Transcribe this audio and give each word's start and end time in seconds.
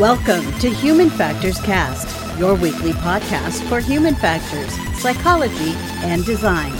Welcome 0.00 0.50
to 0.60 0.70
Human 0.70 1.10
Factors 1.10 1.60
Cast, 1.60 2.38
your 2.38 2.54
weekly 2.54 2.92
podcast 2.92 3.62
for 3.68 3.80
human 3.80 4.14
factors, 4.14 4.72
psychology, 4.98 5.74
and 6.02 6.24
design. 6.24 6.72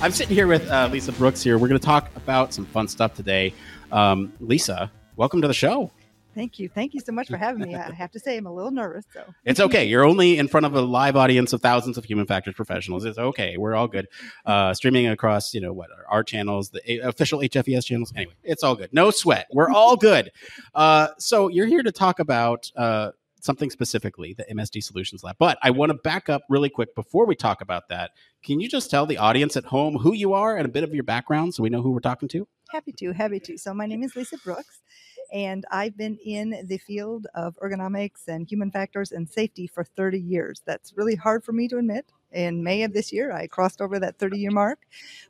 I'm 0.00 0.12
sitting 0.12 0.36
here 0.36 0.46
with 0.46 0.70
uh, 0.70 0.88
Lisa 0.92 1.10
Brooks 1.10 1.42
here. 1.42 1.58
We're 1.58 1.66
going 1.66 1.80
to 1.80 1.84
talk 1.84 2.08
about 2.14 2.54
some 2.54 2.64
fun 2.66 2.86
stuff 2.86 3.14
today. 3.14 3.52
Um, 3.90 4.32
Lisa, 4.38 4.92
welcome 5.16 5.42
to 5.42 5.48
the 5.48 5.52
show. 5.52 5.90
Thank 6.34 6.58
you. 6.58 6.68
Thank 6.68 6.94
you 6.94 7.00
so 7.00 7.12
much 7.12 7.28
for 7.28 7.36
having 7.36 7.62
me. 7.66 7.74
I 7.74 7.92
have 7.92 8.10
to 8.12 8.18
say, 8.18 8.36
I'm 8.36 8.46
a 8.46 8.52
little 8.52 8.70
nervous. 8.70 9.04
So 9.12 9.22
it's 9.44 9.60
okay. 9.60 9.84
You're 9.88 10.04
only 10.04 10.38
in 10.38 10.48
front 10.48 10.66
of 10.66 10.74
a 10.74 10.80
live 10.80 11.16
audience 11.16 11.52
of 11.52 11.62
thousands 11.62 11.96
of 11.96 12.04
human 12.04 12.26
factors 12.26 12.54
professionals. 12.54 13.04
It's 13.04 13.18
okay. 13.18 13.56
We're 13.56 13.74
all 13.74 13.88
good. 13.88 14.08
Uh, 14.44 14.74
streaming 14.74 15.06
across, 15.06 15.54
you 15.54 15.60
know, 15.60 15.72
what 15.72 15.90
our 16.08 16.24
channels, 16.24 16.70
the 16.70 16.98
official 17.00 17.40
HFES 17.40 17.84
channels. 17.84 18.12
Anyway, 18.16 18.34
it's 18.42 18.62
all 18.62 18.74
good. 18.74 18.92
No 18.92 19.10
sweat. 19.10 19.46
We're 19.52 19.70
all 19.70 19.96
good. 19.96 20.30
Uh, 20.74 21.08
so 21.18 21.48
you're 21.48 21.66
here 21.66 21.82
to 21.82 21.92
talk 21.92 22.18
about 22.18 22.70
uh, 22.76 23.12
something 23.40 23.70
specifically, 23.70 24.34
the 24.34 24.44
MSD 24.52 24.82
Solutions 24.82 25.22
Lab. 25.22 25.36
But 25.38 25.58
I 25.62 25.70
want 25.70 25.90
to 25.90 25.98
back 25.98 26.28
up 26.28 26.42
really 26.48 26.70
quick 26.70 26.94
before 26.94 27.26
we 27.26 27.36
talk 27.36 27.60
about 27.60 27.88
that. 27.90 28.12
Can 28.42 28.58
you 28.58 28.68
just 28.68 28.90
tell 28.90 29.06
the 29.06 29.18
audience 29.18 29.56
at 29.56 29.64
home 29.64 29.98
who 29.98 30.14
you 30.14 30.32
are 30.32 30.56
and 30.56 30.66
a 30.66 30.70
bit 30.70 30.82
of 30.84 30.94
your 30.94 31.04
background 31.04 31.54
so 31.54 31.62
we 31.62 31.70
know 31.70 31.82
who 31.82 31.90
we're 31.90 32.00
talking 32.00 32.28
to? 32.28 32.48
Happy 32.70 32.92
to. 32.92 33.12
Happy 33.12 33.38
to. 33.40 33.58
So 33.58 33.74
my 33.74 33.86
name 33.86 34.02
is 34.02 34.16
Lisa 34.16 34.38
Brooks 34.38 34.80
and 35.34 35.66
I've 35.72 35.96
been 35.96 36.16
in 36.24 36.64
the 36.64 36.78
field 36.78 37.26
of 37.34 37.58
ergonomics 37.60 38.28
and 38.28 38.48
human 38.48 38.70
factors 38.70 39.10
and 39.10 39.28
safety 39.28 39.66
for 39.66 39.82
30 39.82 40.20
years. 40.20 40.62
That's 40.64 40.96
really 40.96 41.16
hard 41.16 41.44
for 41.44 41.52
me 41.52 41.66
to 41.68 41.78
admit. 41.78 42.06
In 42.30 42.62
May 42.62 42.84
of 42.84 42.92
this 42.92 43.12
year, 43.12 43.32
I 43.32 43.48
crossed 43.48 43.80
over 43.80 43.98
that 43.98 44.18
30 44.18 44.38
year 44.38 44.52
mark. 44.52 44.78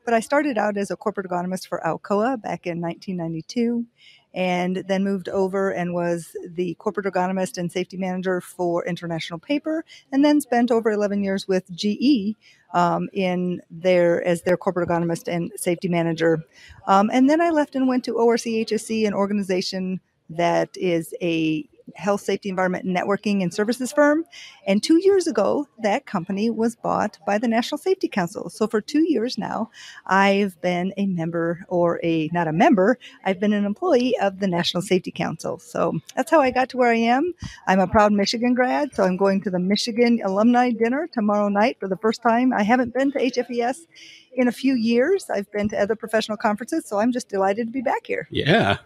But 0.05 0.12
I 0.12 0.20
started 0.20 0.59
out 0.59 0.77
as 0.77 0.91
a 0.91 0.97
corporate 0.97 1.28
ergonomist 1.28 1.67
for 1.67 1.81
Alcoa 1.84 2.41
back 2.41 2.67
in 2.67 2.83
1992 2.83 3.87
and 4.34 4.84
then 4.89 5.05
moved 5.05 5.28
over 5.28 5.70
and 5.70 5.95
was 5.95 6.37
the 6.47 6.75
corporate 6.75 7.06
ergonomist 7.06 7.56
and 7.56 7.71
safety 7.71 7.97
manager 7.97 8.41
for 8.41 8.84
International 8.84 9.39
Paper, 9.39 9.84
and 10.11 10.25
then 10.25 10.41
spent 10.41 10.73
over 10.73 10.91
11 10.91 11.23
years 11.23 11.47
with 11.47 11.71
GE 11.71 12.34
um, 12.75 13.08
in 13.12 13.62
their 13.70 14.22
as 14.25 14.42
their 14.42 14.58
corporate 14.58 14.89
ergonomist 14.89 15.33
and 15.33 15.50
safety 15.56 15.89
manager. 15.89 16.42
Um, 16.86 17.11
and 17.12 17.31
then 17.31 17.41
I 17.41 17.50
left 17.50 17.75
and 17.75 17.89
went 17.89 18.05
to 18.05 18.19
ORC 18.19 18.42
HSE, 18.42 19.06
an 19.06 19.14
organization 19.14 20.00
that 20.28 20.70
is 20.77 21.14
a 21.22 21.66
health, 21.95 22.20
safety, 22.20 22.48
environment, 22.48 22.87
networking 22.87 23.42
and 23.42 23.53
services 23.53 23.92
firm. 23.92 24.25
And 24.67 24.83
two 24.83 24.98
years 25.03 25.27
ago, 25.27 25.69
that 25.83 26.06
company 26.06 26.50
was 26.50 26.77
bought 26.77 27.19
by 27.27 27.39
the 27.39 27.48
National 27.48 27.78
Safety 27.78 28.09
Council. 28.09 28.50
So 28.50 28.67
for 28.67 28.81
two 28.81 29.05
years 29.11 29.39
now, 29.39 29.70
I've 30.06 30.61
been 30.61 30.92
a 30.97 31.06
member 31.06 31.65
or 31.69 32.00
a, 32.03 32.28
not 32.33 32.48
a 32.48 32.53
member, 32.53 32.98
I've 33.25 33.41
been 33.41 33.53
an 33.53 33.65
employee 33.65 34.15
of 34.20 34.41
the 34.41 34.48
National 34.48 34.83
Safety 34.83 35.11
Council. 35.11 35.59
So 35.59 36.00
that's 36.15 36.31
how 36.31 36.41
I 36.41 36.50
got 36.50 36.69
to 36.70 36.77
where 36.77 36.91
I 36.91 36.97
am. 36.97 37.34
I'm 37.67 37.81
a 37.81 37.87
proud 37.87 38.12
Michigan 38.12 38.55
grad. 38.55 38.95
So 38.95 39.05
I'm 39.05 39.17
going 39.17 39.41
to 39.42 39.50
the 39.50 39.59
Michigan 39.59 40.20
alumni 40.25 40.70
dinner 40.70 41.09
tomorrow 41.12 41.48
night 41.48 41.78
for 41.81 41.89
the 41.89 41.97
first 41.97 42.22
time. 42.22 42.53
I 42.53 42.62
haven't 42.62 42.95
been 42.95 43.12
to 43.12 43.19
HFES 43.19 43.87
in 44.34 44.48
a 44.48 44.53
few 44.53 44.75
years. 44.75 45.31
I've 45.31 45.50
been 45.53 45.69
to 45.70 45.81
other 45.81 45.97
professional 45.97 46.37
conferences. 46.37 46.87
So 46.87 46.98
I'm 46.98 47.12
just 47.12 47.28
delighted 47.28 47.69
to 47.69 47.72
be 47.72 47.83
back 47.83 48.06
here. 48.06 48.28
Yeah. 48.31 48.78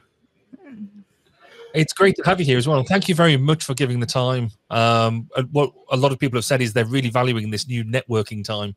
It's 1.74 1.92
great 1.92 2.16
to 2.16 2.22
have 2.24 2.40
you 2.40 2.46
here 2.46 2.58
as 2.58 2.66
well. 2.66 2.82
Thank 2.82 3.08
you 3.08 3.14
very 3.14 3.36
much 3.36 3.64
for 3.64 3.74
giving 3.74 4.00
the 4.00 4.06
time. 4.06 4.50
Um, 4.70 5.28
what 5.52 5.72
a 5.90 5.96
lot 5.96 6.12
of 6.12 6.18
people 6.18 6.36
have 6.36 6.44
said 6.44 6.62
is 6.62 6.72
they're 6.72 6.84
really 6.84 7.10
valuing 7.10 7.50
this 7.50 7.68
new 7.68 7.84
networking 7.84 8.44
time 8.44 8.74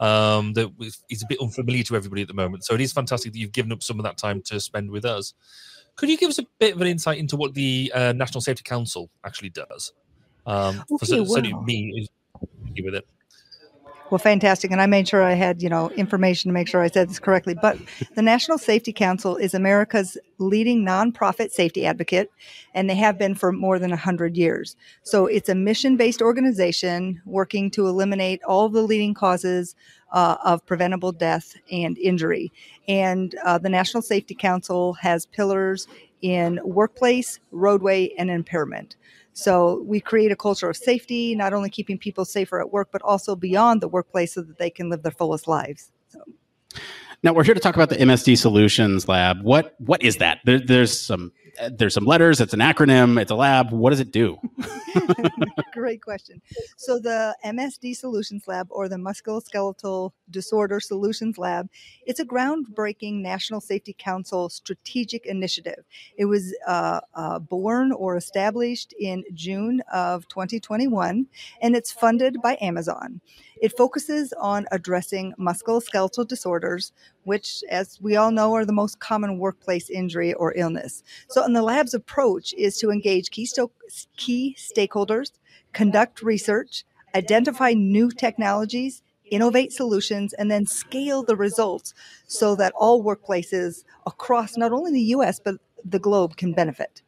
um, 0.00 0.52
that 0.54 0.70
is 1.10 1.22
a 1.22 1.26
bit 1.26 1.40
unfamiliar 1.40 1.82
to 1.84 1.96
everybody 1.96 2.22
at 2.22 2.28
the 2.28 2.34
moment. 2.34 2.64
So 2.64 2.74
it 2.74 2.80
is 2.80 2.92
fantastic 2.92 3.32
that 3.32 3.38
you've 3.38 3.52
given 3.52 3.72
up 3.72 3.82
some 3.82 3.98
of 3.98 4.04
that 4.04 4.18
time 4.18 4.42
to 4.42 4.60
spend 4.60 4.90
with 4.90 5.04
us. 5.04 5.34
Could 5.96 6.08
you 6.08 6.16
give 6.16 6.30
us 6.30 6.38
a 6.38 6.46
bit 6.58 6.74
of 6.74 6.80
an 6.80 6.86
insight 6.86 7.18
into 7.18 7.36
what 7.36 7.54
the 7.54 7.90
uh, 7.94 8.12
National 8.12 8.40
Safety 8.40 8.62
Council 8.64 9.10
actually 9.24 9.50
does? 9.50 9.92
Um, 10.46 10.80
okay, 10.90 10.98
for 10.98 11.06
certainly 11.06 11.54
me 11.64 12.08
with 12.82 12.94
it. 12.94 13.06
Well, 14.14 14.20
fantastic. 14.20 14.70
And 14.70 14.80
I 14.80 14.86
made 14.86 15.08
sure 15.08 15.24
I 15.24 15.32
had, 15.32 15.60
you 15.60 15.68
know, 15.68 15.90
information 15.90 16.48
to 16.48 16.52
make 16.52 16.68
sure 16.68 16.80
I 16.80 16.86
said 16.86 17.10
this 17.10 17.18
correctly. 17.18 17.56
But 17.60 17.76
the 18.14 18.22
National 18.22 18.58
Safety 18.58 18.92
Council 18.92 19.34
is 19.34 19.54
America's 19.54 20.16
leading 20.38 20.84
nonprofit 20.84 21.50
safety 21.50 21.84
advocate, 21.84 22.30
and 22.74 22.88
they 22.88 22.94
have 22.94 23.18
been 23.18 23.34
for 23.34 23.50
more 23.50 23.80
than 23.80 23.90
100 23.90 24.36
years. 24.36 24.76
So 25.02 25.26
it's 25.26 25.48
a 25.48 25.54
mission 25.56 25.96
based 25.96 26.22
organization 26.22 27.22
working 27.26 27.72
to 27.72 27.88
eliminate 27.88 28.40
all 28.44 28.68
the 28.68 28.82
leading 28.82 29.14
causes 29.14 29.74
uh, 30.12 30.36
of 30.44 30.64
preventable 30.64 31.10
death 31.10 31.56
and 31.72 31.98
injury. 31.98 32.52
And 32.86 33.34
uh, 33.44 33.58
the 33.58 33.68
National 33.68 34.00
Safety 34.00 34.36
Council 34.36 34.92
has 34.92 35.26
pillars 35.26 35.88
in 36.22 36.60
workplace, 36.62 37.40
roadway, 37.50 38.14
and 38.16 38.30
impairment. 38.30 38.94
So 39.34 39.82
we 39.82 40.00
create 40.00 40.30
a 40.30 40.36
culture 40.36 40.70
of 40.70 40.76
safety, 40.76 41.34
not 41.34 41.52
only 41.52 41.68
keeping 41.68 41.98
people 41.98 42.24
safer 42.24 42.60
at 42.60 42.72
work, 42.72 42.88
but 42.92 43.02
also 43.02 43.34
beyond 43.34 43.80
the 43.80 43.88
workplace 43.88 44.32
so 44.32 44.42
that 44.42 44.58
they 44.58 44.70
can 44.70 44.88
live 44.88 45.02
their 45.02 45.12
fullest 45.12 45.48
lives. 45.48 45.90
So. 46.08 46.20
Now 47.22 47.32
we're 47.32 47.44
here 47.44 47.54
to 47.54 47.60
talk 47.60 47.74
about 47.74 47.88
the 47.88 47.96
MSD 47.96 48.36
Solutions 48.38 49.08
Lab. 49.08 49.42
What 49.42 49.74
what 49.78 50.02
is 50.02 50.16
that? 50.18 50.40
There, 50.44 50.58
there's 50.58 50.98
some 50.98 51.32
there's 51.70 51.94
some 51.94 52.04
letters. 52.04 52.40
It's 52.40 52.52
an 52.52 52.60
acronym. 52.60 53.20
It's 53.20 53.30
a 53.30 53.34
lab. 53.34 53.70
What 53.70 53.90
does 53.90 54.00
it 54.00 54.10
do? 54.10 54.38
Great 55.72 56.02
question. 56.02 56.40
So 56.76 56.98
the 56.98 57.36
MSD 57.44 57.96
Solutions 57.96 58.44
Lab, 58.46 58.66
or 58.70 58.88
the 58.88 58.96
Musculoskeletal 58.96 60.10
Disorder 60.30 60.80
Solutions 60.80 61.38
Lab, 61.38 61.68
it's 62.06 62.20
a 62.20 62.24
groundbreaking 62.24 63.20
National 63.20 63.60
Safety 63.60 63.94
Council 63.96 64.48
strategic 64.48 65.26
initiative. 65.26 65.84
It 66.16 66.26
was 66.26 66.54
uh, 66.66 67.00
uh, 67.14 67.38
born 67.38 67.92
or 67.92 68.16
established 68.16 68.94
in 68.98 69.24
June 69.34 69.82
of 69.92 70.26
2021, 70.28 71.26
and 71.60 71.76
it's 71.76 71.92
funded 71.92 72.40
by 72.42 72.58
Amazon. 72.60 73.20
It 73.60 73.76
focuses 73.76 74.32
on 74.34 74.66
addressing 74.72 75.34
musculoskeletal 75.38 76.26
disorders, 76.26 76.92
which, 77.24 77.62
as 77.70 77.98
we 78.00 78.16
all 78.16 78.30
know, 78.30 78.54
are 78.54 78.64
the 78.64 78.72
most 78.72 78.98
common 78.98 79.38
workplace 79.38 79.90
injury 79.90 80.34
or 80.34 80.54
illness. 80.56 81.02
So, 81.28 81.44
and 81.44 81.54
the 81.54 81.62
lab's 81.62 81.94
approach 81.94 82.54
is 82.54 82.78
to 82.78 82.90
engage 82.90 83.30
key, 83.30 83.46
sto- 83.46 83.70
key 84.16 84.56
stakeholders, 84.58 85.32
conduct 85.72 86.22
research, 86.22 86.84
identify 87.14 87.72
new 87.72 88.10
technologies, 88.10 89.02
innovate 89.30 89.72
solutions, 89.72 90.32
and 90.32 90.50
then 90.50 90.66
scale 90.66 91.22
the 91.22 91.36
results 91.36 91.94
so 92.26 92.54
that 92.56 92.72
all 92.76 93.02
workplaces 93.02 93.84
across 94.06 94.56
not 94.56 94.72
only 94.72 94.92
the 94.92 95.14
US, 95.16 95.40
but 95.40 95.56
the 95.84 95.98
globe 95.98 96.36
can 96.36 96.52
benefit. 96.52 97.02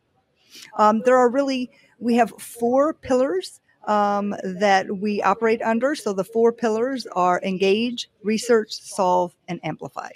Um, 0.78 1.02
there 1.04 1.16
are 1.16 1.28
really, 1.28 1.70
we 1.98 2.14
have 2.16 2.30
four 2.30 2.94
pillars 2.94 3.60
um, 3.86 4.34
that 4.42 4.98
we 4.98 5.22
operate 5.22 5.62
under. 5.62 5.94
So 5.94 6.12
the 6.12 6.24
four 6.24 6.52
pillars 6.52 7.06
are 7.12 7.40
engage, 7.42 8.08
research, 8.22 8.72
solve, 8.72 9.34
and 9.48 9.60
amplify. 9.64 10.10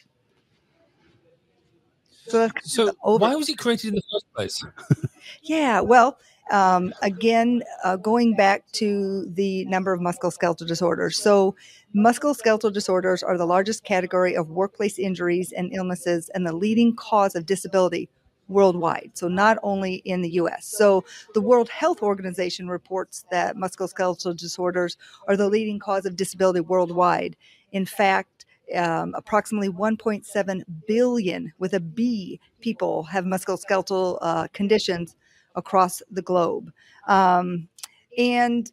So, 2.26 2.48
so 2.62 2.92
why 3.02 3.34
was 3.34 3.48
it 3.48 3.58
created 3.58 3.88
in 3.88 3.94
the 3.96 4.02
first 4.12 4.32
place? 4.34 4.64
yeah, 5.42 5.80
well, 5.80 6.16
um, 6.52 6.94
again, 7.02 7.62
uh, 7.84 7.96
going 7.96 8.34
back 8.36 8.70
to 8.72 9.26
the 9.30 9.64
number 9.66 9.92
of 9.92 10.00
musculoskeletal 10.00 10.66
disorders. 10.66 11.16
So, 11.16 11.56
musculoskeletal 11.94 12.72
disorders 12.72 13.22
are 13.22 13.36
the 13.36 13.46
largest 13.46 13.82
category 13.84 14.36
of 14.36 14.50
workplace 14.50 14.98
injuries 14.98 15.52
and 15.52 15.72
illnesses 15.72 16.30
and 16.34 16.46
the 16.46 16.52
leading 16.52 16.94
cause 16.94 17.34
of 17.34 17.46
disability 17.46 18.08
worldwide. 18.50 19.12
So, 19.14 19.28
not 19.28 19.58
only 19.62 19.96
in 20.04 20.22
the 20.22 20.30
US. 20.32 20.66
So, 20.66 21.04
the 21.34 21.40
World 21.40 21.68
Health 21.68 22.02
Organization 22.02 22.68
reports 22.68 23.24
that 23.30 23.56
musculoskeletal 23.56 24.36
disorders 24.36 24.96
are 25.28 25.36
the 25.36 25.48
leading 25.48 25.78
cause 25.78 26.06
of 26.06 26.16
disability 26.16 26.60
worldwide. 26.60 27.36
In 27.72 27.86
fact, 27.86 28.46
um, 28.74 29.14
approximately 29.16 29.68
1.7 29.68 30.62
billion 30.86 31.52
with 31.58 31.74
a 31.74 31.80
B 31.80 32.40
people 32.60 33.04
have 33.04 33.24
musculoskeletal 33.24 34.18
uh, 34.20 34.48
conditions 34.52 35.16
across 35.54 36.02
the 36.10 36.22
globe. 36.22 36.70
Um, 37.08 37.68
and 38.16 38.70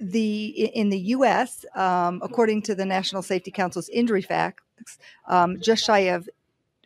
the 0.00 0.46
in 0.74 0.90
the 0.90 0.98
U.S., 0.98 1.64
um, 1.74 2.20
according 2.22 2.62
to 2.62 2.74
the 2.74 2.84
National 2.84 3.22
Safety 3.22 3.50
Council's 3.50 3.88
injury 3.88 4.22
facts, 4.22 4.98
um, 5.26 5.58
just 5.60 5.84
shy 5.84 6.00
of 6.00 6.28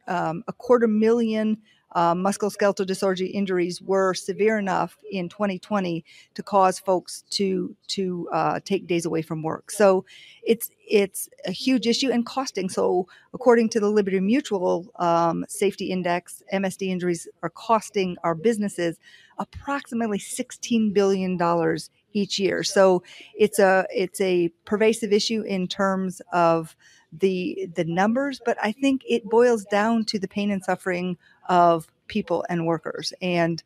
um, 0.06 0.44
a 0.48 0.52
quarter 0.52 0.86
million 0.86 1.58
uh, 1.92 2.14
musculoskeletal 2.14 2.86
disorder 2.86 3.24
injuries 3.24 3.82
were 3.82 4.14
severe 4.14 4.58
enough 4.58 4.96
in 5.10 5.28
2020 5.28 6.04
to 6.34 6.42
cause 6.42 6.78
folks 6.78 7.24
to 7.30 7.74
to 7.88 8.28
uh, 8.32 8.60
take 8.64 8.86
days 8.86 9.04
away 9.04 9.22
from 9.22 9.42
work. 9.42 9.70
So 9.70 10.04
it's 10.42 10.70
it's 10.88 11.28
a 11.46 11.50
huge 11.50 11.86
issue 11.86 12.10
and 12.10 12.24
costing. 12.24 12.68
So 12.68 13.08
according 13.34 13.68
to 13.70 13.80
the 13.80 13.90
Liberty 13.90 14.20
Mutual 14.20 14.90
um, 14.96 15.44
Safety 15.48 15.90
Index, 15.90 16.42
MSD 16.52 16.88
injuries 16.88 17.28
are 17.42 17.50
costing 17.50 18.16
our 18.24 18.34
businesses 18.34 18.98
approximately 19.38 20.18
16 20.18 20.92
billion 20.92 21.36
dollars 21.36 21.90
each 22.12 22.38
year. 22.38 22.62
So 22.62 23.02
it's 23.34 23.58
a 23.58 23.86
it's 23.94 24.20
a 24.20 24.48
pervasive 24.64 25.12
issue 25.12 25.42
in 25.42 25.68
terms 25.68 26.20
of 26.32 26.76
the 27.12 27.68
the 27.74 27.84
numbers, 27.84 28.40
but 28.44 28.56
I 28.62 28.72
think 28.72 29.02
it 29.08 29.24
boils 29.24 29.64
down 29.64 30.04
to 30.06 30.18
the 30.18 30.28
pain 30.28 30.50
and 30.50 30.62
suffering 30.62 31.16
of 31.48 31.86
people 32.06 32.44
and 32.48 32.66
workers. 32.66 33.12
And 33.20 33.62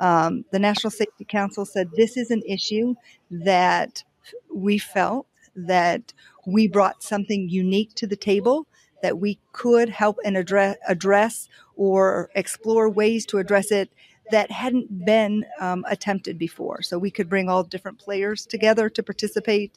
um, 0.00 0.44
the 0.52 0.58
National 0.58 0.90
Safety 0.90 1.24
Council 1.24 1.64
said 1.64 1.90
this 1.96 2.16
is 2.16 2.30
an 2.30 2.42
issue 2.46 2.94
that 3.30 4.04
we 4.52 4.78
felt 4.78 5.26
that 5.54 6.12
we 6.46 6.68
brought 6.68 7.02
something 7.02 7.48
unique 7.48 7.94
to 7.94 8.06
the 8.06 8.16
table 8.16 8.66
that 9.02 9.18
we 9.18 9.38
could 9.52 9.88
help 9.88 10.18
and 10.24 10.36
address, 10.36 10.76
address 10.88 11.48
or 11.76 12.30
explore 12.34 12.88
ways 12.88 13.24
to 13.26 13.38
address 13.38 13.70
it 13.70 13.92
that 14.30 14.50
hadn't 14.50 15.04
been 15.06 15.44
um, 15.60 15.84
attempted 15.88 16.38
before. 16.38 16.82
So 16.82 16.98
we 16.98 17.10
could 17.10 17.28
bring 17.28 17.48
all 17.48 17.62
different 17.62 17.98
players 17.98 18.44
together 18.44 18.90
to 18.90 19.02
participate. 19.02 19.72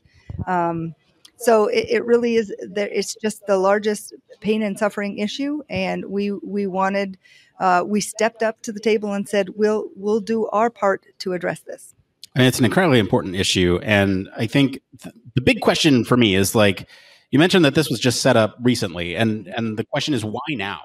Um, 0.45 0.95
so 1.41 1.67
it, 1.67 1.87
it, 1.89 2.05
really 2.05 2.35
is 2.35 2.53
there. 2.61 2.87
It's 2.87 3.15
just 3.15 3.45
the 3.47 3.57
largest 3.57 4.13
pain 4.39 4.61
and 4.61 4.77
suffering 4.77 5.17
issue, 5.17 5.63
and 5.69 6.05
we 6.05 6.31
we 6.31 6.67
wanted 6.67 7.17
uh, 7.59 7.83
we 7.85 8.01
stepped 8.01 8.43
up 8.43 8.61
to 8.63 8.71
the 8.71 8.79
table 8.79 9.13
and 9.13 9.27
said 9.27 9.49
we'll 9.55 9.89
we'll 9.95 10.19
do 10.19 10.47
our 10.47 10.69
part 10.69 11.05
to 11.19 11.33
address 11.33 11.61
this. 11.61 11.93
And 12.35 12.45
it's 12.45 12.59
an 12.59 12.65
incredibly 12.65 12.99
important 12.99 13.35
issue, 13.35 13.79
and 13.83 14.29
I 14.37 14.47
think 14.47 14.81
th- 15.01 15.15
the 15.35 15.41
big 15.41 15.61
question 15.61 16.05
for 16.05 16.15
me 16.15 16.35
is 16.35 16.55
like 16.55 16.87
you 17.31 17.39
mentioned 17.39 17.65
that 17.65 17.75
this 17.75 17.89
was 17.89 17.99
just 17.99 18.21
set 18.21 18.37
up 18.37 18.55
recently, 18.61 19.15
and 19.15 19.47
and 19.47 19.77
the 19.77 19.83
question 19.85 20.13
is 20.13 20.23
why 20.23 20.41
now? 20.51 20.81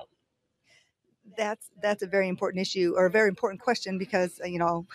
That's 1.36 1.70
that's 1.82 2.02
a 2.02 2.06
very 2.06 2.28
important 2.28 2.62
issue 2.62 2.94
or 2.96 3.06
a 3.06 3.10
very 3.10 3.28
important 3.28 3.60
question 3.60 3.98
because 3.98 4.40
you 4.44 4.58
know 4.58 4.86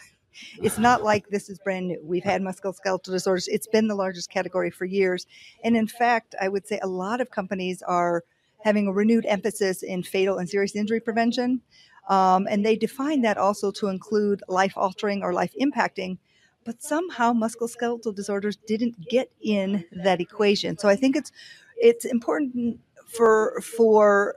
it's 0.62 0.78
not 0.78 1.04
like 1.04 1.28
this 1.30 1.50
is 1.50 1.60
brand 1.60 1.88
new. 1.88 2.00
We've 2.04 2.24
had 2.24 2.42
musculoskeletal 2.42 3.04
disorders. 3.04 3.48
It's 3.48 3.68
been 3.68 3.88
the 3.88 3.96
largest 3.96 4.30
category 4.30 4.72
for 4.72 4.86
years, 4.86 5.28
and 5.64 5.76
in 5.76 5.88
fact, 5.88 6.36
I 6.42 6.50
would 6.50 6.68
say 6.68 6.80
a 6.82 6.88
lot 6.88 7.22
of 7.22 7.30
companies 7.32 7.82
are 7.82 8.24
having 8.64 8.88
a 8.88 8.94
renewed 8.94 9.26
emphasis 9.26 9.84
in 9.84 10.04
fatal 10.04 10.38
and 10.38 10.48
serious 10.48 10.76
injury 10.76 11.00
prevention, 11.00 11.62
um, 12.10 12.48
and 12.50 12.66
they 12.66 12.76
define 12.76 13.22
that 13.22 13.38
also 13.38 13.72
to 13.72 13.88
include 13.88 14.44
life 14.48 14.74
altering 14.76 15.24
or 15.24 15.34
life 15.34 15.54
impacting 15.60 16.18
but 16.64 16.82
somehow 16.82 17.34
musculoskeletal 17.34 18.16
disorders 18.16 18.58
didn't 18.68 19.10
get 19.10 19.32
in 19.42 19.86
that 19.92 20.22
equation. 20.22 20.78
So 20.78 20.88
I 20.88 20.96
think 20.96 21.16
it's 21.16 21.32
it's 21.78 22.06
important 22.06 22.80
for 23.08 23.62
for 23.62 24.36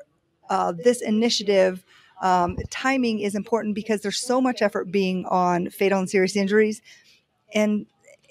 uh, 0.50 0.72
this 0.72 1.02
initiative. 1.02 1.84
Um, 2.22 2.56
timing 2.70 3.20
is 3.20 3.34
important 3.34 3.74
because 3.74 4.00
there's 4.00 4.18
so 4.18 4.40
much 4.40 4.62
effort 4.62 4.90
being 4.90 5.26
on 5.26 5.70
fatal 5.70 5.98
and 5.98 6.08
serious 6.08 6.36
injuries, 6.36 6.80
and 7.54 7.86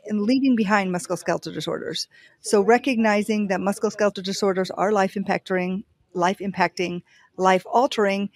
and 0.06 0.22
leaving 0.22 0.56
behind 0.56 0.94
musculoskeletal 0.94 1.54
disorders. 1.54 2.08
So 2.42 2.62
recognizing 2.62 3.48
that 3.48 3.60
musculoskeletal 3.60 4.24
disorders 4.24 4.70
are 4.72 4.92
life 4.92 5.14
impacting, 5.14 5.84
life 6.14 6.40
impacting, 6.40 7.04
life 7.38 7.66
altering, 7.72 8.30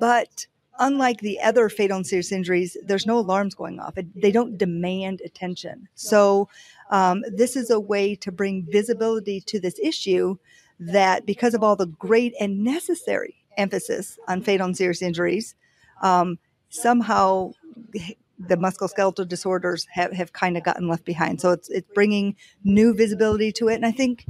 but 0.00 0.46
unlike 0.78 1.20
the 1.20 1.40
other 1.40 1.68
fatal 1.68 1.98
and 1.98 2.06
serious 2.06 2.32
injuries, 2.32 2.76
there's 2.84 3.06
no 3.06 3.18
alarms 3.18 3.54
going 3.54 3.78
off. 3.78 3.94
They 4.14 4.32
don't 4.32 4.58
demand 4.58 5.20
attention. 5.24 5.88
So, 5.94 6.48
um, 6.90 7.22
this 7.28 7.56
is 7.56 7.70
a 7.70 7.80
way 7.80 8.14
to 8.16 8.32
bring 8.32 8.66
visibility 8.68 9.40
to 9.42 9.60
this 9.60 9.78
issue 9.82 10.36
that 10.78 11.24
because 11.24 11.54
of 11.54 11.62
all 11.62 11.76
the 11.76 11.86
great 11.86 12.34
and 12.40 12.64
necessary 12.64 13.43
emphasis 13.56 14.18
on 14.28 14.42
fatal 14.42 14.66
and 14.66 14.76
serious 14.76 15.02
injuries, 15.02 15.54
um, 16.02 16.38
somehow 16.68 17.52
the 18.38 18.56
musculoskeletal 18.56 19.28
disorders 19.28 19.86
have, 19.92 20.12
have 20.12 20.32
kind 20.32 20.56
of 20.56 20.64
gotten 20.64 20.88
left 20.88 21.04
behind. 21.04 21.40
So 21.40 21.52
it's, 21.52 21.68
it's 21.70 21.90
bringing 21.94 22.36
new 22.64 22.94
visibility 22.94 23.52
to 23.52 23.68
it. 23.68 23.76
And 23.76 23.86
I 23.86 23.92
think 23.92 24.26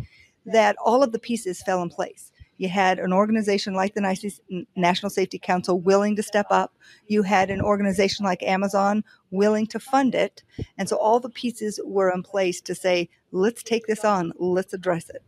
that 0.47 0.77
all 0.85 1.03
of 1.03 1.13
the 1.13 1.19
pieces 1.19 1.63
fell 1.63 1.83
in 1.83 1.89
place. 1.89 2.31
You 2.57 2.69
had 2.69 2.99
an 3.01 3.13
organization 3.13 3.75
like 3.75 3.95
the 3.95 4.67
National 4.77 5.11
Safety 5.11 5.39
Council 5.39 5.81
willing 5.81 6.15
to 6.17 6.23
step 6.23 6.47
up. 6.51 6.73
You 7.09 7.23
had 7.23 7.51
an 7.51 7.61
organization 7.61 8.25
like 8.25 8.43
Amazon 8.45 9.03
willing 9.31 9.67
to 9.69 9.81
fund 9.81 10.15
it. 10.15 10.45
And 10.79 10.89
so 10.89 10.97
all 10.97 11.19
the 11.19 11.31
pieces 11.31 11.81
were 11.85 12.13
in 12.13 12.23
place 12.23 12.61
to 12.63 12.75
say, 12.75 13.09
let's 13.33 13.63
take 13.65 13.87
this 13.87 14.05
on, 14.05 14.33
let's 14.39 14.73
address 14.73 15.11
it. 15.11 15.23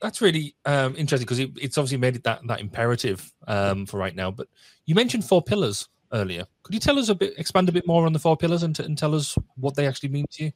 That's 0.00 0.20
really 0.20 0.54
um, 0.64 0.94
interesting 0.96 1.24
because 1.24 1.40
it, 1.40 1.50
it's 1.60 1.76
obviously 1.76 1.98
made 1.98 2.16
it 2.16 2.24
that, 2.24 2.40
that 2.46 2.60
imperative 2.60 3.32
um, 3.46 3.86
for 3.86 3.98
right 3.98 4.14
now. 4.14 4.30
But 4.30 4.48
you 4.86 4.94
mentioned 4.94 5.24
four 5.24 5.42
pillars 5.42 5.88
earlier. 6.12 6.44
Could 6.62 6.74
you 6.74 6.80
tell 6.80 6.98
us 6.98 7.08
a 7.08 7.14
bit, 7.14 7.34
expand 7.36 7.68
a 7.68 7.72
bit 7.72 7.86
more 7.86 8.06
on 8.06 8.12
the 8.12 8.18
four 8.18 8.36
pillars 8.36 8.62
and, 8.62 8.78
and 8.80 8.96
tell 8.96 9.14
us 9.14 9.36
what 9.56 9.74
they 9.74 9.86
actually 9.86 10.10
mean 10.10 10.26
to 10.32 10.44
you? 10.44 10.52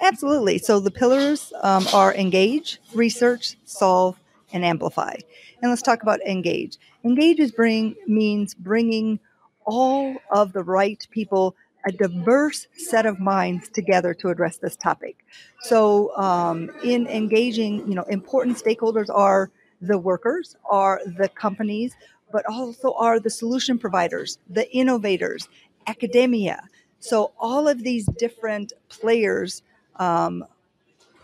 Absolutely. 0.00 0.58
So 0.58 0.80
the 0.80 0.90
pillars 0.90 1.52
um, 1.62 1.86
are 1.92 2.14
engage, 2.14 2.80
research, 2.94 3.56
solve, 3.64 4.18
and 4.52 4.64
amplify. 4.64 5.14
And 5.62 5.70
let's 5.70 5.82
talk 5.82 6.02
about 6.02 6.20
engage. 6.22 6.76
Engage 7.04 7.40
is 7.40 7.50
bring 7.50 7.94
means 8.06 8.54
bringing 8.54 9.18
all 9.64 10.16
of 10.30 10.52
the 10.52 10.62
right 10.62 11.06
people, 11.10 11.56
a 11.86 11.92
diverse 11.92 12.66
set 12.76 13.06
of 13.06 13.20
minds 13.20 13.68
together 13.68 14.12
to 14.14 14.28
address 14.28 14.58
this 14.58 14.76
topic. 14.76 15.24
So 15.62 16.16
um, 16.16 16.70
in 16.82 17.06
engaging, 17.06 17.86
you 17.88 17.94
know, 17.94 18.02
important 18.04 18.56
stakeholders 18.58 19.08
are 19.08 19.50
the 19.80 19.98
workers, 19.98 20.56
are 20.68 21.00
the 21.06 21.28
companies, 21.28 21.94
but 22.32 22.44
also 22.50 22.92
are 22.94 23.20
the 23.20 23.30
solution 23.30 23.78
providers, 23.78 24.38
the 24.50 24.70
innovators, 24.74 25.48
academia. 25.86 26.68
So 26.98 27.32
all 27.38 27.68
of 27.68 27.84
these 27.84 28.06
different 28.18 28.72
players 28.88 29.62
um, 29.96 30.44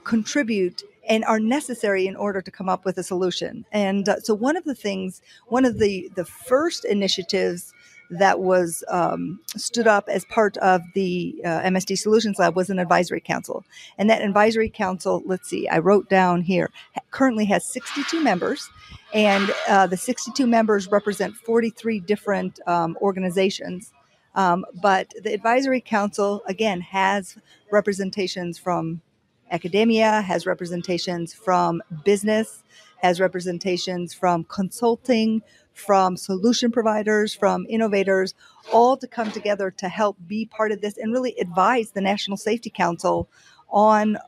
contribute 0.04 0.82
and 1.08 1.24
are 1.24 1.40
necessary 1.40 2.06
in 2.06 2.14
order 2.14 2.40
to 2.40 2.50
come 2.50 2.68
up 2.68 2.84
with 2.84 2.96
a 2.98 3.02
solution. 3.02 3.64
And 3.72 4.08
uh, 4.08 4.20
so, 4.20 4.34
one 4.34 4.56
of 4.56 4.64
the 4.64 4.74
things, 4.74 5.20
one 5.48 5.64
of 5.64 5.78
the 5.78 6.10
the 6.14 6.24
first 6.24 6.84
initiatives 6.84 7.74
that 8.10 8.40
was 8.40 8.84
um, 8.88 9.40
stood 9.56 9.86
up 9.86 10.08
as 10.08 10.24
part 10.26 10.56
of 10.58 10.82
the 10.94 11.40
uh, 11.44 11.60
MSD 11.60 11.98
Solutions 11.98 12.38
Lab 12.38 12.54
was 12.54 12.70
an 12.70 12.78
advisory 12.78 13.20
council. 13.20 13.64
And 13.98 14.10
that 14.10 14.22
advisory 14.22 14.68
council, 14.68 15.22
let's 15.24 15.48
see, 15.48 15.68
I 15.68 15.78
wrote 15.78 16.08
down 16.08 16.42
here, 16.42 16.70
currently 17.10 17.44
has 17.46 17.64
62 17.64 18.22
members. 18.22 18.68
And 19.14 19.50
uh, 19.68 19.86
the 19.86 19.96
62 19.96 20.46
members 20.46 20.90
represent 20.90 21.34
43 21.36 22.00
different 22.00 22.60
um, 22.66 22.96
organizations 23.00 23.92
um, 24.34 24.64
but 24.80 25.12
the 25.22 25.32
advisory 25.32 25.80
council, 25.80 26.42
again, 26.46 26.80
has 26.80 27.36
representations 27.70 28.58
from 28.58 29.02
academia, 29.50 30.22
has 30.22 30.46
representations 30.46 31.34
from 31.34 31.82
business, 32.04 32.62
has 33.02 33.20
representations 33.20 34.14
from 34.14 34.44
consulting, 34.44 35.42
from 35.74 36.16
solution 36.16 36.70
providers, 36.70 37.34
from 37.34 37.66
innovators, 37.68 38.34
all 38.72 38.96
to 38.96 39.06
come 39.06 39.30
together 39.30 39.70
to 39.70 39.88
help 39.88 40.16
be 40.26 40.46
part 40.46 40.72
of 40.72 40.80
this 40.80 40.96
and 40.98 41.12
really 41.12 41.34
advise 41.40 41.90
the 41.90 42.00
National 42.00 42.36
Safety 42.36 42.70
Council 42.70 43.28
on 43.70 44.18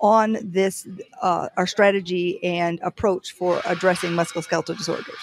on 0.00 0.38
this 0.42 0.86
uh, 1.22 1.48
our 1.56 1.66
strategy 1.66 2.42
and 2.44 2.78
approach 2.82 3.32
for 3.32 3.60
addressing 3.66 4.12
musculoskeletal 4.12 4.76
disorders. 4.76 5.18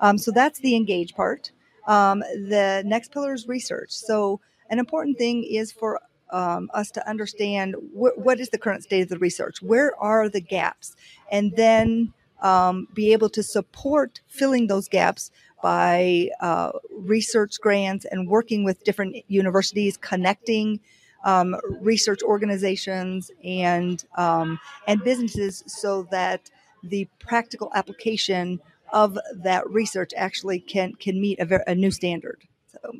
Um, 0.00 0.18
so 0.18 0.32
that's 0.32 0.58
the 0.58 0.74
engage 0.74 1.14
part. 1.14 1.52
Um, 1.86 2.20
the 2.20 2.82
next 2.84 3.12
pillar 3.12 3.34
is 3.34 3.46
research. 3.46 3.90
So, 3.90 4.40
an 4.70 4.78
important 4.78 5.18
thing 5.18 5.44
is 5.44 5.70
for 5.70 6.00
um, 6.30 6.70
us 6.74 6.90
to 6.92 7.08
understand 7.08 7.74
wh- 7.92 8.16
what 8.16 8.40
is 8.40 8.48
the 8.48 8.58
current 8.58 8.82
state 8.82 9.02
of 9.02 9.08
the 9.08 9.18
research, 9.18 9.62
where 9.62 9.94
are 10.00 10.28
the 10.28 10.40
gaps, 10.40 10.96
and 11.30 11.54
then 11.56 12.12
um, 12.42 12.88
be 12.94 13.12
able 13.12 13.28
to 13.30 13.42
support 13.42 14.20
filling 14.26 14.66
those 14.66 14.88
gaps 14.88 15.30
by 15.62 16.28
uh, 16.40 16.72
research 16.90 17.58
grants 17.60 18.04
and 18.04 18.28
working 18.28 18.64
with 18.64 18.84
different 18.84 19.16
universities, 19.28 19.96
connecting 19.96 20.80
um, 21.24 21.56
research 21.80 22.22
organizations 22.22 23.30
and 23.42 24.04
um, 24.16 24.60
and 24.86 25.02
businesses 25.02 25.64
so 25.66 26.06
that 26.10 26.50
the 26.82 27.08
practical 27.18 27.70
application 27.74 28.60
of 28.92 29.18
that 29.34 29.68
research 29.70 30.12
actually 30.16 30.60
can 30.60 30.94
can 30.94 31.20
meet 31.20 31.38
a, 31.40 31.46
ver- 31.46 31.64
a 31.66 31.74
new 31.74 31.90
standard. 31.90 32.42
So, 32.70 32.92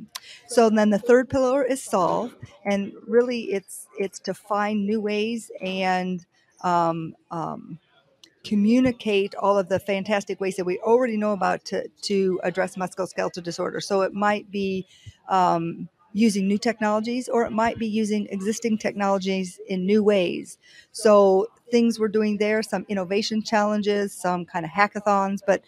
so 0.48 0.70
then 0.70 0.90
the 0.90 0.98
third 0.98 1.28
pillar 1.28 1.62
is 1.62 1.82
solve, 1.82 2.34
and 2.64 2.92
really 3.06 3.52
it's 3.52 3.86
it's 3.98 4.18
to 4.20 4.32
find 4.32 4.86
new 4.86 5.00
ways 5.00 5.50
and 5.60 6.24
um, 6.62 7.14
um, 7.30 7.78
communicate 8.44 9.34
all 9.36 9.58
of 9.58 9.68
the 9.68 9.78
fantastic 9.78 10.40
ways 10.40 10.56
that 10.56 10.64
we 10.66 10.78
already 10.80 11.16
know 11.16 11.32
about 11.32 11.64
to 11.66 11.88
to 12.02 12.40
address 12.44 12.76
musculoskeletal 12.76 13.42
disorder. 13.42 13.80
So 13.80 14.02
it 14.02 14.12
might 14.12 14.50
be 14.50 14.86
um, 15.28 15.88
using 16.12 16.46
new 16.46 16.58
technologies, 16.58 17.28
or 17.28 17.44
it 17.44 17.52
might 17.52 17.78
be 17.78 17.88
using 17.88 18.26
existing 18.30 18.78
technologies 18.78 19.58
in 19.68 19.86
new 19.86 20.02
ways. 20.02 20.58
So 20.92 21.48
things 21.70 21.98
we're 21.98 22.08
doing 22.08 22.38
there, 22.38 22.62
some 22.62 22.86
innovation 22.88 23.42
challenges, 23.42 24.12
some 24.12 24.44
kind 24.44 24.64
of 24.64 24.70
hackathons, 24.70 25.40
but 25.46 25.62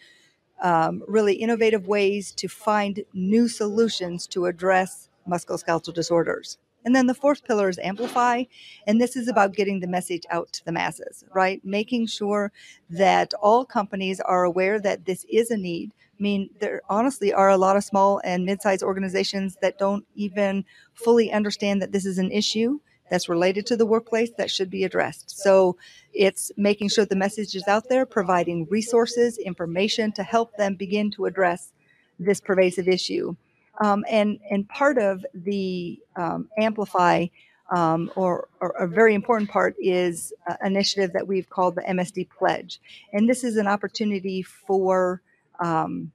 um, 0.61 1.03
really 1.07 1.35
innovative 1.35 1.87
ways 1.87 2.31
to 2.33 2.47
find 2.47 3.03
new 3.13 3.47
solutions 3.47 4.27
to 4.27 4.45
address 4.45 5.09
musculoskeletal 5.27 5.93
disorders. 5.93 6.57
And 6.87 6.95
then 6.95 7.07
the 7.07 7.13
fourth 7.13 7.43
pillar 7.43 7.67
is 7.67 7.79
amplify. 7.79 8.45
And 8.87 9.01
this 9.01 9.17
is 9.17 9.27
about 9.27 9.53
getting 9.53 9.81
the 9.81 9.87
message 9.87 10.23
out 10.29 10.53
to 10.53 10.63
the 10.63 10.71
masses, 10.71 11.25
right? 11.35 11.59
Making 11.65 12.07
sure 12.07 12.53
that 12.89 13.33
all 13.41 13.65
companies 13.65 14.21
are 14.21 14.45
aware 14.45 14.79
that 14.79 15.03
this 15.03 15.25
is 15.29 15.51
a 15.51 15.57
need. 15.57 15.91
I 16.17 16.23
mean, 16.23 16.49
there 16.61 16.81
honestly 16.87 17.33
are 17.33 17.49
a 17.49 17.57
lot 17.57 17.75
of 17.75 17.83
small 17.83 18.21
and 18.23 18.45
mid 18.45 18.61
sized 18.61 18.83
organizations 18.83 19.57
that 19.61 19.77
don't 19.77 20.05
even 20.15 20.63
fully 20.93 21.29
understand 21.29 21.81
that 21.81 21.91
this 21.91 22.05
is 22.05 22.19
an 22.19 22.31
issue 22.31 22.79
that's 23.11 23.27
related 23.27 23.65
to 23.65 23.75
the 23.75 23.85
workplace 23.85 24.31
that 24.37 24.49
should 24.49 24.69
be 24.69 24.85
addressed. 24.85 25.37
So 25.37 25.75
it's 26.13 26.53
making 26.55 26.87
sure 26.87 27.03
the 27.03 27.17
message 27.17 27.53
is 27.53 27.67
out 27.67 27.89
there, 27.89 28.05
providing 28.05 28.65
resources, 28.69 29.37
information 29.37 30.13
to 30.13 30.23
help 30.23 30.55
them 30.55 30.75
begin 30.75 31.11
to 31.11 31.25
address 31.25 31.73
this 32.17 32.39
pervasive 32.39 32.87
issue. 32.87 33.35
Um, 33.79 34.03
and 34.09 34.39
and 34.49 34.67
part 34.69 34.97
of 34.97 35.25
the 35.33 35.99
um, 36.15 36.49
amplify 36.57 37.27
um, 37.69 38.11
or, 38.15 38.47
or, 38.61 38.69
a 38.79 38.87
very 38.87 39.13
important 39.13 39.49
part 39.49 39.75
is 39.77 40.33
an 40.47 40.57
initiative 40.65 41.11
that 41.13 41.27
we've 41.27 41.49
called 41.49 41.75
the 41.75 41.81
MSD 41.81 42.29
Pledge, 42.29 42.79
and 43.11 43.29
this 43.29 43.43
is 43.43 43.57
an 43.57 43.67
opportunity 43.67 44.41
for 44.41 45.21
um, 45.59 46.11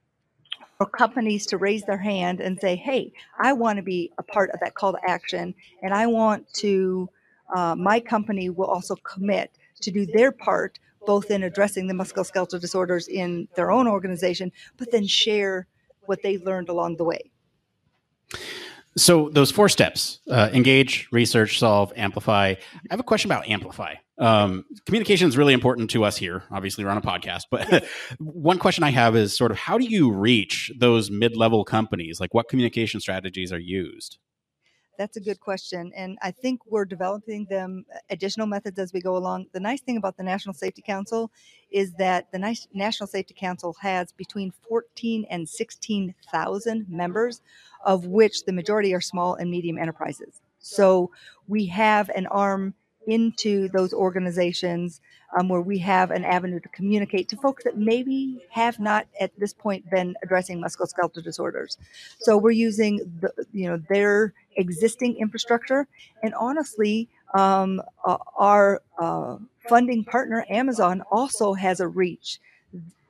for 0.77 0.87
companies 0.87 1.45
to 1.47 1.57
raise 1.57 1.83
their 1.83 1.97
hand 1.97 2.41
and 2.41 2.59
say, 2.59 2.75
"Hey, 2.75 3.13
I 3.39 3.53
want 3.53 3.77
to 3.77 3.83
be 3.83 4.11
a 4.17 4.23
part 4.23 4.49
of 4.49 4.59
that 4.61 4.73
call 4.73 4.93
to 4.93 4.99
action, 5.07 5.53
and 5.81 5.93
I 5.93 6.07
want 6.07 6.51
to. 6.55 7.09
Uh, 7.53 7.75
my 7.75 7.99
company 7.99 8.49
will 8.49 8.65
also 8.65 8.95
commit 8.95 9.51
to 9.81 9.91
do 9.91 10.07
their 10.07 10.31
part, 10.31 10.79
both 11.05 11.29
in 11.29 11.43
addressing 11.43 11.85
the 11.85 11.93
musculoskeletal 11.93 12.59
disorders 12.59 13.07
in 13.07 13.47
their 13.55 13.71
own 13.71 13.87
organization, 13.87 14.51
but 14.77 14.91
then 14.91 15.05
share 15.05 15.67
what 16.07 16.23
they 16.23 16.39
learned 16.39 16.69
along 16.69 16.97
the 16.97 17.03
way." 17.03 17.32
So 18.95 19.29
those 19.29 19.51
four 19.51 19.69
steps: 19.69 20.19
uh, 20.29 20.49
engage, 20.53 21.07
research, 21.11 21.59
solve, 21.59 21.91
amplify. 21.95 22.49
I 22.49 22.57
have 22.91 22.99
a 22.99 23.03
question 23.03 23.31
about 23.31 23.47
amplify. 23.49 23.95
Um, 24.19 24.65
communication 24.85 25.27
is 25.27 25.35
really 25.35 25.53
important 25.53 25.89
to 25.91 26.03
us 26.03 26.15
here. 26.15 26.43
Obviously, 26.51 26.83
we're 26.83 26.91
on 26.91 26.97
a 26.97 27.01
podcast, 27.01 27.43
but 27.49 27.85
one 28.19 28.59
question 28.59 28.83
I 28.83 28.91
have 28.91 29.15
is 29.15 29.35
sort 29.35 29.51
of 29.51 29.57
how 29.57 29.77
do 29.77 29.85
you 29.85 30.11
reach 30.11 30.71
those 30.77 31.09
mid-level 31.09 31.65
companies? 31.65 32.19
Like, 32.19 32.33
what 32.33 32.47
communication 32.47 32.99
strategies 32.99 33.51
are 33.51 33.59
used? 33.59 34.19
That's 34.97 35.17
a 35.17 35.21
good 35.21 35.39
question. 35.39 35.91
And 35.95 36.17
I 36.21 36.31
think 36.31 36.61
we're 36.67 36.85
developing 36.85 37.45
them 37.45 37.85
uh, 37.93 37.97
additional 38.09 38.47
methods 38.47 38.77
as 38.77 38.93
we 38.93 39.01
go 39.01 39.17
along. 39.17 39.47
The 39.51 39.59
nice 39.59 39.81
thing 39.81 39.97
about 39.97 40.17
the 40.17 40.23
National 40.23 40.53
Safety 40.53 40.81
Council 40.81 41.31
is 41.71 41.93
that 41.93 42.31
the 42.31 42.57
National 42.73 43.07
Safety 43.07 43.33
Council 43.33 43.75
has 43.81 44.11
between 44.11 44.53
14 44.69 45.25
and 45.29 45.49
16,000 45.49 46.85
members, 46.89 47.41
of 47.83 48.05
which 48.05 48.45
the 48.45 48.53
majority 48.53 48.93
are 48.93 49.01
small 49.01 49.35
and 49.35 49.49
medium 49.49 49.77
enterprises. 49.77 50.41
So 50.59 51.11
we 51.47 51.65
have 51.67 52.09
an 52.09 52.27
arm 52.27 52.75
into 53.07 53.67
those 53.69 53.93
organizations 53.93 55.01
um, 55.35 55.49
where 55.49 55.61
we 55.61 55.77
have 55.79 56.11
an 56.11 56.23
avenue 56.23 56.59
to 56.59 56.69
communicate 56.69 57.29
to 57.29 57.37
folks 57.37 57.63
that 57.63 57.77
maybe 57.77 58.43
have 58.49 58.79
not 58.79 59.07
at 59.19 59.31
this 59.39 59.53
point 59.53 59.89
been 59.89 60.15
addressing 60.23 60.61
musculoskeletal 60.61 61.23
disorders. 61.23 61.77
So 62.19 62.37
we're 62.37 62.51
using 62.51 62.97
the, 63.21 63.31
you 63.51 63.69
know 63.69 63.77
their 63.89 64.33
existing 64.55 65.17
infrastructure, 65.17 65.87
and 66.21 66.33
honestly, 66.35 67.09
um, 67.33 67.81
uh, 68.05 68.17
our 68.37 68.81
uh, 68.99 69.37
funding 69.67 70.03
partner 70.03 70.45
Amazon 70.49 71.03
also 71.11 71.53
has 71.53 71.79
a 71.79 71.87
reach 71.87 72.39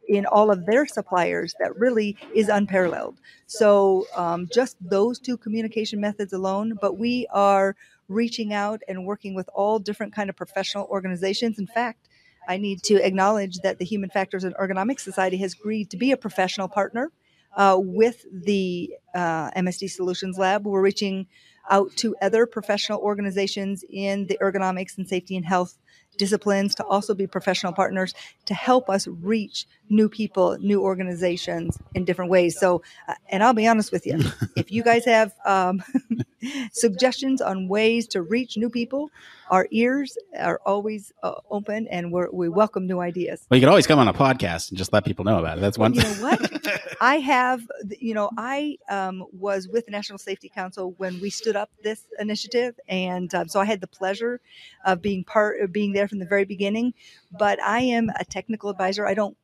in 0.08 0.26
all 0.26 0.52
of 0.52 0.66
their 0.66 0.86
suppliers 0.86 1.56
that 1.60 1.78
really 1.78 2.18
is 2.34 2.50
unparalleled. 2.50 3.18
So 3.48 4.06
um, 4.16 4.48
just 4.52 4.76
those 4.82 5.18
two 5.20 5.38
communication 5.38 6.02
methods 6.02 6.34
alone, 6.34 6.78
but 6.82 6.98
we 6.98 7.26
are 7.32 7.76
reaching 8.10 8.54
out 8.54 8.82
and 8.88 9.06
working 9.06 9.34
with 9.34 9.50
all 9.54 9.80
different 9.80 10.14
kind 10.14 10.30
of 10.30 10.36
professional 10.36 10.88
organizations. 10.88 11.58
In 11.58 11.68
fact, 11.68 12.10
I 12.48 12.58
need 12.58 12.84
to 12.84 12.96
acknowledge 13.06 13.60
that 13.60 13.80
the 13.80 13.86
Human 13.86 14.10
Factors 14.10 14.44
and 14.44 14.56
Ergonomics 14.56 15.02
Society 15.02 15.38
has 15.38 15.54
agreed 15.54 15.90
to 15.92 15.98
be 15.98 16.12
a 16.12 16.18
professional 16.18 16.68
partner 16.68 17.12
uh, 17.56 17.78
with 17.80 18.26
the 18.32 18.94
uh, 19.14 19.52
MSD 19.52 19.90
Solutions 19.90 20.38
Lab. 20.38 20.66
We're 20.66 20.82
reaching 20.82 21.28
out 21.70 21.96
to 21.98 22.16
other 22.22 22.46
professional 22.46 23.00
organizations 23.00 23.86
in 23.90 24.28
the 24.28 24.38
ergonomics 24.42 24.98
and 24.98 25.08
safety 25.08 25.38
and 25.38 25.46
health 25.46 25.78
disciplines 26.18 26.76
to 26.76 26.86
also 26.86 27.14
be 27.14 27.26
professional 27.26 27.74
partners 27.74 28.14
to 28.46 28.54
help 28.54 28.90
us 28.90 29.08
reach 29.08 29.66
new 29.90 30.10
people, 30.10 30.58
new 30.60 30.82
organizations 30.82 31.78
in 31.96 32.06
different 32.06 32.30
ways. 32.30 32.60
So, 32.60 32.84
uh, 33.08 33.16
and 33.30 33.44
I'll 33.44 33.54
be 33.54 33.68
honest 33.68 33.92
with 33.92 34.06
you, 34.06 34.20
if 34.56 34.72
you 34.72 34.84
guys 34.84 35.06
have 35.06 35.34
um, 35.46 35.84
suggestions 36.72 37.42
on 37.42 37.68
ways 37.68 38.08
to 38.08 38.22
reach 38.22 38.58
new 38.58 38.70
people, 38.70 39.10
our 39.50 39.68
ears 39.72 40.18
are 40.40 40.60
always 40.66 41.12
uh, 41.22 41.34
open 41.50 41.88
and 41.88 42.12
we 42.12 42.24
we 42.32 42.50
welcome 42.50 42.88
new 42.88 43.00
ideas. 43.00 43.46
Well, 43.50 43.58
you 43.58 43.62
can 43.62 43.70
always 43.70 43.88
come 43.88 44.00
on 44.00 44.08
a 44.08 44.14
podcast 44.14 44.70
and 44.70 44.78
just 44.78 44.94
let 44.94 45.06
people 45.06 45.26
know 45.26 45.40
about 45.40 45.58
it. 45.58 45.62
That's 45.62 45.78
one. 45.78 45.94
You 45.94 46.02
know 46.02 46.10
what? 46.22 46.98
I 47.02 47.18
have, 47.18 47.68
you 48.00 48.14
know, 48.14 48.30
I 48.38 48.78
um, 48.90 49.26
was 49.32 49.68
with 49.68 49.86
the 49.86 49.92
National 49.92 50.18
Safety 50.18 50.50
Council 50.50 50.96
when 50.98 51.20
we 51.20 51.30
stood 51.30 51.56
up 51.56 51.70
this 51.84 52.06
initiative, 52.20 52.80
and 52.88 53.34
um, 53.36 53.48
so 53.48 53.60
I 53.60 53.66
had 53.66 53.82
the 53.82 53.88
pleasure 53.88 54.40
of 54.86 55.02
being 55.02 55.24
part 55.24 55.62
of 55.62 55.72
being 55.72 55.94
there 55.94 56.08
from 56.08 56.20
the 56.20 56.26
very 56.26 56.46
beginning. 56.46 56.94
But 57.32 57.62
I 57.62 57.82
am 57.82 58.10
a 58.20 58.26
technical 58.26 58.70
advisor. 58.70 59.06
I 59.06 59.14
don't 59.14 59.38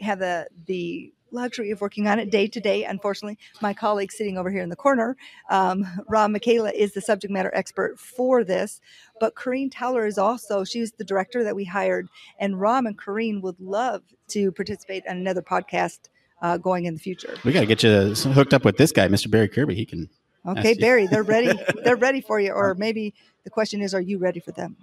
have 0.00 0.18
the 0.18 0.46
the 0.66 1.12
luxury 1.30 1.70
of 1.70 1.80
working 1.80 2.06
on 2.06 2.18
it 2.18 2.30
day 2.30 2.46
to 2.48 2.60
day. 2.60 2.84
Unfortunately, 2.84 3.38
my 3.60 3.74
colleague 3.74 4.12
sitting 4.12 4.38
over 4.38 4.50
here 4.50 4.62
in 4.62 4.68
the 4.68 4.76
corner, 4.76 5.16
um, 5.50 5.86
Rob 6.08 6.30
Michaela, 6.30 6.70
is 6.70 6.92
the 6.92 7.00
subject 7.00 7.32
matter 7.32 7.54
expert 7.54 7.98
for 7.98 8.44
this. 8.44 8.80
But 9.20 9.34
Corrine 9.34 9.70
Towler 9.70 10.06
is 10.06 10.18
also, 10.18 10.64
she's 10.64 10.92
the 10.92 11.04
director 11.04 11.44
that 11.44 11.56
we 11.56 11.64
hired. 11.64 12.08
And 12.38 12.60
Rob 12.60 12.86
and 12.86 12.98
Corrine 12.98 13.40
would 13.42 13.60
love 13.60 14.02
to 14.28 14.52
participate 14.52 15.04
on 15.08 15.16
another 15.16 15.42
podcast 15.42 16.08
uh, 16.42 16.58
going 16.58 16.84
in 16.84 16.94
the 16.94 17.00
future. 17.00 17.34
We 17.44 17.52
got 17.52 17.60
to 17.60 17.66
get 17.66 17.82
you 17.82 18.14
hooked 18.32 18.54
up 18.54 18.64
with 18.64 18.76
this 18.76 18.92
guy, 18.92 19.08
Mr. 19.08 19.30
Barry 19.30 19.48
Kirby. 19.48 19.74
He 19.74 19.86
can. 19.86 20.08
Okay, 20.46 20.74
Barry, 20.74 21.06
they're 21.06 21.24
ready. 21.24 21.58
they're 21.84 21.96
ready 21.96 22.20
for 22.20 22.38
you. 22.38 22.52
Or 22.52 22.74
maybe 22.74 23.14
the 23.44 23.50
question 23.50 23.82
is, 23.82 23.94
are 23.94 24.00
you 24.00 24.18
ready 24.18 24.38
for 24.38 24.52
them? 24.52 24.76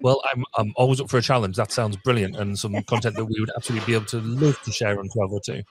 Well, 0.00 0.20
I'm 0.32 0.44
I'm 0.56 0.72
always 0.76 1.00
up 1.00 1.10
for 1.10 1.18
a 1.18 1.22
challenge. 1.22 1.56
That 1.56 1.72
sounds 1.72 1.96
brilliant, 1.96 2.36
and 2.36 2.58
some 2.58 2.80
content 2.84 3.16
that 3.16 3.24
we 3.24 3.40
would 3.40 3.50
absolutely 3.56 3.86
be 3.86 3.94
able 3.94 4.06
to 4.06 4.20
love 4.20 4.60
to 4.62 4.72
share 4.72 4.98
on 4.98 5.08
1202. 5.12 5.62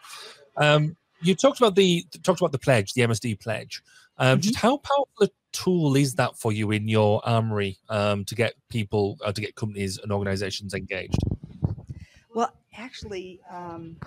Um, 0.58 0.98
you 1.22 1.36
talked 1.36 1.60
about 1.60 1.76
the 1.76 2.06
talked 2.24 2.42
about 2.42 2.52
the 2.52 2.60
pledge, 2.60 2.94
the 2.94 3.02
MSD 3.02 3.40
pledge. 3.40 3.82
Um, 4.18 4.38
mm-hmm. 4.38 4.42
Just 4.42 4.56
how 4.56 4.78
powerful 4.78 5.08
a 5.22 5.30
tool 5.52 5.96
is 5.96 6.16
that 6.16 6.38
for 6.38 6.52
you 6.52 6.72
in 6.72 6.88
your 6.88 7.22
armory 7.26 7.78
um, 7.90 8.26
to 8.26 8.36
get 8.36 8.54
people, 8.70 9.18
uh, 9.24 9.32
to 9.32 9.42
get 9.42 9.56
companies 9.56 9.98
and 9.98 10.12
organizations 10.12 10.74
engaged? 10.74 11.18
Well, 12.34 12.54
actually, 12.78 13.40
um, 13.50 13.98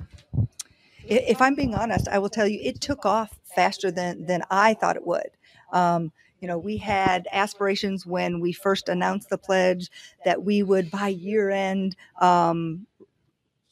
if 1.04 1.40
I'm 1.40 1.54
being 1.54 1.74
honest, 1.74 2.08
I 2.08 2.18
will 2.18 2.28
tell 2.28 2.46
you 2.46 2.60
it 2.62 2.80
took 2.80 3.06
off 3.06 3.38
faster 3.54 3.90
than 3.90 4.26
than 4.26 4.42
I 4.50 4.74
thought 4.74 4.96
it 4.96 5.06
would. 5.06 5.30
Um, 5.72 6.12
you 6.40 6.48
know, 6.48 6.58
we 6.58 6.76
had 6.76 7.26
aspirations 7.32 8.06
when 8.06 8.40
we 8.40 8.52
first 8.52 8.88
announced 8.88 9.30
the 9.30 9.38
pledge 9.38 9.90
that 10.24 10.42
we 10.44 10.62
would 10.62 10.90
by 10.90 11.08
year 11.08 11.50
end 11.50 11.96
um, 12.20 12.86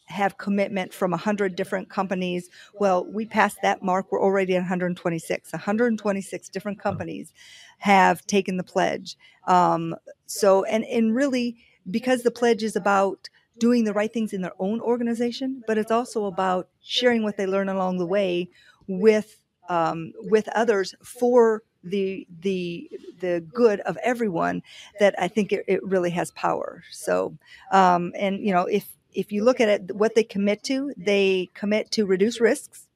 have 0.06 0.38
commitment 0.38 0.94
from 0.94 1.10
100 1.10 1.56
different 1.56 1.88
companies. 1.88 2.48
Well, 2.74 3.04
we 3.04 3.24
passed 3.24 3.58
that 3.62 3.82
mark. 3.82 4.10
We're 4.10 4.22
already 4.22 4.54
at 4.54 4.60
126. 4.60 5.52
126 5.52 6.48
different 6.48 6.78
companies 6.78 7.32
have 7.78 8.26
taken 8.26 8.56
the 8.56 8.64
pledge. 8.64 9.16
Um, 9.46 9.94
so, 10.26 10.64
and, 10.64 10.84
and 10.84 11.14
really, 11.14 11.56
because 11.90 12.22
the 12.22 12.30
pledge 12.30 12.62
is 12.62 12.76
about 12.76 13.28
doing 13.58 13.84
the 13.84 13.92
right 13.92 14.12
things 14.12 14.32
in 14.32 14.42
their 14.42 14.52
own 14.58 14.80
organization, 14.80 15.62
but 15.66 15.78
it's 15.78 15.90
also 15.90 16.26
about 16.26 16.68
sharing 16.82 17.22
what 17.22 17.36
they 17.36 17.46
learn 17.46 17.68
along 17.68 17.98
the 17.98 18.06
way 18.06 18.50
with 18.86 19.42
um, 19.68 20.12
with 20.18 20.48
others 20.54 20.94
for 21.02 21.62
the 21.86 22.26
the 22.40 22.90
the 23.20 23.44
good 23.52 23.80
of 23.80 23.96
everyone 24.02 24.62
that 25.00 25.14
I 25.18 25.28
think 25.28 25.52
it, 25.52 25.64
it 25.66 25.82
really 25.84 26.10
has 26.10 26.30
power. 26.32 26.82
So, 26.90 27.36
um, 27.72 28.12
and 28.16 28.40
you 28.40 28.52
know, 28.52 28.66
if 28.66 28.86
if 29.12 29.32
you 29.32 29.44
look 29.44 29.60
at 29.60 29.68
it, 29.68 29.96
what 29.96 30.14
they 30.14 30.24
commit 30.24 30.62
to, 30.64 30.92
they 30.96 31.50
commit 31.54 31.90
to 31.92 32.04
reduce 32.04 32.40
risks. 32.40 32.86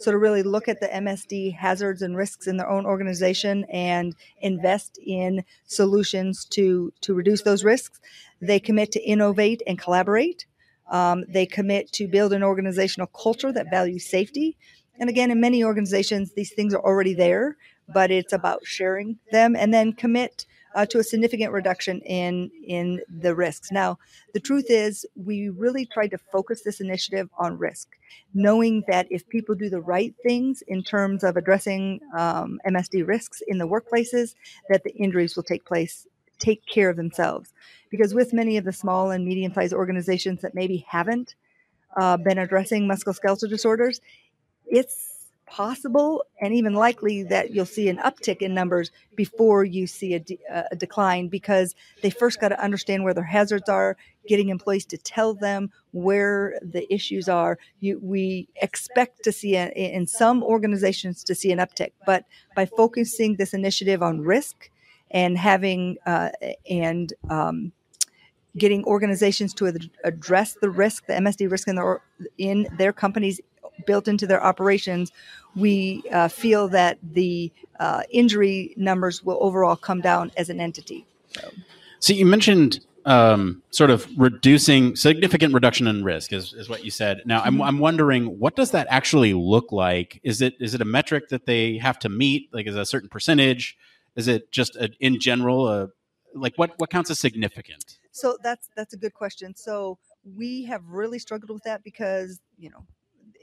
So 0.00 0.12
to 0.12 0.18
really 0.18 0.44
look 0.44 0.68
at 0.68 0.80
the 0.80 0.86
MSD 0.86 1.56
hazards 1.56 2.02
and 2.02 2.16
risks 2.16 2.46
in 2.46 2.56
their 2.56 2.68
own 2.68 2.86
organization 2.86 3.64
and 3.64 4.14
invest 4.40 4.98
in 5.04 5.44
solutions 5.66 6.44
to 6.50 6.92
to 7.00 7.14
reduce 7.14 7.42
those 7.42 7.64
risks. 7.64 8.00
They 8.40 8.60
commit 8.60 8.92
to 8.92 9.02
innovate 9.02 9.62
and 9.66 9.78
collaborate. 9.78 10.46
Um, 10.88 11.24
they 11.28 11.46
commit 11.46 11.92
to 11.92 12.08
build 12.08 12.32
an 12.32 12.42
organizational 12.42 13.08
culture 13.08 13.52
that 13.52 13.70
values 13.70 14.06
safety. 14.06 14.56
And 14.98 15.10
again, 15.10 15.30
in 15.30 15.40
many 15.40 15.62
organizations, 15.62 16.32
these 16.32 16.52
things 16.52 16.74
are 16.74 16.84
already 16.84 17.14
there, 17.14 17.56
but 17.92 18.10
it's 18.10 18.32
about 18.32 18.66
sharing 18.66 19.18
them 19.32 19.56
and 19.56 19.72
then 19.72 19.92
commit 19.92 20.46
uh, 20.74 20.86
to 20.86 20.98
a 20.98 21.04
significant 21.04 21.52
reduction 21.52 22.00
in 22.02 22.50
in 22.64 23.00
the 23.08 23.34
risks. 23.34 23.72
Now, 23.72 23.98
the 24.34 24.40
truth 24.40 24.66
is, 24.68 25.06
we 25.16 25.48
really 25.48 25.86
tried 25.86 26.12
to 26.12 26.18
focus 26.18 26.62
this 26.62 26.80
initiative 26.80 27.28
on 27.38 27.58
risk, 27.58 27.88
knowing 28.34 28.84
that 28.88 29.06
if 29.10 29.28
people 29.28 29.54
do 29.54 29.70
the 29.70 29.80
right 29.80 30.14
things 30.22 30.62
in 30.68 30.82
terms 30.82 31.24
of 31.24 31.36
addressing 31.36 32.00
um, 32.16 32.60
MSD 32.66 33.06
risks 33.06 33.42
in 33.48 33.58
the 33.58 33.66
workplaces, 33.66 34.34
that 34.68 34.84
the 34.84 34.92
injuries 34.92 35.36
will 35.36 35.42
take 35.42 35.64
place, 35.64 36.06
take 36.38 36.64
care 36.66 36.90
of 36.90 36.96
themselves. 36.96 37.52
Because 37.90 38.14
with 38.14 38.32
many 38.32 38.56
of 38.58 38.64
the 38.64 38.72
small 38.72 39.10
and 39.10 39.24
medium-sized 39.24 39.72
organizations 39.72 40.42
that 40.42 40.54
maybe 40.54 40.84
haven't 40.86 41.34
uh, 41.96 42.18
been 42.18 42.38
addressing 42.38 42.86
musculoskeletal 42.86 43.48
disorders, 43.48 44.00
it's 44.66 45.07
possible 45.50 46.24
and 46.40 46.54
even 46.54 46.74
likely 46.74 47.22
that 47.22 47.50
you'll 47.52 47.66
see 47.66 47.88
an 47.88 47.98
uptick 47.98 48.42
in 48.42 48.54
numbers 48.54 48.90
before 49.16 49.64
you 49.64 49.86
see 49.86 50.14
a, 50.14 50.20
de- 50.20 50.38
a, 50.50 50.76
decline 50.76 51.28
because 51.28 51.74
they 52.02 52.10
first 52.10 52.40
got 52.40 52.48
to 52.48 52.62
understand 52.62 53.04
where 53.04 53.14
their 53.14 53.24
hazards 53.24 53.68
are 53.68 53.96
getting 54.26 54.48
employees 54.48 54.84
to 54.84 54.98
tell 54.98 55.34
them 55.34 55.70
where 55.92 56.58
the 56.62 56.92
issues 56.92 57.28
are. 57.28 57.58
You, 57.80 57.98
we 58.02 58.48
expect 58.56 59.24
to 59.24 59.32
see 59.32 59.56
a, 59.56 59.68
in 59.68 60.06
some 60.06 60.42
organizations 60.42 61.24
to 61.24 61.34
see 61.34 61.50
an 61.52 61.58
uptick 61.58 61.92
but 62.06 62.24
by 62.54 62.66
focusing 62.66 63.36
this 63.36 63.54
initiative 63.54 64.02
on 64.02 64.20
risk 64.20 64.70
and 65.10 65.38
having 65.38 65.96
uh, 66.06 66.30
and 66.68 67.12
um, 67.30 67.72
getting 68.56 68.84
organizations 68.84 69.54
to 69.54 69.72
address 70.04 70.56
the 70.60 70.70
risk, 70.70 71.06
the 71.06 71.14
MSD 71.14 71.50
risk 71.50 71.68
in 71.68 71.76
their 71.76 72.02
in 72.36 72.66
their 72.76 72.92
companies 72.92 73.40
built 73.86 74.08
into 74.08 74.26
their 74.26 74.42
operations, 74.42 75.12
we 75.56 76.02
uh, 76.12 76.28
feel 76.28 76.68
that 76.68 76.98
the 77.02 77.52
uh, 77.80 78.02
injury 78.10 78.74
numbers 78.76 79.22
will 79.22 79.38
overall 79.40 79.76
come 79.76 80.00
down 80.00 80.30
as 80.36 80.50
an 80.50 80.60
entity. 80.60 81.06
So, 81.28 81.50
so 82.00 82.12
you 82.12 82.26
mentioned 82.26 82.80
um, 83.04 83.62
sort 83.70 83.90
of 83.90 84.06
reducing 84.18 84.94
significant 84.94 85.54
reduction 85.54 85.86
in 85.86 86.04
risk 86.04 86.32
is, 86.32 86.52
is 86.52 86.68
what 86.68 86.84
you 86.84 86.90
said. 86.90 87.22
Now 87.24 87.40
I'm, 87.40 87.54
mm-hmm. 87.54 87.62
I'm 87.62 87.78
wondering 87.78 88.38
what 88.38 88.54
does 88.54 88.72
that 88.72 88.86
actually 88.90 89.32
look 89.32 89.72
like? 89.72 90.20
Is 90.22 90.42
it 90.42 90.54
is 90.60 90.74
it 90.74 90.82
a 90.82 90.84
metric 90.84 91.30
that 91.30 91.46
they 91.46 91.78
have 91.78 91.98
to 92.00 92.08
meet? 92.08 92.50
Like 92.52 92.66
is 92.66 92.76
it 92.76 92.80
a 92.80 92.86
certain 92.86 93.08
percentage? 93.08 93.78
Is 94.14 94.28
it 94.28 94.52
just 94.52 94.76
a, 94.76 94.90
in 95.00 95.20
general 95.20 95.68
a 95.68 95.88
like 96.34 96.54
what 96.56 96.74
what 96.78 96.90
counts 96.90 97.10
as 97.10 97.18
significant? 97.18 97.98
So 98.10 98.36
that's 98.42 98.68
that's 98.76 98.92
a 98.92 98.98
good 98.98 99.14
question. 99.14 99.54
So 99.54 99.98
we 100.36 100.64
have 100.64 100.84
really 100.86 101.18
struggled 101.18 101.50
with 101.50 101.62
that 101.64 101.82
because 101.82 102.40
you 102.58 102.68
know 102.68 102.84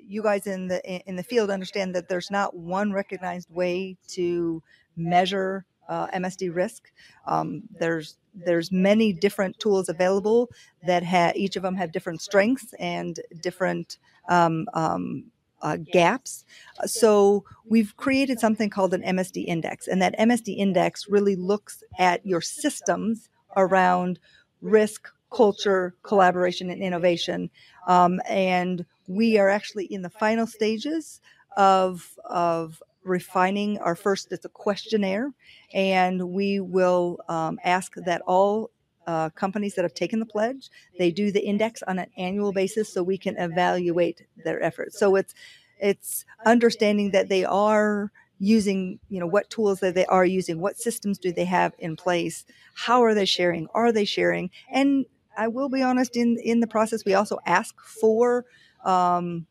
you 0.07 0.24
guys 0.24 0.47
in 0.47 0.67
the 0.67 0.81
in 1.07 1.15
the 1.15 1.24
field 1.24 1.50
understand 1.50 1.95
that 1.95 2.09
there's 2.09 2.31
not 2.31 2.55
one 2.55 2.91
recognized 2.91 3.50
way 3.50 3.97
to 4.09 4.62
measure 4.95 5.65
uh, 5.89 6.07
MSD 6.07 6.53
risk. 6.53 6.91
Um, 7.25 7.63
there's 7.79 8.17
there's 8.33 8.71
many 8.71 9.13
different 9.13 9.57
tools 9.59 9.89
available 9.89 10.50
that 10.85 11.03
ha- 11.03 11.31
each 11.35 11.55
of 11.55 11.63
them 11.63 11.75
have 11.75 11.91
different 11.91 12.21
strengths 12.21 12.74
and 12.79 13.19
different 13.41 13.97
um, 14.27 14.65
um, 14.74 15.25
uh, 15.62 15.77
gaps. 15.91 16.43
So 16.85 17.45
we've 17.65 17.95
created 17.95 18.39
something 18.39 18.69
called 18.69 18.93
an 18.93 19.03
MSD 19.03 19.45
index, 19.45 19.88
and 19.88 20.01
that 20.01 20.17
MSD 20.19 20.57
index 20.57 21.07
really 21.07 21.35
looks 21.35 21.83
at 21.97 22.25
your 22.25 22.41
systems 22.41 23.29
around 23.55 24.19
risk, 24.62 25.09
culture, 25.31 25.95
collaboration, 26.03 26.69
and 26.69 26.81
innovation. 26.81 27.50
Um, 27.88 28.19
and 28.27 28.85
we 29.07 29.38
are 29.38 29.50
actually 29.50 29.85
in 29.85 30.01
the 30.01 30.09
final 30.09 30.47
stages 30.47 31.21
of 31.57 32.17
of 32.25 32.81
refining 33.03 33.77
our 33.79 33.95
first. 33.95 34.31
It's 34.31 34.45
a 34.45 34.50
questionnaire, 34.50 35.31
and 35.74 36.29
we 36.29 36.59
will 36.59 37.19
um, 37.29 37.59
ask 37.63 37.93
that 37.95 38.21
all 38.21 38.71
uh, 39.07 39.29
companies 39.29 39.75
that 39.75 39.83
have 39.83 39.93
taken 39.93 40.19
the 40.19 40.25
pledge 40.25 40.71
they 40.97 41.12
do 41.12 41.31
the 41.31 41.45
index 41.45 41.83
on 41.83 42.00
an 42.00 42.09
annual 42.17 42.51
basis 42.51 42.91
so 42.91 43.03
we 43.03 43.19
can 43.19 43.38
evaluate 43.38 44.25
their 44.43 44.62
efforts. 44.63 44.97
So 44.97 45.15
it's 45.15 45.33
it's 45.79 46.25
understanding 46.45 47.12
that 47.12 47.29
they 47.29 47.45
are 47.45 48.12
using 48.39 49.00
you 49.09 49.19
know 49.19 49.27
what 49.27 49.50
tools 49.50 49.79
that 49.79 49.95
they 49.95 50.05
are 50.07 50.25
using 50.25 50.59
what 50.59 50.77
systems 50.77 51.17
do 51.17 51.31
they 51.31 51.45
have 51.45 51.74
in 51.79 51.96
place 51.96 52.46
how 52.74 53.01
are 53.01 53.13
they 53.13 53.25
sharing 53.25 53.65
are 53.74 53.94
they 53.94 54.03
sharing 54.03 54.50
and 54.70 55.05
i 55.37 55.48
will 55.48 55.70
be 55.70 55.81
honest 55.81 56.18
in 56.18 56.37
in 56.44 56.59
the 56.59 56.68
process 56.68 57.05
we 57.05 57.13
also 57.13 57.39
ask 57.46 57.79
for 57.81 58.44
um, 58.85 59.45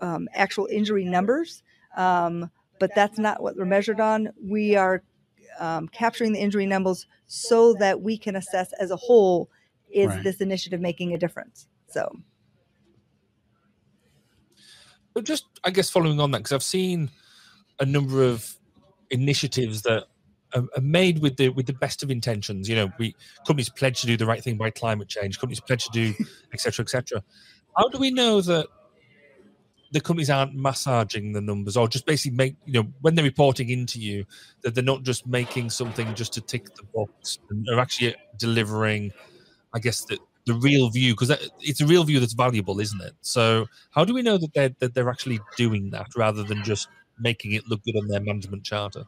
um, 0.00 0.28
actual 0.34 0.66
injury 0.66 1.04
numbers, 1.04 1.62
um, 1.96 2.50
but 2.78 2.90
that's 2.94 3.18
not 3.18 3.42
what 3.42 3.56
we're 3.56 3.64
measured 3.64 4.00
on. 4.00 4.30
We 4.42 4.74
are 4.76 5.02
um, 5.58 5.88
capturing 5.88 6.32
the 6.32 6.40
injury 6.40 6.66
numbers 6.66 7.06
so 7.26 7.74
that 7.74 8.00
we 8.00 8.18
can 8.18 8.36
assess 8.36 8.72
as 8.74 8.90
a 8.90 8.96
whole 8.96 9.50
is 9.92 10.08
right. 10.08 10.22
this 10.22 10.40
initiative 10.40 10.80
making 10.80 11.12
a 11.14 11.18
difference? 11.18 11.68
So, 11.88 12.20
but 15.14 15.24
just 15.24 15.46
I 15.64 15.70
guess 15.70 15.90
following 15.90 16.20
on 16.20 16.30
that 16.32 16.38
because 16.38 16.52
I've 16.52 16.62
seen 16.62 17.10
a 17.78 17.86
number 17.86 18.22
of 18.22 18.56
initiatives 19.10 19.82
that 19.82 20.06
are, 20.54 20.64
made 20.80 21.20
with 21.20 21.36
the 21.36 21.48
with 21.50 21.66
the 21.66 21.72
best 21.72 22.02
of 22.02 22.10
intentions. 22.10 22.68
You 22.68 22.76
know, 22.76 22.92
we 22.98 23.14
companies 23.46 23.68
pledge 23.68 24.00
to 24.00 24.06
do 24.06 24.16
the 24.16 24.26
right 24.26 24.42
thing 24.42 24.56
by 24.56 24.70
climate 24.70 25.08
change. 25.08 25.38
Companies 25.38 25.60
pledge 25.60 25.84
to 25.84 25.90
do 25.90 26.14
etc. 26.52 26.84
etc. 26.84 27.22
How 27.76 27.88
do 27.88 27.98
we 27.98 28.10
know 28.10 28.40
that 28.40 28.66
the 29.92 30.00
companies 30.00 30.30
aren't 30.30 30.54
massaging 30.54 31.32
the 31.32 31.40
numbers 31.40 31.76
or 31.76 31.88
just 31.88 32.06
basically 32.06 32.36
make 32.36 32.54
you 32.64 32.74
know 32.74 32.88
when 33.00 33.16
they're 33.16 33.24
reporting 33.24 33.70
into 33.70 34.00
you 34.00 34.24
that 34.62 34.74
they're 34.74 34.84
not 34.84 35.02
just 35.02 35.26
making 35.26 35.68
something 35.68 36.14
just 36.14 36.32
to 36.32 36.40
tick 36.40 36.72
the 36.76 36.84
box 36.94 37.40
and 37.50 37.68
are 37.68 37.80
actually 37.80 38.14
delivering 38.38 39.10
i 39.74 39.80
guess 39.80 40.04
the, 40.04 40.16
the 40.46 40.54
real 40.54 40.90
view? 40.90 41.14
Because 41.14 41.30
it's 41.60 41.80
a 41.80 41.86
real 41.86 42.04
view 42.04 42.20
that's 42.20 42.32
valuable 42.32 42.80
isn't 42.80 43.00
it? 43.00 43.14
So 43.20 43.66
how 43.90 44.04
do 44.04 44.14
we 44.14 44.22
know 44.22 44.38
that 44.38 44.52
they're 44.54 44.74
that 44.78 44.94
they're 44.94 45.10
actually 45.10 45.40
doing 45.56 45.90
that 45.90 46.08
rather 46.16 46.42
than 46.42 46.62
just 46.62 46.88
making 47.18 47.52
it 47.52 47.68
look 47.68 47.82
good 47.84 47.96
on 47.96 48.08
their 48.08 48.20
management 48.20 48.64
charter? 48.64 49.04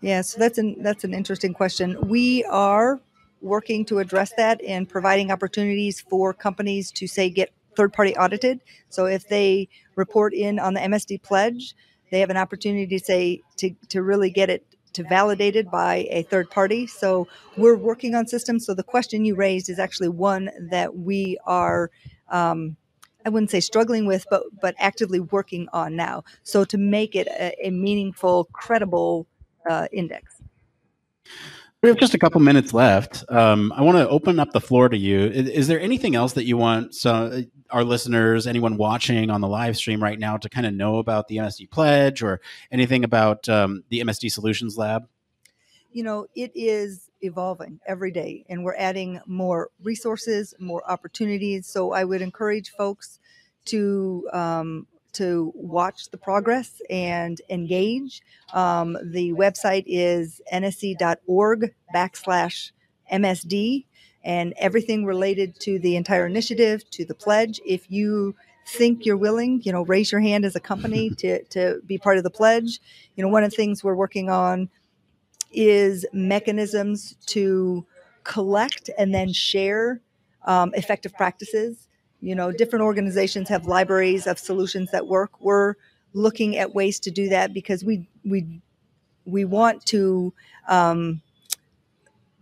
Yeah 0.00 0.22
so 0.22 0.38
that's 0.38 0.58
an 0.58 0.82
that's 0.82 1.04
an 1.04 1.14
interesting 1.14 1.54
question. 1.54 1.96
We 2.08 2.44
are 2.44 3.00
working 3.42 3.84
to 3.86 3.98
address 4.00 4.32
that 4.36 4.62
and 4.62 4.88
providing 4.88 5.30
opportunities 5.30 6.00
for 6.00 6.34
companies 6.34 6.90
to 6.92 7.06
say 7.06 7.30
get 7.30 7.50
third 7.80 7.94
party 7.94 8.14
audited. 8.14 8.60
So 8.90 9.06
if 9.06 9.26
they 9.28 9.70
report 9.96 10.34
in 10.34 10.58
on 10.58 10.74
the 10.74 10.80
MSD 10.80 11.22
pledge, 11.22 11.74
they 12.10 12.20
have 12.20 12.28
an 12.28 12.36
opportunity 12.36 12.86
to 12.98 13.02
say 13.02 13.40
to, 13.56 13.70
to 13.88 14.02
really 14.02 14.28
get 14.28 14.50
it 14.50 14.66
to 14.92 15.02
validated 15.04 15.70
by 15.70 16.06
a 16.10 16.22
third 16.24 16.50
party. 16.50 16.86
So 16.86 17.26
we're 17.56 17.76
working 17.76 18.14
on 18.14 18.26
systems. 18.26 18.66
So 18.66 18.74
the 18.74 18.82
question 18.82 19.24
you 19.24 19.34
raised 19.34 19.70
is 19.70 19.78
actually 19.78 20.10
one 20.10 20.50
that 20.70 20.94
we 20.94 21.38
are 21.46 21.90
um, 22.28 22.76
I 23.24 23.30
wouldn't 23.30 23.50
say 23.50 23.60
struggling 23.60 24.04
with, 24.06 24.26
but 24.28 24.42
but 24.60 24.74
actively 24.78 25.20
working 25.20 25.66
on 25.72 25.96
now. 25.96 26.24
So 26.42 26.64
to 26.66 26.76
make 26.76 27.16
it 27.16 27.28
a, 27.28 27.68
a 27.68 27.70
meaningful, 27.70 28.44
credible 28.52 29.26
uh, 29.68 29.88
index. 29.90 30.42
We 31.82 31.88
have 31.88 31.96
just 31.96 32.12
a 32.12 32.18
couple 32.18 32.42
minutes 32.42 32.74
left. 32.74 33.24
Um, 33.30 33.72
I 33.74 33.80
want 33.80 33.96
to 33.96 34.06
open 34.06 34.38
up 34.38 34.52
the 34.52 34.60
floor 34.60 34.90
to 34.90 34.98
you. 34.98 35.20
Is, 35.20 35.48
is, 35.48 35.66
there 35.66 35.80
anything 35.80 36.14
else 36.14 36.34
that 36.34 36.44
you 36.44 36.58
want 36.58 36.94
so, 36.94 37.42
our 37.70 37.84
listeners, 37.84 38.46
anyone 38.46 38.76
watching 38.76 39.30
on 39.30 39.40
the 39.40 39.48
live 39.48 39.78
stream 39.78 40.02
right 40.02 40.18
now, 40.18 40.36
to 40.36 40.50
kind 40.50 40.66
of 40.66 40.74
know 40.74 40.98
about 40.98 41.28
the 41.28 41.38
MSD 41.38 41.70
Pledge 41.70 42.22
or 42.22 42.42
anything 42.70 43.02
about 43.02 43.48
um, 43.48 43.82
the 43.88 44.00
MSD 44.00 44.30
Solutions 44.30 44.76
Lab? 44.76 45.08
You 45.90 46.04
know, 46.04 46.26
it 46.34 46.52
is 46.54 47.08
evolving 47.22 47.80
every 47.86 48.10
day, 48.10 48.44
and 48.50 48.62
we're 48.62 48.76
adding 48.76 49.18
more 49.26 49.70
resources, 49.82 50.52
more 50.58 50.82
opportunities. 50.86 51.66
So 51.66 51.92
I 51.92 52.04
would 52.04 52.20
encourage 52.20 52.72
folks 52.72 53.20
to 53.66 54.28
um, 54.34 54.86
to 55.12 55.52
watch 55.54 56.10
the 56.10 56.16
progress 56.16 56.80
and 56.88 57.40
engage. 57.48 58.22
Um, 58.52 58.96
the 59.02 59.32
website 59.32 59.84
is 59.86 60.40
nsc.org 60.52 61.74
backslash 61.94 62.72
MSD 63.12 63.86
and 64.22 64.54
everything 64.58 65.04
related 65.04 65.58
to 65.60 65.78
the 65.78 65.96
entire 65.96 66.26
initiative, 66.26 66.88
to 66.90 67.04
the 67.04 67.14
pledge. 67.14 67.60
If 67.64 67.90
you 67.90 68.34
think 68.66 69.04
you're 69.04 69.16
willing, 69.16 69.62
you 69.64 69.72
know, 69.72 69.82
raise 69.82 70.12
your 70.12 70.20
hand 70.20 70.44
as 70.44 70.54
a 70.54 70.60
company 70.60 71.10
to, 71.18 71.42
to 71.44 71.80
be 71.86 71.98
part 71.98 72.18
of 72.18 72.24
the 72.24 72.30
pledge. 72.30 72.80
You 73.16 73.24
know, 73.24 73.30
one 73.30 73.44
of 73.44 73.50
the 73.50 73.56
things 73.56 73.82
we're 73.82 73.94
working 73.94 74.30
on 74.30 74.68
is 75.52 76.06
mechanisms 76.12 77.16
to 77.26 77.84
collect 78.22 78.90
and 78.96 79.14
then 79.14 79.32
share 79.32 80.00
um, 80.44 80.72
effective 80.74 81.12
practices 81.14 81.88
you 82.20 82.34
know, 82.34 82.52
different 82.52 82.84
organizations 82.84 83.48
have 83.48 83.66
libraries 83.66 84.26
of 84.26 84.38
solutions 84.38 84.90
that 84.90 85.06
work. 85.06 85.40
We're 85.40 85.74
looking 86.12 86.56
at 86.56 86.74
ways 86.74 87.00
to 87.00 87.10
do 87.10 87.28
that 87.28 87.54
because 87.54 87.84
we 87.84 88.08
we 88.24 88.60
we 89.24 89.44
want 89.44 89.84
to 89.86 90.32
um, 90.68 91.22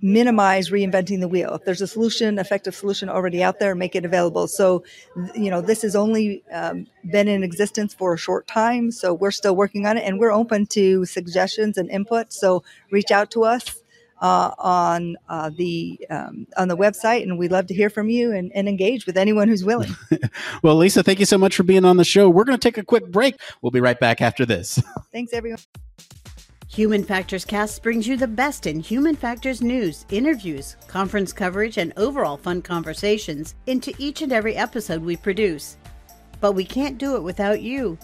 minimize 0.01 0.71
reinventing 0.71 1.21
the 1.21 1.29
wheel. 1.29 1.55
If 1.55 1.65
there's 1.65 1.81
a 1.81 1.87
solution, 1.87 2.39
effective 2.39 2.75
solution 2.75 3.09
already 3.09 3.43
out 3.43 3.59
there, 3.59 3.75
make 3.75 3.97
it 3.97 4.05
available. 4.05 4.47
So, 4.47 4.85
you 5.35 5.51
know, 5.51 5.61
this 5.61 5.83
has 5.83 5.97
only 5.97 6.45
um, 6.53 6.87
been 7.11 7.29
in 7.29 7.43
existence 7.43 7.95
for 7.95 8.15
a 8.15 8.19
short 8.19 8.47
time, 8.47 8.91
so 8.93 9.13
we're 9.13 9.33
still 9.33 9.57
working 9.57 9.87
on 9.87 9.97
it, 9.97 10.03
and 10.03 10.19
we're 10.19 10.33
open 10.33 10.67
to 10.67 11.05
suggestions 11.05 11.77
and 11.77 11.91
input. 11.91 12.33
So, 12.33 12.63
reach 12.91 13.11
out 13.11 13.31
to 13.33 13.45
us. 13.45 13.83
Uh, 14.21 14.53
on 14.59 15.17
uh, 15.29 15.51
the 15.57 15.99
um, 16.11 16.47
on 16.57 16.69
the 16.69 16.77
website, 16.77 17.23
and 17.23 17.39
we'd 17.39 17.53
love 17.53 17.67
to 17.69 17.75
hear 17.75 17.91
from 17.91 18.09
you 18.09 18.33
and, 18.33 18.51
and 18.55 18.69
engage 18.69 19.07
with 19.07 19.17
anyone 19.17 19.49
who's 19.49 19.65
willing. 19.65 19.95
well, 20.63 20.77
Lisa, 20.77 21.03
thank 21.03 21.21
you 21.21 21.27
so 21.27 21.39
much 21.39 21.57
for 21.57 21.63
being 21.63 21.85
on 21.85 21.97
the 21.97 22.05
show. 22.05 22.29
We're 22.29 22.45
going 22.45 22.59
to 22.59 22.63
take 22.63 22.79
a 22.79 22.85
quick 22.85 23.11
break. 23.11 23.41
We'll 23.63 23.71
be 23.71 23.81
right 23.81 23.99
back 23.99 24.21
after 24.21 24.45
this. 24.45 24.81
Thanks, 25.13 25.33
everyone. 25.33 25.61
Human 26.69 27.03
Factors 27.03 27.45
Cast 27.45 27.83
brings 27.83 28.07
you 28.07 28.17
the 28.17 28.29
best 28.29 28.67
in 28.67 28.79
human 28.79 29.17
factors 29.17 29.63
news, 29.63 30.05
interviews, 30.11 30.77
conference 30.87 31.33
coverage, 31.33 31.79
and 31.79 31.93
overall 31.97 32.37
fun 32.37 32.61
conversations 32.63 33.55
into 33.67 33.93
each 33.99 34.23
and 34.23 34.33
every 34.33 34.55
episode 34.55 35.03
we 35.03 35.17
produce. 35.17 35.77
But 36.41 36.53
we 36.53 36.65
can't 36.65 36.99
do 36.99 37.17
it 37.17 37.23
without 37.23 37.63
you. 37.63 37.99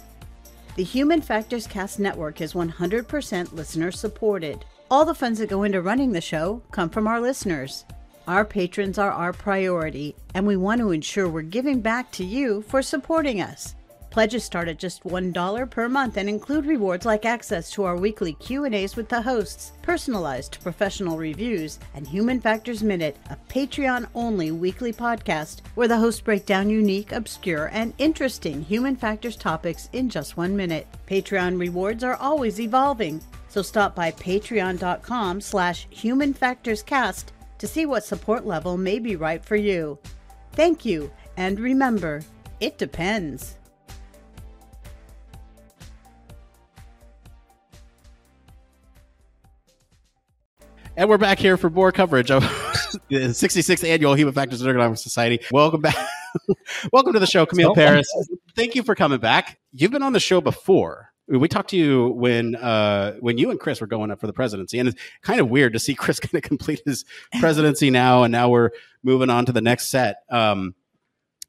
The 0.76 0.82
Human 0.82 1.20
Factors 1.20 1.68
Cast 1.68 2.00
network 2.00 2.40
is 2.40 2.52
100% 2.52 3.52
listener 3.52 3.92
supported. 3.92 4.64
All 4.90 5.06
the 5.06 5.14
funds 5.14 5.38
that 5.38 5.48
go 5.48 5.62
into 5.62 5.80
running 5.80 6.12
the 6.12 6.20
show 6.20 6.62
come 6.70 6.90
from 6.90 7.06
our 7.06 7.18
listeners. 7.18 7.86
Our 8.28 8.44
patrons 8.44 8.98
are 8.98 9.10
our 9.10 9.32
priority, 9.32 10.14
and 10.34 10.46
we 10.46 10.58
want 10.58 10.80
to 10.80 10.90
ensure 10.90 11.26
we're 11.26 11.40
giving 11.42 11.80
back 11.80 12.12
to 12.12 12.24
you 12.24 12.60
for 12.62 12.82
supporting 12.82 13.40
us. 13.40 13.74
Pledges 14.10 14.44
start 14.44 14.68
at 14.68 14.78
just 14.78 15.02
$1 15.02 15.70
per 15.70 15.88
month 15.88 16.18
and 16.18 16.28
include 16.28 16.66
rewards 16.66 17.06
like 17.06 17.24
access 17.24 17.70
to 17.70 17.84
our 17.84 17.96
weekly 17.96 18.34
Q&As 18.34 18.94
with 18.94 19.08
the 19.08 19.22
hosts, 19.22 19.72
personalized 19.80 20.58
professional 20.62 21.16
reviews, 21.16 21.78
and 21.94 22.06
Human 22.06 22.40
Factors 22.40 22.82
Minute, 22.82 23.16
a 23.30 23.36
Patreon-only 23.48 24.52
weekly 24.52 24.92
podcast 24.92 25.62
where 25.74 25.88
the 25.88 25.96
hosts 25.96 26.20
break 26.20 26.44
down 26.44 26.68
unique, 26.68 27.10
obscure, 27.10 27.70
and 27.72 27.94
interesting 27.96 28.62
human 28.62 28.96
factors 28.96 29.34
topics 29.34 29.88
in 29.94 30.10
just 30.10 30.36
1 30.36 30.54
minute. 30.54 30.86
Patreon 31.08 31.58
rewards 31.58 32.04
are 32.04 32.16
always 32.16 32.60
evolving, 32.60 33.20
so 33.54 33.62
stop 33.62 33.94
by 33.94 34.10
patreon.com 34.10 35.40
slash 35.40 35.86
humanfactorscast 35.90 37.26
to 37.58 37.68
see 37.68 37.86
what 37.86 38.02
support 38.02 38.44
level 38.44 38.76
may 38.76 38.98
be 38.98 39.14
right 39.14 39.44
for 39.44 39.54
you. 39.54 39.96
Thank 40.54 40.84
you, 40.84 41.12
and 41.36 41.60
remember, 41.60 42.22
it 42.58 42.78
depends. 42.78 43.56
And 50.96 51.08
we're 51.08 51.16
back 51.16 51.38
here 51.38 51.56
for 51.56 51.70
more 51.70 51.92
coverage 51.92 52.32
of 52.32 52.42
the 53.08 53.28
66th 53.28 53.88
annual 53.88 54.14
Human 54.14 54.34
Factors 54.34 54.62
and 54.62 54.68
Ergonomics 54.76 54.98
Society. 54.98 55.38
Welcome 55.52 55.80
back. 55.80 55.94
Welcome 56.92 57.12
to 57.12 57.20
the 57.20 57.26
show, 57.26 57.46
Camille 57.46 57.72
Peres. 57.76 58.08
Thank 58.56 58.74
you 58.74 58.82
for 58.82 58.96
coming 58.96 59.20
back. 59.20 59.60
You've 59.72 59.92
been 59.92 60.02
on 60.02 60.12
the 60.12 60.18
show 60.18 60.40
before. 60.40 61.13
We 61.26 61.48
talked 61.48 61.70
to 61.70 61.76
you 61.76 62.08
when 62.08 62.54
uh, 62.56 63.14
when 63.20 63.38
you 63.38 63.50
and 63.50 63.58
Chris 63.58 63.80
were 63.80 63.86
going 63.86 64.10
up 64.10 64.20
for 64.20 64.26
the 64.26 64.32
presidency, 64.32 64.78
and 64.78 64.88
it's 64.88 65.00
kind 65.22 65.40
of 65.40 65.48
weird 65.48 65.72
to 65.72 65.78
see 65.78 65.94
Chris 65.94 66.20
kind 66.20 66.34
of 66.34 66.42
complete 66.42 66.82
his 66.84 67.04
presidency 67.40 67.90
now, 67.90 68.24
and 68.24 68.32
now 68.32 68.48
we're 68.48 68.70
moving 69.02 69.30
on 69.30 69.46
to 69.46 69.52
the 69.52 69.62
next 69.62 69.88
set. 69.88 70.22
Um, 70.30 70.74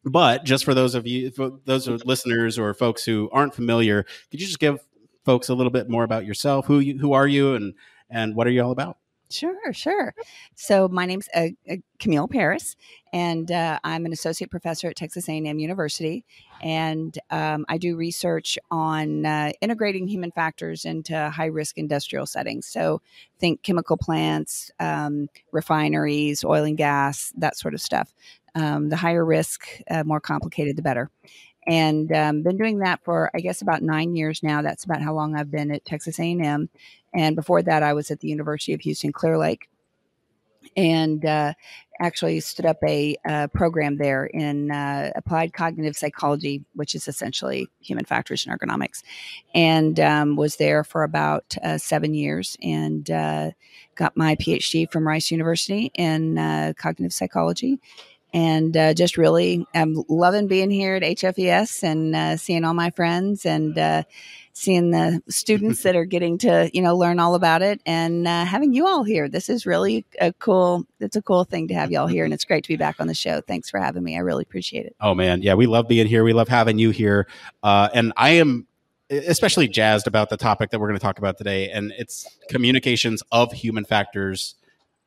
but 0.05 0.45
just 0.45 0.63
for 0.63 0.73
those 0.73 0.95
of 0.95 1.07
you, 1.07 1.31
those 1.65 1.87
listeners 1.87 2.57
or 2.59 2.73
folks 2.73 3.03
who 3.03 3.29
aren't 3.33 3.55
familiar, 3.55 4.03
could 4.31 4.39
you 4.39 4.45
just 4.45 4.59
give 4.59 4.79
folks 5.25 5.49
a 5.49 5.53
little 5.55 5.71
bit 5.71 5.89
more 5.89 6.03
about 6.03 6.25
yourself? 6.25 6.67
Who 6.67 6.79
you, 6.79 6.97
who 6.99 7.13
are 7.13 7.27
you, 7.27 7.55
and 7.55 7.73
and 8.09 8.35
what 8.35 8.47
are 8.47 8.51
you 8.51 8.63
all 8.63 8.71
about? 8.71 8.97
Sure, 9.29 9.73
sure. 9.73 10.13
So 10.53 10.87
my 10.87 11.05
name's 11.05 11.27
uh, 11.33 11.47
uh, 11.69 11.77
Camille 11.99 12.27
Peres, 12.27 12.75
and 13.11 13.51
uh, 13.51 13.79
I'm 13.83 14.05
an 14.05 14.13
associate 14.13 14.51
professor 14.51 14.87
at 14.89 14.95
Texas 14.95 15.27
A&M 15.27 15.57
University, 15.57 16.23
and 16.61 17.17
um, 17.31 17.65
I 17.67 17.79
do 17.79 17.95
research 17.95 18.59
on 18.69 19.25
uh, 19.25 19.51
integrating 19.61 20.07
human 20.07 20.31
factors 20.31 20.85
into 20.85 21.29
high-risk 21.31 21.77
industrial 21.77 22.27
settings. 22.27 22.67
So 22.67 23.01
think 23.39 23.63
chemical 23.63 23.97
plants, 23.97 24.69
um, 24.79 25.27
refineries, 25.51 26.43
oil 26.43 26.63
and 26.63 26.77
gas, 26.77 27.33
that 27.37 27.57
sort 27.57 27.73
of 27.73 27.81
stuff. 27.81 28.13
Um, 28.53 28.89
the 28.89 28.95
higher 28.95 29.25
risk, 29.25 29.67
uh, 29.89 30.03
more 30.05 30.21
complicated, 30.21 30.77
the 30.77 30.81
better 30.81 31.09
and 31.67 32.11
um, 32.11 32.43
been 32.43 32.57
doing 32.57 32.79
that 32.79 32.99
for 33.03 33.31
i 33.35 33.39
guess 33.39 33.61
about 33.61 33.81
nine 33.81 34.15
years 34.15 34.43
now. 34.43 34.61
That's 34.61 34.83
about 34.83 35.01
how 35.01 35.13
long 35.13 35.35
i've 35.35 35.51
been 35.51 35.71
at 35.71 35.85
texas 35.85 36.19
a&m 36.19 36.69
and 37.15 37.35
before 37.35 37.61
that, 37.63 37.81
I 37.81 37.93
was 37.93 38.11
at 38.11 38.19
the 38.19 38.27
University 38.27 38.73
of 38.73 38.81
Houston 38.81 39.13
Clear 39.13 39.37
Lake. 39.37 39.69
And 40.75 41.23
uh, 41.23 41.53
actually 42.01 42.39
stood 42.41 42.65
up 42.65 42.77
a, 42.83 43.15
a 43.25 43.47
program 43.47 43.97
there 43.97 44.25
in 44.25 44.71
uh, 44.71 45.11
applied 45.15 45.53
cognitive 45.53 45.95
psychology, 45.95 46.65
which 46.73 46.95
is 46.95 47.07
essentially 47.07 47.69
human 47.79 48.03
factors 48.03 48.45
and 48.45 48.59
ergonomics, 48.59 49.03
and 49.53 49.99
um, 49.99 50.35
was 50.35 50.57
there 50.57 50.83
for 50.83 51.03
about 51.03 51.55
uh, 51.63 51.77
seven 51.77 52.13
years 52.13 52.57
and 52.61 53.09
uh, 53.11 53.51
got 53.93 54.17
my 54.17 54.35
PhD 54.35 54.91
from 54.91 55.07
Rice 55.07 55.31
University 55.31 55.91
in 55.93 56.37
uh, 56.39 56.73
cognitive 56.77 57.13
psychology. 57.13 57.79
And 58.35 58.75
uh, 58.75 58.93
just 58.93 59.17
really, 59.17 59.65
I'm 59.73 60.03
loving 60.09 60.47
being 60.47 60.69
here 60.69 60.95
at 60.95 61.03
HFES 61.03 61.83
and 61.83 62.39
seeing 62.39 62.65
all 62.65 62.73
my 62.73 62.89
friends 62.91 63.45
and 63.45 64.05
seeing 64.55 64.91
the 64.91 65.21
students 65.27 65.83
that 65.83 65.95
are 65.95 66.05
getting 66.05 66.37
to 66.39 66.69
you 66.73 66.81
know 66.81 66.95
learn 66.95 67.19
all 67.19 67.35
about 67.35 67.61
it 67.61 67.81
and 67.85 68.27
uh, 68.27 68.45
having 68.45 68.73
you 68.73 68.87
all 68.87 69.03
here. 69.03 69.29
This 69.29 69.49
is 69.49 69.65
really 69.65 70.05
a 70.19 70.33
cool 70.33 70.85
it's 70.99 71.15
a 71.15 71.21
cool 71.21 71.43
thing 71.43 71.67
to 71.67 71.73
have 71.73 71.91
you 71.91 71.99
all 71.99 72.07
here 72.07 72.25
and 72.25 72.33
it's 72.33 72.45
great 72.45 72.63
to 72.63 72.67
be 72.67 72.77
back 72.77 72.95
on 72.99 73.07
the 73.07 73.13
show. 73.13 73.41
Thanks 73.41 73.69
for 73.69 73.79
having 73.79 74.03
me. 74.03 74.15
I 74.17 74.21
really 74.21 74.43
appreciate 74.43 74.85
it. 74.85 74.95
Oh 74.99 75.13
man. 75.13 75.41
Yeah 75.41 75.53
we 75.53 75.67
love 75.67 75.87
being 75.87 76.07
here. 76.07 76.23
We 76.23 76.33
love 76.33 76.47
having 76.47 76.79
you 76.79 76.89
here. 76.89 77.27
Uh, 77.61 77.89
and 77.93 78.11
i 78.17 78.31
am 78.31 78.65
especially 79.11 79.67
jazzed 79.67 80.07
about 80.07 80.29
the 80.31 80.37
topic 80.37 80.71
that 80.71 80.79
we're 80.79 80.87
going 80.87 80.97
to 80.97 81.03
talk 81.03 81.19
about 81.19 81.37
today 81.37 81.69
and 81.69 81.93
it's 81.95 82.27
communications 82.49 83.21
of 83.31 83.51
human 83.51 83.85
factors 83.85 84.55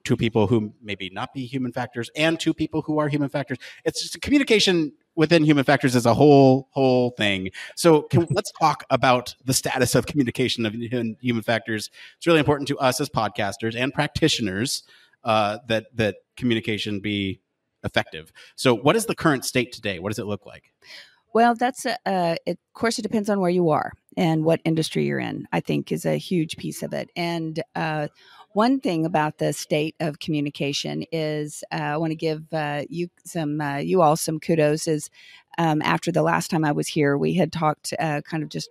to 0.08 0.16
people 0.16 0.46
who 0.46 0.72
maybe 0.82 1.10
not 1.10 1.32
be 1.34 1.46
human 1.46 1.70
factors 1.70 2.10
and 2.16 2.40
two 2.40 2.54
people 2.54 2.82
who 2.82 2.98
are 2.98 3.08
human 3.08 3.28
factors 3.28 3.58
it's 3.84 4.02
just 4.02 4.20
communication 4.20 4.92
within 5.18 5.42
human 5.42 5.64
factors 5.64 5.96
is 5.96 6.06
a 6.06 6.14
whole 6.14 6.68
whole 6.70 7.10
thing. 7.10 7.50
So 7.74 8.02
can, 8.02 8.26
let's 8.30 8.52
talk 8.52 8.84
about 8.88 9.34
the 9.44 9.52
status 9.52 9.96
of 9.96 10.06
communication 10.06 10.64
of 10.64 10.74
human 11.20 11.42
factors. 11.42 11.90
It's 12.16 12.26
really 12.26 12.38
important 12.38 12.68
to 12.68 12.78
us 12.78 13.00
as 13.00 13.08
podcasters 13.08 13.74
and 13.76 13.92
practitioners 13.92 14.84
uh, 15.24 15.58
that 15.66 15.86
that 15.96 16.16
communication 16.36 17.00
be 17.00 17.40
effective. 17.82 18.32
So 18.54 18.74
what 18.74 18.94
is 18.94 19.06
the 19.06 19.14
current 19.16 19.44
state 19.44 19.72
today? 19.72 19.98
What 19.98 20.10
does 20.10 20.20
it 20.20 20.26
look 20.26 20.46
like? 20.46 20.72
Well, 21.34 21.54
that's 21.54 21.84
a, 21.84 21.98
uh, 22.06 22.36
it, 22.46 22.52
of 22.52 22.74
course 22.74 22.98
it 22.98 23.02
depends 23.02 23.28
on 23.28 23.40
where 23.40 23.50
you 23.50 23.70
are 23.70 23.92
and 24.16 24.44
what 24.44 24.60
industry 24.64 25.04
you're 25.04 25.18
in. 25.18 25.46
I 25.52 25.60
think 25.60 25.92
is 25.92 26.06
a 26.06 26.16
huge 26.16 26.56
piece 26.56 26.82
of 26.82 26.92
it. 26.92 27.10
And 27.16 27.60
uh, 27.74 28.08
one 28.52 28.80
thing 28.80 29.04
about 29.04 29.38
the 29.38 29.52
state 29.52 29.94
of 30.00 30.18
communication 30.20 31.04
is 31.12 31.62
uh, 31.72 31.76
I 31.76 31.96
want 31.96 32.10
to 32.12 32.16
give 32.16 32.52
uh, 32.52 32.84
you 32.88 33.08
some, 33.24 33.60
uh, 33.60 33.76
you 33.76 34.02
all 34.02 34.16
some 34.16 34.40
kudos. 34.40 34.88
Is 34.88 35.10
um, 35.58 35.82
after 35.82 36.10
the 36.10 36.22
last 36.22 36.50
time 36.50 36.64
I 36.64 36.72
was 36.72 36.88
here, 36.88 37.16
we 37.16 37.34
had 37.34 37.52
talked 37.52 37.92
uh, 37.98 38.20
kind 38.22 38.42
of 38.42 38.48
just 38.48 38.70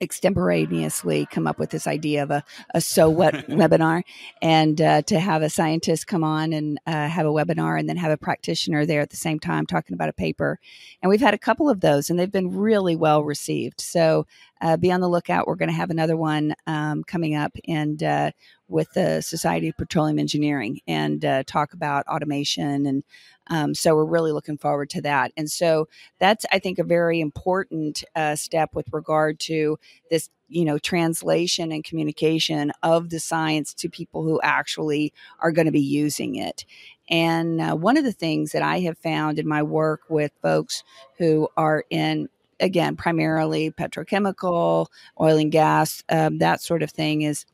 extemporaneously 0.00 1.26
come 1.30 1.46
up 1.46 1.58
with 1.58 1.70
this 1.70 1.86
idea 1.86 2.22
of 2.22 2.30
a, 2.30 2.44
a 2.74 2.80
so 2.80 3.08
what 3.08 3.34
webinar. 3.48 4.02
And 4.42 4.80
uh, 4.80 5.02
to 5.02 5.18
have 5.18 5.42
a 5.42 5.50
scientist 5.50 6.06
come 6.06 6.24
on 6.24 6.52
and 6.52 6.78
uh, 6.86 7.08
have 7.08 7.26
a 7.26 7.30
webinar 7.30 7.78
and 7.78 7.88
then 7.88 7.96
have 7.96 8.12
a 8.12 8.16
practitioner 8.16 8.84
there 8.86 9.00
at 9.00 9.10
the 9.10 9.16
same 9.16 9.38
time 9.38 9.66
talking 9.66 9.94
about 9.94 10.08
a 10.08 10.14
paper. 10.14 10.58
And 11.02 11.10
we've 11.10 11.20
had 11.20 11.34
a 11.34 11.38
couple 11.38 11.70
of 11.70 11.80
those 11.80 12.10
and 12.10 12.18
they've 12.18 12.30
been 12.30 12.56
really 12.56 12.96
well 12.96 13.24
received. 13.24 13.80
So 13.80 14.26
uh, 14.60 14.76
be 14.76 14.90
on 14.90 15.00
the 15.00 15.08
lookout. 15.08 15.46
We're 15.46 15.56
going 15.56 15.68
to 15.68 15.74
have 15.74 15.90
another 15.90 16.16
one 16.16 16.54
um, 16.66 17.04
coming 17.04 17.34
up 17.34 17.52
and 17.68 18.02
uh, 18.02 18.30
with 18.68 18.90
the 18.94 19.20
society 19.20 19.68
of 19.68 19.76
petroleum 19.76 20.18
engineering 20.18 20.80
and 20.86 21.24
uh, 21.24 21.42
talk 21.46 21.74
about 21.74 22.06
automation 22.06 22.86
and 22.86 23.04
um, 23.48 23.74
so 23.74 23.94
we're 23.94 24.04
really 24.04 24.32
looking 24.32 24.58
forward 24.58 24.90
to 24.90 25.02
that. 25.02 25.32
And 25.36 25.50
so 25.50 25.88
that's, 26.18 26.46
I 26.50 26.58
think, 26.58 26.78
a 26.78 26.84
very 26.84 27.20
important 27.20 28.04
uh, 28.14 28.36
step 28.36 28.70
with 28.74 28.92
regard 28.92 29.38
to 29.40 29.78
this, 30.10 30.30
you 30.48 30.64
know, 30.64 30.78
translation 30.78 31.72
and 31.72 31.84
communication 31.84 32.72
of 32.82 33.10
the 33.10 33.20
science 33.20 33.74
to 33.74 33.88
people 33.88 34.22
who 34.22 34.40
actually 34.42 35.12
are 35.40 35.52
going 35.52 35.66
to 35.66 35.72
be 35.72 35.80
using 35.80 36.36
it. 36.36 36.64
And 37.08 37.60
uh, 37.60 37.76
one 37.76 37.96
of 37.96 38.04
the 38.04 38.12
things 38.12 38.52
that 38.52 38.62
I 38.62 38.80
have 38.80 38.96
found 38.98 39.38
in 39.38 39.46
my 39.46 39.62
work 39.62 40.02
with 40.08 40.32
folks 40.40 40.82
who 41.18 41.48
are 41.56 41.84
in 41.90 42.28
again 42.60 42.94
primarily 42.96 43.70
petrochemical 43.72 44.86
oil 45.20 45.36
and 45.36 45.50
gas 45.50 46.04
um, 46.08 46.38
that 46.38 46.62
sort 46.62 46.84
of 46.84 46.90
thing 46.90 47.22
is 47.22 47.44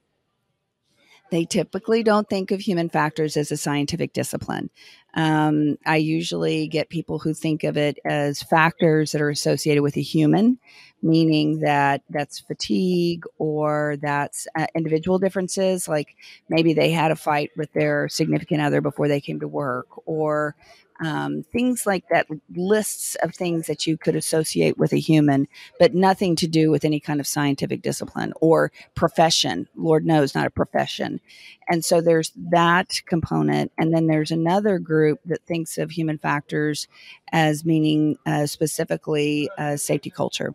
they 1.30 1.44
typically 1.44 2.02
don't 2.02 2.28
think 2.28 2.50
of 2.50 2.60
human 2.60 2.88
factors 2.88 3.36
as 3.36 3.50
a 3.50 3.56
scientific 3.56 4.12
discipline. 4.12 4.70
Um, 5.14 5.76
I 5.86 5.96
usually 5.96 6.68
get 6.68 6.88
people 6.88 7.18
who 7.18 7.34
think 7.34 7.64
of 7.64 7.76
it 7.76 7.98
as 8.04 8.42
factors 8.42 9.12
that 9.12 9.20
are 9.20 9.30
associated 9.30 9.82
with 9.82 9.96
a 9.96 10.02
human, 10.02 10.58
meaning 11.02 11.60
that 11.60 12.02
that's 12.10 12.40
fatigue 12.40 13.24
or 13.38 13.96
that's 14.00 14.46
uh, 14.56 14.66
individual 14.74 15.18
differences, 15.18 15.88
like 15.88 16.14
maybe 16.48 16.74
they 16.74 16.90
had 16.90 17.10
a 17.10 17.16
fight 17.16 17.50
with 17.56 17.72
their 17.72 18.08
significant 18.08 18.60
other 18.60 18.80
before 18.80 19.08
they 19.08 19.20
came 19.20 19.40
to 19.40 19.48
work, 19.48 19.86
or 20.06 20.54
um, 21.00 21.42
things 21.42 21.86
like 21.86 22.04
that, 22.10 22.26
lists 22.54 23.14
of 23.16 23.34
things 23.34 23.66
that 23.66 23.86
you 23.86 23.96
could 23.96 24.16
associate 24.16 24.78
with 24.78 24.92
a 24.92 24.98
human, 24.98 25.48
but 25.78 25.94
nothing 25.94 26.36
to 26.36 26.46
do 26.46 26.70
with 26.70 26.84
any 26.84 27.00
kind 27.00 27.20
of 27.20 27.26
scientific 27.26 27.82
discipline 27.82 28.32
or 28.40 28.70
profession. 28.94 29.68
Lord 29.74 30.04
knows, 30.04 30.34
not 30.34 30.46
a 30.46 30.50
profession. 30.50 31.20
And 31.68 31.84
so 31.84 32.00
there's 32.00 32.32
that 32.50 33.00
component. 33.06 33.72
And 33.78 33.94
then 33.94 34.08
there's 34.08 34.30
another 34.30 34.78
group 34.78 35.20
that 35.26 35.44
thinks 35.46 35.78
of 35.78 35.90
human 35.90 36.18
factors 36.18 36.88
as 37.32 37.64
meaning 37.64 38.18
uh, 38.26 38.46
specifically 38.46 39.48
uh, 39.56 39.76
safety 39.76 40.10
culture 40.10 40.54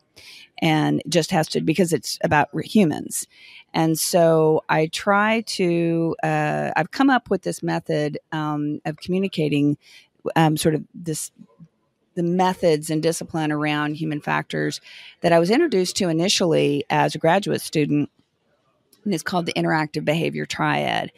and 0.62 1.01
just 1.10 1.31
has 1.31 1.47
to 1.49 1.62
because 1.62 1.91
it's 1.91 2.17
about 2.23 2.49
humans 2.63 3.27
and 3.73 3.99
so 3.99 4.63
i 4.69 4.88
try 4.88 5.41
to 5.41 6.15
uh, 6.23 6.71
i've 6.75 6.91
come 6.91 7.10
up 7.10 7.29
with 7.29 7.41
this 7.41 7.62
method 7.62 8.17
um, 8.31 8.79
of 8.86 8.97
communicating 8.97 9.77
um, 10.35 10.57
sort 10.57 10.75
of 10.75 10.83
this 10.93 11.31
the 12.15 12.23
methods 12.23 12.89
and 12.89 13.03
discipline 13.03 13.51
around 13.51 13.95
human 13.95 14.21
factors 14.21 14.79
that 15.21 15.33
I 15.33 15.39
was 15.39 15.51
introduced 15.51 15.97
to 15.97 16.07
initially 16.07 16.85
as 16.89 17.13
a 17.13 17.19
graduate 17.19 17.61
student. 17.61 18.09
And 19.03 19.13
it's 19.13 19.21
called 19.21 19.45
the 19.45 19.53
interactive 19.53 20.05
behavior 20.05 20.45
triad. 20.45 21.11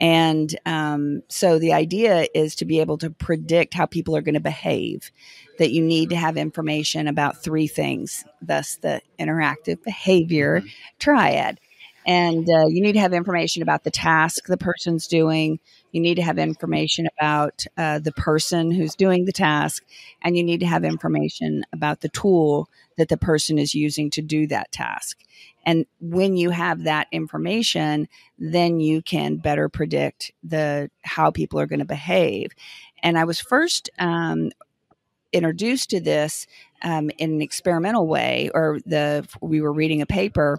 And 0.00 0.56
um, 0.64 1.22
so 1.28 1.58
the 1.58 1.72
idea 1.72 2.26
is 2.34 2.56
to 2.56 2.64
be 2.64 2.80
able 2.80 2.98
to 2.98 3.10
predict 3.10 3.74
how 3.74 3.86
people 3.86 4.16
are 4.16 4.22
going 4.22 4.34
to 4.34 4.40
behave, 4.40 5.10
that 5.58 5.70
you 5.70 5.82
need 5.82 6.10
to 6.10 6.16
have 6.16 6.36
information 6.36 7.06
about 7.06 7.42
three 7.42 7.66
things, 7.66 8.24
thus 8.40 8.76
the 8.76 9.02
interactive 9.20 9.82
behavior 9.82 10.60
mm-hmm. 10.60 10.68
triad. 10.98 11.60
And 12.06 12.48
uh, 12.48 12.66
you 12.66 12.82
need 12.82 12.94
to 12.94 13.00
have 13.00 13.12
information 13.12 13.62
about 13.62 13.84
the 13.84 13.90
task 13.90 14.46
the 14.46 14.56
person's 14.56 15.06
doing. 15.06 15.58
You 15.94 16.00
need 16.00 16.16
to 16.16 16.22
have 16.22 16.40
information 16.40 17.06
about 17.16 17.64
uh, 17.76 18.00
the 18.00 18.10
person 18.10 18.72
who's 18.72 18.96
doing 18.96 19.26
the 19.26 19.32
task. 19.32 19.84
And 20.22 20.36
you 20.36 20.42
need 20.42 20.58
to 20.58 20.66
have 20.66 20.82
information 20.82 21.64
about 21.72 22.00
the 22.00 22.08
tool 22.08 22.68
that 22.98 23.08
the 23.08 23.16
person 23.16 23.58
is 23.58 23.76
using 23.76 24.10
to 24.10 24.20
do 24.20 24.48
that 24.48 24.72
task. 24.72 25.20
And 25.64 25.86
when 26.00 26.36
you 26.36 26.50
have 26.50 26.82
that 26.82 27.06
information, 27.12 28.08
then 28.40 28.80
you 28.80 29.02
can 29.02 29.36
better 29.36 29.68
predict 29.68 30.32
the 30.42 30.90
how 31.02 31.30
people 31.30 31.60
are 31.60 31.66
going 31.66 31.78
to 31.78 31.84
behave. 31.84 32.50
And 33.04 33.16
I 33.16 33.22
was 33.22 33.38
first 33.38 33.88
um, 34.00 34.50
introduced 35.32 35.90
to 35.90 36.00
this 36.00 36.48
um, 36.82 37.08
in 37.18 37.34
an 37.34 37.40
experimental 37.40 38.08
way, 38.08 38.50
or 38.52 38.80
the 38.84 39.28
we 39.40 39.60
were 39.60 39.72
reading 39.72 40.02
a 40.02 40.06
paper 40.06 40.58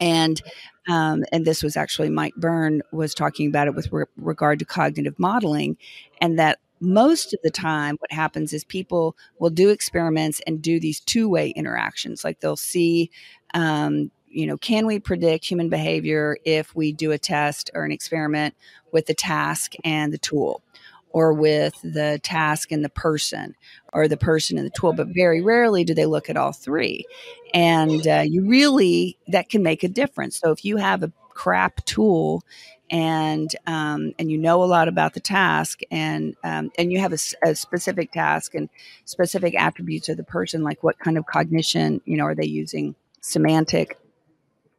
and 0.00 0.40
um, 0.88 1.24
and 1.30 1.44
this 1.44 1.62
was 1.62 1.76
actually 1.76 2.10
Mike 2.10 2.34
Byrne 2.36 2.82
was 2.90 3.14
talking 3.14 3.48
about 3.48 3.68
it 3.68 3.74
with 3.74 3.92
re- 3.92 4.06
regard 4.16 4.58
to 4.58 4.64
cognitive 4.64 5.18
modeling, 5.18 5.76
and 6.20 6.38
that 6.38 6.58
most 6.80 7.34
of 7.34 7.40
the 7.42 7.50
time 7.50 7.96
what 8.00 8.10
happens 8.10 8.52
is 8.52 8.64
people 8.64 9.14
will 9.38 9.50
do 9.50 9.68
experiments 9.68 10.40
and 10.46 10.62
do 10.62 10.80
these 10.80 11.00
two-way 11.00 11.50
interactions. 11.50 12.24
Like 12.24 12.40
they'll 12.40 12.56
see 12.56 13.10
um, 13.52 14.10
you 14.28 14.46
know 14.46 14.56
can 14.56 14.86
we 14.86 14.98
predict 14.98 15.44
human 15.44 15.68
behavior 15.68 16.38
if 16.44 16.74
we 16.74 16.92
do 16.92 17.10
a 17.12 17.18
test 17.18 17.70
or 17.74 17.84
an 17.84 17.92
experiment 17.92 18.54
with 18.92 19.06
the 19.06 19.14
task 19.14 19.74
and 19.84 20.12
the 20.12 20.18
tool 20.18 20.62
or 21.10 21.32
with 21.32 21.74
the 21.82 22.20
task 22.22 22.72
and 22.72 22.84
the 22.84 22.88
person 22.88 23.54
or 23.92 24.08
the 24.08 24.16
person 24.16 24.56
and 24.56 24.66
the 24.66 24.70
tool 24.70 24.92
but 24.92 25.08
very 25.08 25.42
rarely 25.42 25.84
do 25.84 25.94
they 25.94 26.06
look 26.06 26.30
at 26.30 26.36
all 26.36 26.52
three. 26.52 27.04
And 27.52 28.06
uh, 28.06 28.24
you 28.26 28.46
really 28.46 29.18
that 29.28 29.48
can 29.48 29.62
make 29.62 29.82
a 29.82 29.88
difference. 29.88 30.38
So 30.38 30.50
if 30.52 30.64
you 30.64 30.76
have 30.76 31.02
a 31.02 31.12
crap 31.30 31.84
tool 31.84 32.44
and 32.90 33.54
um, 33.66 34.12
and 34.18 34.30
you 34.30 34.38
know 34.38 34.62
a 34.62 34.66
lot 34.66 34.88
about 34.88 35.14
the 35.14 35.20
task 35.20 35.80
and 35.90 36.34
um, 36.42 36.70
and 36.76 36.92
you 36.92 36.98
have 36.98 37.12
a, 37.12 37.18
a, 37.42 37.54
specific 37.54 38.12
task 38.12 38.54
and 38.54 38.68
specific 39.04 39.54
attributes 39.54 40.08
of 40.08 40.16
the 40.16 40.24
person 40.24 40.64
like 40.64 40.82
what 40.82 40.98
kind 40.98 41.16
of 41.16 41.24
cognition 41.26 42.00
you 42.04 42.16
know 42.16 42.24
are 42.24 42.34
they 42.34 42.46
using 42.46 42.94
semantic 43.20 43.96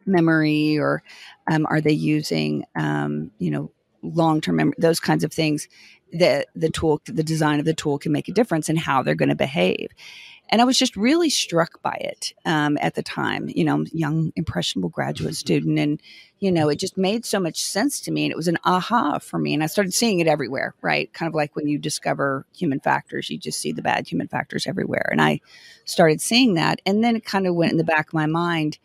memory 0.05 0.77
or 0.77 1.01
um, 1.49 1.65
are 1.67 1.81
they 1.81 1.93
using 1.93 2.65
um, 2.75 3.31
you 3.39 3.49
know 3.49 3.71
long-term 4.03 4.55
memory 4.55 4.75
those 4.77 4.99
kinds 4.99 5.23
of 5.23 5.31
things 5.31 5.67
that 6.13 6.47
the 6.55 6.69
tool 6.69 7.01
the 7.05 7.23
design 7.23 7.59
of 7.59 7.65
the 7.65 7.73
tool 7.73 7.97
can 7.97 8.11
make 8.11 8.27
a 8.27 8.33
difference 8.33 8.69
in 8.69 8.75
how 8.75 9.01
they're 9.01 9.15
going 9.15 9.29
to 9.29 9.35
behave 9.35 9.89
and 10.51 10.61
I 10.61 10.65
was 10.65 10.77
just 10.77 10.97
really 10.97 11.29
struck 11.29 11.81
by 11.81 11.95
it 12.01 12.33
um, 12.45 12.77
at 12.81 12.95
the 12.95 13.01
time. 13.01 13.47
You 13.47 13.63
know, 13.63 13.85
young 13.93 14.33
impressionable 14.35 14.89
graduate 14.89 15.35
student, 15.35 15.79
and 15.79 16.01
you 16.39 16.51
know, 16.51 16.67
it 16.67 16.75
just 16.75 16.97
made 16.97 17.25
so 17.25 17.39
much 17.39 17.63
sense 17.63 18.01
to 18.01 18.11
me, 18.11 18.25
and 18.25 18.31
it 18.31 18.35
was 18.35 18.49
an 18.49 18.57
aha 18.65 19.19
for 19.19 19.39
me. 19.39 19.53
And 19.53 19.63
I 19.63 19.67
started 19.67 19.93
seeing 19.93 20.19
it 20.19 20.27
everywhere, 20.27 20.75
right? 20.81 21.11
Kind 21.13 21.29
of 21.29 21.35
like 21.35 21.55
when 21.55 21.67
you 21.67 21.79
discover 21.79 22.45
human 22.53 22.81
factors, 22.81 23.29
you 23.29 23.37
just 23.37 23.59
see 23.59 23.71
the 23.71 23.81
bad 23.81 24.07
human 24.07 24.27
factors 24.27 24.67
everywhere. 24.67 25.07
And 25.09 25.21
I 25.21 25.39
started 25.85 26.19
seeing 26.19 26.55
that, 26.55 26.81
and 26.85 27.01
then 27.01 27.15
it 27.15 27.23
kind 27.23 27.47
of 27.47 27.55
went 27.55 27.71
in 27.71 27.77
the 27.77 27.83
back 27.85 28.09
of 28.09 28.13
my 28.13 28.25
mind. 28.25 28.77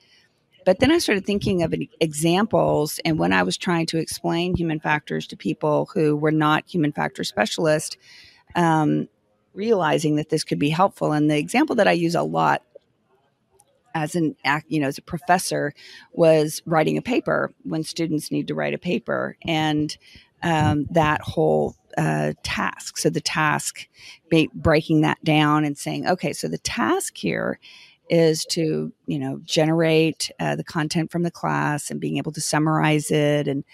But 0.67 0.81
then 0.81 0.93
I 0.93 0.99
started 0.99 1.25
thinking 1.25 1.63
of 1.63 1.75
examples, 2.01 3.01
and 3.07 3.19
when 3.19 3.33
I 3.33 3.43
was 3.43 3.57
trying 3.57 3.87
to 3.87 3.99
explain 3.99 4.55
human 4.55 4.81
factors 4.81 5.27
to 5.29 5.37
people 5.37 5.89
who 5.95 6.15
were 6.15 6.33
not 6.33 6.65
human 6.69 6.93
factor 6.93 7.25
specialists. 7.25 7.97
Um, 8.55 9.09
realizing 9.57 10.17
that 10.17 10.29
this 10.29 10.45
could 10.45 10.59
be 10.59 10.69
helpful. 10.69 11.13
And 11.13 11.31
the 11.31 11.39
example 11.39 11.75
that 11.77 11.89
I 11.89 11.93
use 11.93 12.15
a 12.15 12.23
lot 12.23 12.63
as 13.95 14.15
an 14.15 14.37
you 14.69 14.79
know 14.79 14.89
as 14.89 14.99
a 14.99 15.03
professor 15.03 15.73
was 16.13 16.63
writing 16.67 16.99
a 16.99 17.03
paper 17.03 17.55
when 17.63 17.83
students 17.83 18.31
need 18.31 18.47
to 18.47 18.55
write 18.55 18.75
a 18.75 18.79
paper 18.79 19.39
and 19.43 19.97
um, 20.43 20.87
that 20.91 21.23
whole 21.23 21.75
uh, 21.97 22.35
task 22.43 22.99
so 22.99 23.09
the 23.09 23.23
task 23.23 23.89
breaking 24.53 25.01
that 25.01 25.17
down 25.25 25.65
and 25.65 25.79
saying 25.79 26.07
okay 26.07 26.35
so 26.35 26.47
the 26.47 26.59
task 26.59 27.17
here 27.17 27.59
is 28.09 28.45
to 28.45 28.93
you 29.07 29.19
know 29.19 29.41
generate 29.45 30.31
uh, 30.41 30.57
the 30.57 30.65
content 30.65 31.11
from 31.11 31.23
the 31.23 31.31
class 31.31 31.91
and 31.91 32.01
being 32.01 32.17
able 32.17 32.33
to 32.33 32.41
summarize 32.41 33.11
it 33.11 33.49
and 33.49 33.65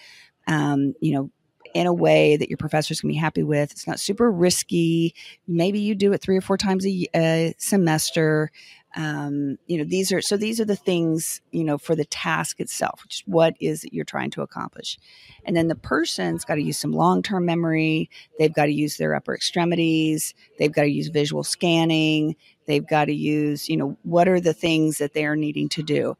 um, 0.47 0.93
you 0.99 1.13
know 1.13 1.29
in 1.73 1.87
a 1.87 1.93
way 1.93 2.37
that 2.37 2.49
your 2.49 2.57
professors 2.57 3.01
can 3.01 3.09
be 3.09 3.15
happy 3.15 3.43
with. 3.43 3.71
It's 3.71 3.87
not 3.87 3.99
super 3.99 4.31
risky. 4.31 5.15
Maybe 5.47 5.79
you 5.79 5.95
do 5.95 6.13
it 6.13 6.21
three 6.21 6.37
or 6.37 6.41
four 6.41 6.57
times 6.57 6.85
a, 6.85 7.07
a 7.15 7.55
semester. 7.57 8.51
Um, 8.95 9.57
you 9.65 9.77
know, 9.77 9.83
these 9.83 10.11
are 10.11 10.21
so 10.21 10.37
these 10.37 10.59
are 10.59 10.65
the 10.65 10.75
things 10.75 11.41
you 11.51 11.63
know 11.63 11.77
for 11.77 11.95
the 11.95 12.05
task 12.05 12.59
itself, 12.59 13.01
which 13.03 13.15
is 13.15 13.23
what 13.25 13.55
is 13.59 13.83
it 13.83 13.93
you're 13.93 14.05
trying 14.05 14.29
to 14.31 14.41
accomplish, 14.41 14.99
and 15.45 15.55
then 15.55 15.67
the 15.67 15.75
person's 15.75 16.45
got 16.45 16.55
to 16.55 16.61
use 16.61 16.77
some 16.77 16.93
long 16.93 17.23
term 17.23 17.45
memory. 17.45 18.09
They've 18.37 18.53
got 18.53 18.65
to 18.65 18.73
use 18.73 18.97
their 18.97 19.15
upper 19.15 19.33
extremities. 19.33 20.33
They've 20.59 20.71
got 20.71 20.83
to 20.83 20.91
use 20.91 21.07
visual 21.07 21.43
scanning. 21.43 22.35
They've 22.67 22.85
got 22.85 23.05
to 23.05 23.15
use 23.15 23.67
you 23.67 23.77
know 23.77 23.97
what 24.03 24.27
are 24.27 24.39
the 24.39 24.53
things 24.53 24.99
that 24.99 25.13
they 25.13 25.25
are 25.25 25.35
needing 25.35 25.69
to 25.69 25.83
do. 25.83 26.15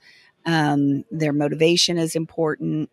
Um, 0.46 1.06
their 1.12 1.34
motivation 1.34 1.98
is 1.98 2.16
important 2.16 2.90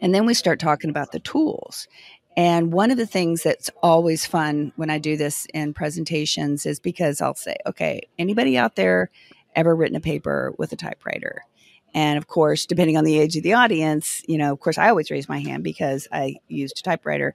and 0.00 0.14
then 0.14 0.26
we 0.26 0.34
start 0.34 0.60
talking 0.60 0.90
about 0.90 1.12
the 1.12 1.20
tools. 1.20 1.88
And 2.38 2.72
one 2.72 2.92
of 2.92 2.96
the 2.98 3.06
things 3.06 3.42
that's 3.42 3.68
always 3.82 4.24
fun 4.24 4.70
when 4.76 4.90
I 4.90 4.98
do 4.98 5.16
this 5.16 5.44
in 5.52 5.74
presentations 5.74 6.66
is 6.66 6.78
because 6.78 7.20
I'll 7.20 7.34
say, 7.34 7.56
okay, 7.66 8.02
anybody 8.16 8.56
out 8.56 8.76
there 8.76 9.10
ever 9.56 9.74
written 9.74 9.96
a 9.96 10.00
paper 10.00 10.54
with 10.56 10.70
a 10.70 10.76
typewriter? 10.76 11.42
And 11.94 12.16
of 12.16 12.28
course, 12.28 12.64
depending 12.64 12.96
on 12.96 13.02
the 13.02 13.18
age 13.18 13.36
of 13.36 13.42
the 13.42 13.54
audience, 13.54 14.22
you 14.28 14.38
know, 14.38 14.52
of 14.52 14.60
course, 14.60 14.78
I 14.78 14.88
always 14.88 15.10
raise 15.10 15.28
my 15.28 15.40
hand 15.40 15.64
because 15.64 16.06
I 16.12 16.36
used 16.46 16.78
a 16.78 16.82
typewriter, 16.82 17.34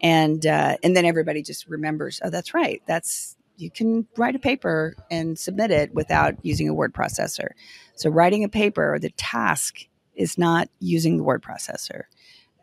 and 0.00 0.46
uh, 0.46 0.76
and 0.84 0.96
then 0.96 1.04
everybody 1.04 1.42
just 1.42 1.66
remembers, 1.66 2.20
oh, 2.22 2.30
that's 2.30 2.54
right, 2.54 2.80
that's 2.86 3.36
you 3.56 3.72
can 3.72 4.06
write 4.16 4.36
a 4.36 4.38
paper 4.38 4.94
and 5.10 5.36
submit 5.36 5.72
it 5.72 5.92
without 5.94 6.36
using 6.44 6.68
a 6.68 6.74
word 6.74 6.94
processor. 6.94 7.48
So 7.96 8.08
writing 8.08 8.44
a 8.44 8.48
paper, 8.48 9.00
the 9.00 9.10
task 9.10 9.88
is 10.14 10.38
not 10.38 10.68
using 10.78 11.16
the 11.16 11.24
word 11.24 11.42
processor. 11.42 12.02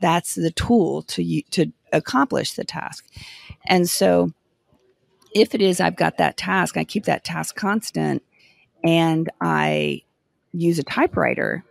That's 0.02 0.36
the 0.36 0.52
tool 0.52 1.04
to 1.04 1.42
to 1.52 1.72
accomplish 1.94 2.54
the 2.54 2.64
task. 2.64 3.06
And 3.68 3.90
so 3.90 4.32
if 5.34 5.56
it 5.56 5.62
is 5.62 5.80
I've 5.80 5.96
got 5.96 6.18
that 6.18 6.38
task, 6.38 6.78
I 6.78 6.84
keep 6.84 7.06
that 7.06 7.24
task 7.24 7.56
constant 7.56 8.24
and 8.84 9.30
I 9.40 10.02
use 10.54 10.80
a 10.80 10.84
typewriter. 10.84 11.64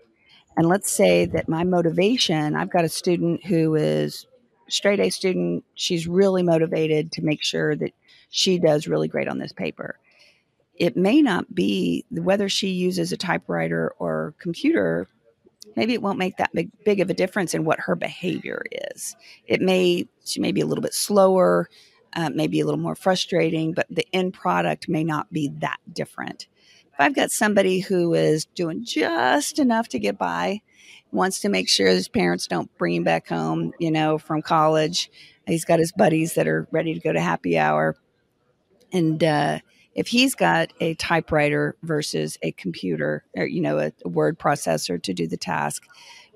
And 0.56 0.68
let's 0.68 0.90
say 0.90 1.26
that 1.26 1.48
my 1.48 1.64
motivation, 1.64 2.54
I've 2.54 2.70
got 2.70 2.84
a 2.84 2.88
student 2.88 3.44
who 3.46 3.74
is 3.74 4.26
straight 4.68 5.00
A 5.00 5.10
student, 5.10 5.64
she's 5.74 6.06
really 6.06 6.42
motivated 6.42 7.12
to 7.12 7.22
make 7.22 7.42
sure 7.42 7.74
that 7.76 7.92
she 8.30 8.58
does 8.58 8.86
really 8.86 9.08
great 9.08 9.28
on 9.28 9.38
this 9.38 9.52
paper. 9.52 9.98
It 10.76 10.96
may 10.96 11.20
not 11.20 11.54
be 11.54 12.04
whether 12.10 12.48
she 12.48 12.68
uses 12.68 13.12
a 13.12 13.16
typewriter 13.16 13.92
or 13.98 14.34
computer 14.38 15.08
maybe 15.80 15.94
it 15.94 16.02
won't 16.02 16.18
make 16.18 16.36
that 16.36 16.52
big, 16.52 16.70
big 16.84 17.00
of 17.00 17.10
a 17.10 17.14
difference 17.14 17.54
in 17.54 17.64
what 17.64 17.80
her 17.80 17.96
behavior 17.96 18.62
is. 18.92 19.16
It 19.46 19.60
may, 19.60 20.06
she 20.24 20.40
may 20.40 20.52
be 20.52 20.60
a 20.60 20.66
little 20.66 20.82
bit 20.82 20.94
slower, 20.94 21.68
uh, 22.14 22.30
maybe 22.34 22.60
a 22.60 22.64
little 22.64 22.80
more 22.80 22.94
frustrating, 22.94 23.72
but 23.72 23.86
the 23.90 24.06
end 24.12 24.34
product 24.34 24.88
may 24.88 25.04
not 25.04 25.32
be 25.32 25.50
that 25.58 25.78
different. 25.92 26.48
If 26.92 27.00
I've 27.00 27.14
got 27.14 27.30
somebody 27.30 27.80
who 27.80 28.14
is 28.14 28.44
doing 28.44 28.84
just 28.84 29.58
enough 29.58 29.88
to 29.88 29.98
get 29.98 30.18
by, 30.18 30.60
wants 31.12 31.40
to 31.40 31.48
make 31.48 31.68
sure 31.68 31.88
his 31.88 32.08
parents 32.08 32.46
don't 32.46 32.76
bring 32.78 32.94
him 32.94 33.04
back 33.04 33.28
home, 33.28 33.72
you 33.78 33.90
know, 33.90 34.18
from 34.18 34.42
college, 34.42 35.10
He's 35.50 35.64
got 35.64 35.78
his 35.78 35.92
buddies 35.92 36.34
that 36.34 36.46
are 36.46 36.66
ready 36.70 36.94
to 36.94 37.00
go 37.00 37.12
to 37.12 37.20
happy 37.20 37.58
hour. 37.58 37.96
And 38.92 39.22
uh, 39.22 39.58
if 39.94 40.08
he's 40.08 40.34
got 40.34 40.72
a 40.80 40.94
typewriter 40.94 41.76
versus 41.82 42.38
a 42.42 42.52
computer 42.52 43.24
or, 43.36 43.44
you 43.44 43.60
know, 43.60 43.78
a, 43.78 43.92
a 44.04 44.08
word 44.08 44.38
processor 44.38 45.02
to 45.02 45.12
do 45.12 45.26
the 45.26 45.36
task, 45.36 45.84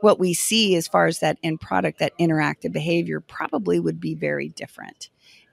what 0.01 0.19
we 0.19 0.35
see 0.35 0.77
as 0.77 0.89
far 0.89 1.07
as 1.07 1.21
that 1.21 1.39
end 1.43 1.61
product, 1.61 1.99
that 2.01 2.17
interactive 2.19 2.73
behavior 2.73 3.21
probably 3.21 3.79
would 3.79 4.01
be 4.01 4.15
very 4.15 4.49
different 4.49 5.09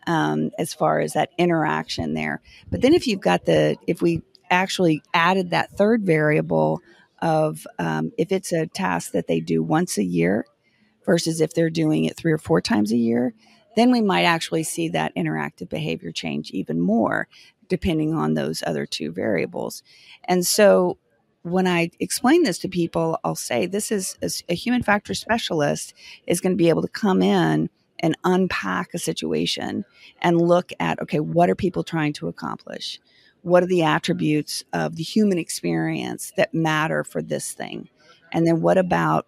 um, 0.08 0.52
as 0.58 0.74
far 0.74 1.00
as 1.00 1.14
that 1.14 1.30
interaction 1.38 2.14
there. 2.14 2.42
But 2.70 2.82
then 2.82 2.94
if 2.94 3.08
you've 3.08 3.22
got 3.22 3.46
the, 3.46 3.78
if 3.88 4.02
we 4.02 4.24
actually 4.50 5.02
added 5.14 5.52
that 5.52 5.72
third 5.72 6.04
variable 6.04 6.82
of 7.22 7.66
um, 7.78 8.12
if 8.18 8.32
it's 8.32 8.52
a 8.52 8.66
task 8.66 9.12
that 9.12 9.28
they 9.28 9.40
do 9.40 9.62
once 9.62 9.98
a 9.98 10.04
year 10.04 10.46
versus 11.06 11.40
if 11.40 11.54
they're 11.54 11.70
doing 11.70 12.06
it 12.06 12.18
three 12.18 12.32
or 12.32 12.38
four 12.38 12.62
times 12.62 12.92
a 12.92 12.98
year, 12.98 13.34
then 13.76 13.92
we 13.92 14.02
might 14.02 14.24
actually 14.24 14.64
see 14.64 14.90
that 14.90 15.16
interactive 15.16 15.70
behavior 15.70 16.12
change 16.12 16.52
even 16.52 16.80
more 16.80 17.28
depending 17.72 18.14
on 18.14 18.34
those 18.34 18.62
other 18.68 18.86
two 18.86 19.14
variables. 19.14 19.82
And 20.26 20.46
so 20.46 20.98
when 21.44 21.66
I 21.68 21.90
explain 22.02 22.44
this 22.44 22.60
to 22.60 22.68
people, 22.68 23.18
I'll 23.24 23.34
say 23.34 23.66
this 23.66 23.94
is 23.94 24.18
a, 24.50 24.54
human 24.54 24.84
factor 24.84 25.14
specialist 25.14 25.94
is 26.28 26.42
going 26.42 26.52
to 26.52 26.62
be 26.62 26.68
able 26.68 26.82
to 26.82 26.90
come 26.90 27.22
in 27.22 27.70
and 28.00 28.18
unpack 28.26 28.90
a 28.94 29.00
situation 29.00 29.86
and 30.22 30.42
look 30.42 30.74
at 30.82 31.02
okay, 31.02 31.22
what 31.22 31.50
are 31.50 31.56
people 31.56 31.86
trying 31.86 32.12
to 32.14 32.28
accomplish? 32.28 33.00
What 33.42 33.64
are 33.64 33.68
the 33.68 33.84
attributes 33.84 34.66
of 34.74 34.98
the 34.98 35.04
human 35.04 35.38
experience 35.38 36.34
that 36.36 36.54
matter 36.54 37.06
for 37.06 37.22
this 37.22 37.54
thing? 37.54 37.88
And 38.34 38.46
then 38.46 38.60
what 38.62 38.78
about, 38.78 39.28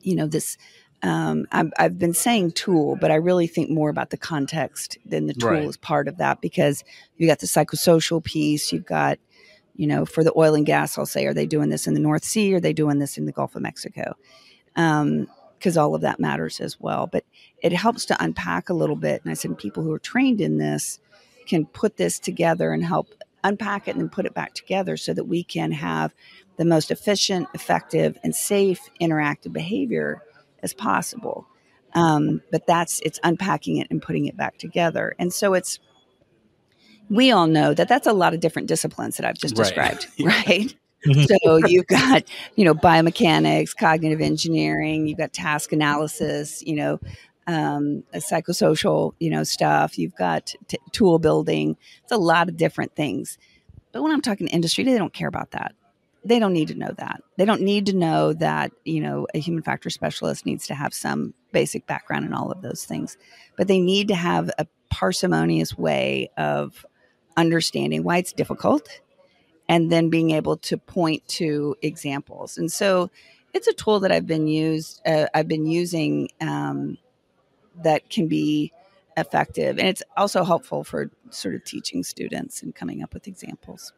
you 0.00 0.14
know, 0.14 0.28
this 0.28 0.56
um, 1.02 1.46
I've, 1.52 1.72
I've, 1.78 1.98
been 1.98 2.12
saying 2.12 2.52
tool, 2.52 2.96
but 2.96 3.10
I 3.10 3.16
really 3.16 3.46
think 3.46 3.70
more 3.70 3.88
about 3.88 4.10
the 4.10 4.16
context 4.16 4.98
than 5.06 5.26
the 5.26 5.34
tool 5.34 5.50
Right. 5.50 5.68
is 5.68 5.76
part 5.76 6.08
of 6.08 6.18
that 6.18 6.40
because 6.40 6.82
you 7.16 7.26
got 7.28 7.38
the 7.38 7.46
psychosocial 7.46 8.22
piece, 8.22 8.72
you've 8.72 8.86
got, 8.86 9.18
you 9.76 9.86
know, 9.86 10.04
for 10.04 10.24
the 10.24 10.32
oil 10.36 10.54
and 10.54 10.66
gas, 10.66 10.98
I'll 10.98 11.06
say, 11.06 11.26
are 11.26 11.34
they 11.34 11.46
doing 11.46 11.68
this 11.68 11.86
in 11.86 11.94
the 11.94 12.00
North 12.00 12.24
Sea? 12.24 12.54
Are 12.54 12.60
they 12.60 12.72
doing 12.72 12.98
this 12.98 13.16
in 13.16 13.26
the 13.26 13.32
Gulf 13.32 13.54
of 13.54 13.62
Mexico? 13.62 14.16
Because 14.74 15.76
all 15.76 15.94
of 15.94 16.00
that 16.00 16.18
matters 16.18 16.60
as 16.60 16.80
well. 16.80 17.06
But 17.06 17.24
it 17.62 17.72
helps 17.72 18.04
to 18.06 18.22
unpack 18.22 18.68
a 18.68 18.74
little 18.74 18.96
bit. 18.96 19.22
And 19.22 19.30
I 19.30 19.34
said, 19.34 19.56
people 19.56 19.84
who 19.84 19.92
are 19.92 20.00
trained 20.00 20.40
in 20.40 20.58
this 20.58 20.98
can 21.46 21.64
put 21.64 21.96
this 21.96 22.18
together 22.18 22.72
and 22.72 22.84
help 22.84 23.14
unpack 23.44 23.86
it 23.86 23.92
and 23.92 24.00
then 24.00 24.08
put 24.08 24.26
it 24.26 24.34
back 24.34 24.52
together 24.52 24.96
so 24.96 25.14
that 25.14 25.24
we 25.24 25.44
can 25.44 25.70
have 25.70 26.12
the 26.56 26.64
most 26.64 26.90
efficient, 26.90 27.46
effective, 27.54 28.18
and 28.24 28.34
safe 28.34 28.80
interactive 29.00 29.52
behavior 29.52 30.22
as 30.62 30.74
possible. 30.74 31.46
Um, 31.94 32.42
but 32.50 32.66
that's 32.66 33.00
it's 33.00 33.18
unpacking 33.24 33.78
it 33.78 33.88
and 33.90 34.02
putting 34.02 34.26
it 34.26 34.36
back 34.36 34.58
together. 34.58 35.14
And 35.18 35.32
so 35.32 35.54
it's 35.54 35.78
we 37.10 37.30
all 37.30 37.46
know 37.46 37.72
that 37.74 37.88
that's 37.88 38.06
a 38.06 38.12
lot 38.12 38.34
of 38.34 38.40
different 38.40 38.68
disciplines 38.68 39.16
that 39.16 39.26
I've 39.26 39.38
just 39.38 39.56
Right. 39.56 39.64
described, 39.64 40.06
right? 40.20 40.74
so 41.42 41.56
you've 41.56 41.86
got 41.86 42.24
you 42.56 42.64
know 42.64 42.74
biomechanics, 42.74 43.74
cognitive 43.76 44.20
engineering, 44.20 45.06
you've 45.06 45.18
got 45.18 45.32
task 45.32 45.72
analysis, 45.72 46.62
you 46.66 46.74
know. 46.76 47.00
Um, 47.46 48.04
a 48.12 48.18
psychosocial, 48.18 49.12
you 49.20 49.30
know, 49.30 49.42
stuff. 49.42 49.96
You've 49.98 50.14
got 50.16 50.54
t- 50.66 50.76
tool 50.92 51.18
building. 51.18 51.78
It's 52.02 52.12
a 52.12 52.18
lot 52.18 52.50
of 52.50 52.58
different 52.58 52.94
things. 52.94 53.38
But 53.90 54.02
when 54.02 54.12
I'm 54.12 54.20
talking 54.20 54.48
industry, 54.48 54.84
they 54.84 54.98
don't 54.98 55.14
care 55.14 55.28
about 55.28 55.52
that 55.52 55.74
they 56.28 56.38
don't 56.38 56.52
need 56.52 56.68
to 56.68 56.74
know 56.74 56.92
that. 56.98 57.22
They 57.36 57.46
don't 57.46 57.62
need 57.62 57.86
to 57.86 57.96
know 57.96 58.34
that, 58.34 58.72
you 58.84 59.00
know, 59.00 59.26
a 59.34 59.38
human 59.38 59.62
factor 59.62 59.88
specialist 59.88 60.44
needs 60.44 60.66
to 60.66 60.74
have 60.74 60.92
some 60.92 61.32
basic 61.52 61.86
background 61.86 62.26
in 62.26 62.34
all 62.34 62.52
of 62.52 62.60
those 62.60 62.84
things. 62.84 63.16
But 63.56 63.66
they 63.66 63.80
need 63.80 64.08
to 64.08 64.14
have 64.14 64.50
a 64.58 64.66
parsimonious 64.90 65.76
way 65.76 66.30
of 66.36 66.84
understanding 67.36 68.04
why 68.04 68.18
it's 68.18 68.32
difficult 68.32 69.00
and 69.68 69.90
then 69.90 70.10
being 70.10 70.30
able 70.32 70.58
to 70.58 70.76
point 70.76 71.26
to 71.28 71.76
examples. 71.80 72.58
And 72.58 72.70
so 72.70 73.10
it's 73.54 73.66
a 73.66 73.72
tool 73.72 74.00
that 74.00 74.12
I've 74.12 74.26
been 74.26 74.46
used 74.46 75.00
uh, 75.06 75.26
I've 75.32 75.48
been 75.48 75.66
using 75.66 76.28
um, 76.40 76.98
that 77.82 78.10
can 78.10 78.28
be 78.28 78.72
effective 79.16 79.78
and 79.78 79.88
it's 79.88 80.02
also 80.16 80.44
helpful 80.44 80.84
for 80.84 81.10
sort 81.30 81.54
of 81.54 81.64
teaching 81.64 82.04
students 82.04 82.62
and 82.62 82.74
coming 82.74 83.02
up 83.02 83.14
with 83.14 83.26
examples. 83.26 83.92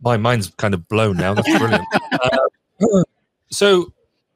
My 0.00 0.16
mind's 0.16 0.50
kind 0.56 0.74
of 0.74 0.88
blown 0.88 1.16
now. 1.16 1.34
That's 1.34 1.58
brilliant. 1.58 1.84
Uh, 2.80 3.02
so, 3.50 3.92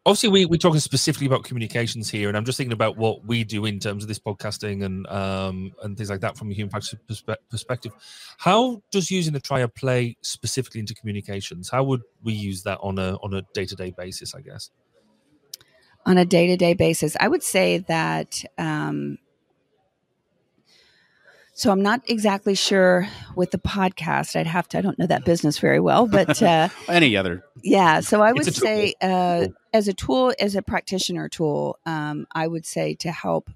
obviously, 0.07 0.29
we, 0.31 0.47
we're 0.47 0.57
talking 0.57 0.81
specifically 0.81 1.27
about 1.27 1.45
communications 1.45 2.09
here, 2.09 2.29
and 2.29 2.37
I'm 2.37 2.45
just 2.45 2.57
thinking 2.57 2.73
about 2.73 2.97
what 2.97 3.25
we 3.27 3.45
do 3.45 3.67
in 3.67 3.79
terms 3.79 4.03
of 4.03 4.09
this 4.09 4.19
podcasting 4.19 4.85
and 4.85 5.07
um, 5.09 5.73
and 5.83 5.97
things 5.97 6.09
like 6.11 6.21
that 6.21 6.39
from 6.39 6.51
a 6.51 6.55
human 6.55 6.71
factors 6.71 6.95
perspe- 7.09 7.37
perspective. 7.51 7.93
How 8.39 8.83
does 8.91 9.11
using 9.11 9.33
the 9.35 9.41
triad 9.41 9.75
play 9.75 10.17
specifically 10.23 10.81
into 10.81 10.95
communications? 10.95 11.69
How 11.69 11.85
would 11.85 12.03
we 12.23 12.33
use 12.33 12.63
that 12.63 12.79
on 12.81 12.99
a 12.99 13.17
on 13.23 13.35
a 13.35 13.43
day 13.55 13.67
to 13.67 13.77
day 13.77 13.93
basis? 13.97 14.35
I 14.35 14.41
guess. 14.41 14.71
on 16.07 16.17
a 16.19 16.25
day 16.25 16.47
to 16.47 16.57
day 16.57 16.75
basis. 16.75 17.17
I 17.21 17.29
would 17.29 17.43
say 17.43 17.79
that. 17.79 18.43
Um, 18.59 19.19
so 21.61 21.71
I'm 21.71 21.83
not 21.83 22.01
exactly 22.09 22.55
sure 22.55 23.07
with 23.37 23.51
the 23.51 23.59
podcast. 23.59 24.35
I'd 24.35 24.47
have 24.47 24.67
to. 24.71 24.79
I 24.79 24.81
don't 24.81 24.99
know 24.99 25.07
that 25.07 25.27
business 25.27 25.59
very 25.59 25.79
well, 25.79 26.07
but 26.07 26.43
uh, 26.43 26.71
Any 26.89 27.19
other? 27.19 27.45
yeah. 27.63 28.01
So 28.01 28.23
I 28.23 28.33
would 28.33 28.55
say, 28.55 28.95
uh, 29.03 29.49
as 29.75 29.87
a 29.87 29.93
tool, 29.93 30.33
as 30.41 30.57
a 30.57 30.63
practitioner 30.63 31.29
tool, 31.29 31.79
um, 31.85 32.27
I 32.33 32.47
would 32.47 32.65
say 32.65 32.95
to 32.95 33.13
help. 33.13 33.51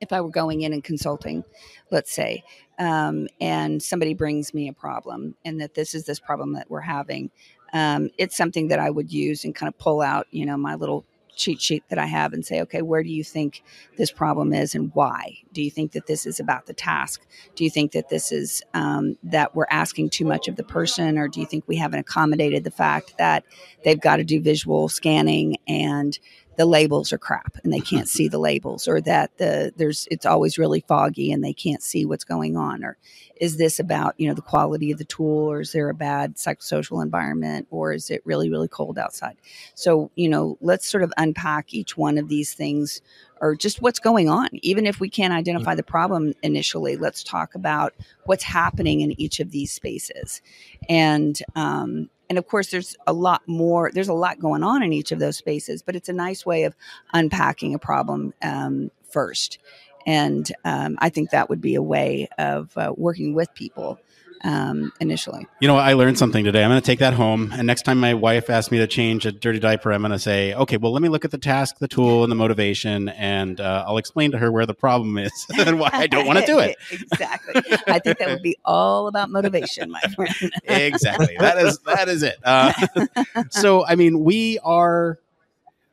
If 0.00 0.12
I 0.12 0.20
were 0.20 0.30
going 0.30 0.62
in 0.62 0.72
and 0.72 0.82
consulting, 0.82 1.44
let's 1.92 2.12
say, 2.12 2.42
um, 2.80 3.28
and 3.40 3.80
somebody 3.80 4.14
brings 4.14 4.52
me 4.52 4.66
a 4.66 4.72
problem, 4.72 5.36
and 5.44 5.60
that 5.60 5.74
this 5.74 5.94
is 5.94 6.06
this 6.06 6.18
problem 6.18 6.54
that 6.54 6.68
we're 6.68 6.80
having, 6.80 7.30
um, 7.72 8.10
it's 8.18 8.36
something 8.36 8.66
that 8.68 8.80
I 8.80 8.90
would 8.90 9.12
use 9.12 9.44
and 9.44 9.54
kind 9.54 9.68
of 9.68 9.78
pull 9.78 10.00
out, 10.00 10.26
you 10.32 10.44
know, 10.44 10.56
my 10.56 10.74
little 10.74 11.04
cheat 11.36 11.60
sheet 11.60 11.84
that 11.88 11.98
I 11.98 12.06
have 12.06 12.32
and 12.32 12.44
say, 12.44 12.60
okay, 12.62 12.82
where 12.82 13.02
do 13.02 13.10
you 13.10 13.24
think 13.24 13.62
this 13.96 14.10
problem 14.10 14.52
is 14.52 14.74
and 14.74 14.90
why? 14.94 15.38
Do 15.52 15.62
you 15.62 15.70
think 15.70 15.92
that 15.92 16.06
this 16.06 16.26
is 16.26 16.40
about 16.40 16.66
the 16.66 16.74
task? 16.74 17.22
Do 17.54 17.64
you 17.64 17.70
think 17.70 17.92
that 17.92 18.08
this 18.08 18.32
is 18.32 18.62
um, 18.74 19.16
that 19.22 19.54
we're 19.54 19.66
asking 19.70 20.10
too 20.10 20.24
much 20.24 20.48
of 20.48 20.56
the 20.56 20.64
person, 20.64 21.18
or 21.18 21.28
do 21.28 21.40
you 21.40 21.46
think 21.46 21.64
we 21.66 21.76
haven't 21.76 22.00
accommodated 22.00 22.64
the 22.64 22.70
fact 22.70 23.14
that 23.18 23.44
they've 23.84 24.00
got 24.00 24.16
to 24.16 24.24
do 24.24 24.40
visual 24.40 24.88
scanning 24.88 25.56
and 25.66 26.18
the 26.56 26.66
labels 26.66 27.12
are 27.12 27.18
crap 27.18 27.56
and 27.64 27.72
they 27.72 27.80
can't 27.80 28.08
see 28.08 28.28
the 28.28 28.38
labels 28.38 28.86
or 28.86 29.00
that 29.00 29.36
the 29.38 29.72
there's 29.76 30.06
it's 30.10 30.26
always 30.26 30.58
really 30.58 30.84
foggy 30.86 31.32
and 31.32 31.42
they 31.42 31.52
can't 31.52 31.82
see 31.82 32.04
what's 32.04 32.24
going 32.24 32.56
on 32.56 32.84
or 32.84 32.96
is 33.36 33.56
this 33.56 33.80
about 33.80 34.14
you 34.18 34.28
know 34.28 34.34
the 34.34 34.42
quality 34.42 34.90
of 34.90 34.98
the 34.98 35.04
tool 35.04 35.50
or 35.50 35.60
is 35.60 35.72
there 35.72 35.88
a 35.88 35.94
bad 35.94 36.36
psychosocial 36.36 37.02
environment 37.02 37.66
or 37.70 37.92
is 37.92 38.10
it 38.10 38.22
really 38.24 38.50
really 38.50 38.68
cold 38.68 38.98
outside? 38.98 39.36
So 39.74 40.10
you 40.14 40.28
know 40.28 40.58
let's 40.60 40.88
sort 40.88 41.02
of 41.02 41.12
unpack 41.16 41.72
each 41.72 41.96
one 41.96 42.18
of 42.18 42.28
these 42.28 42.54
things 42.54 43.00
or 43.40 43.56
just 43.56 43.82
what's 43.82 43.98
going 43.98 44.28
on. 44.28 44.48
Even 44.62 44.86
if 44.86 45.00
we 45.00 45.08
can't 45.08 45.32
identify 45.32 45.74
the 45.74 45.82
problem 45.82 46.34
initially 46.42 46.96
let's 46.96 47.24
talk 47.24 47.54
about 47.54 47.94
what's 48.24 48.44
happening 48.44 49.00
in 49.00 49.18
each 49.20 49.40
of 49.40 49.50
these 49.50 49.72
spaces. 49.72 50.42
And 50.88 51.38
um, 51.56 52.10
and 52.32 52.38
of 52.38 52.46
course 52.46 52.70
there's 52.70 52.96
a 53.06 53.12
lot 53.12 53.42
more 53.46 53.90
there's 53.92 54.08
a 54.08 54.14
lot 54.14 54.38
going 54.40 54.62
on 54.62 54.82
in 54.82 54.90
each 54.90 55.12
of 55.12 55.18
those 55.18 55.36
spaces 55.36 55.82
but 55.82 55.94
it's 55.94 56.08
a 56.08 56.14
nice 56.14 56.46
way 56.46 56.64
of 56.64 56.74
unpacking 57.12 57.74
a 57.74 57.78
problem 57.78 58.32
um, 58.40 58.90
first. 59.10 59.58
And 60.06 60.50
um, 60.64 60.96
i 60.98 61.10
think 61.10 61.28
that 61.30 61.50
would 61.50 61.60
be 61.60 61.74
a 61.74 61.82
way 61.82 62.28
of 62.38 62.74
uh, 62.78 62.94
working 62.96 63.34
with 63.34 63.52
people 63.52 64.00
um, 64.44 64.92
initially 65.00 65.46
You 65.60 65.68
know. 65.68 65.76
I 65.76 65.94
learned 65.94 66.18
something 66.18 66.44
today. 66.44 66.62
I'm 66.62 66.70
going 66.70 66.80
to 66.80 66.86
take 66.86 67.00
that 67.00 67.14
home, 67.14 67.50
and 67.52 67.66
next 67.66 67.82
time 67.82 67.98
my 67.98 68.14
wife 68.14 68.50
asks 68.50 68.70
me 68.70 68.78
to 68.78 68.86
change 68.86 69.26
a 69.26 69.32
dirty 69.32 69.58
diaper, 69.58 69.92
I'm 69.92 70.02
going 70.02 70.12
to 70.12 70.18
say, 70.18 70.54
"Okay, 70.54 70.76
well, 70.76 70.92
let 70.92 71.02
me 71.02 71.08
look 71.08 71.24
at 71.24 71.30
the 71.30 71.38
task, 71.38 71.78
the 71.78 71.88
tool, 71.88 72.22
and 72.22 72.30
the 72.30 72.36
motivation, 72.36 73.08
and 73.08 73.60
uh, 73.60 73.84
I'll 73.86 73.98
explain 73.98 74.30
to 74.32 74.38
her 74.38 74.50
where 74.52 74.66
the 74.66 74.74
problem 74.74 75.18
is 75.18 75.32
and 75.58 75.78
why 75.78 75.90
I 75.92 76.06
don't 76.06 76.26
want 76.26 76.38
to 76.38 76.46
do 76.46 76.58
it." 76.58 76.76
exactly 76.90 77.62
i 77.86 77.98
think 77.98 78.18
that 78.18 78.28
would 78.28 78.42
be 78.42 78.56
all 78.64 79.08
about 79.08 79.30
motivation 79.30 79.90
my 79.90 80.00
friend 80.14 80.34
exactly. 80.64 81.36
That 81.38 81.58
is 81.58 81.78
that 81.80 82.08
is 82.08 82.22
it. 82.22 82.38
Uh, 82.44 82.72
so, 83.50 83.84
I 83.84 83.94
mean, 83.96 84.20
we 84.20 84.58
are 84.60 85.18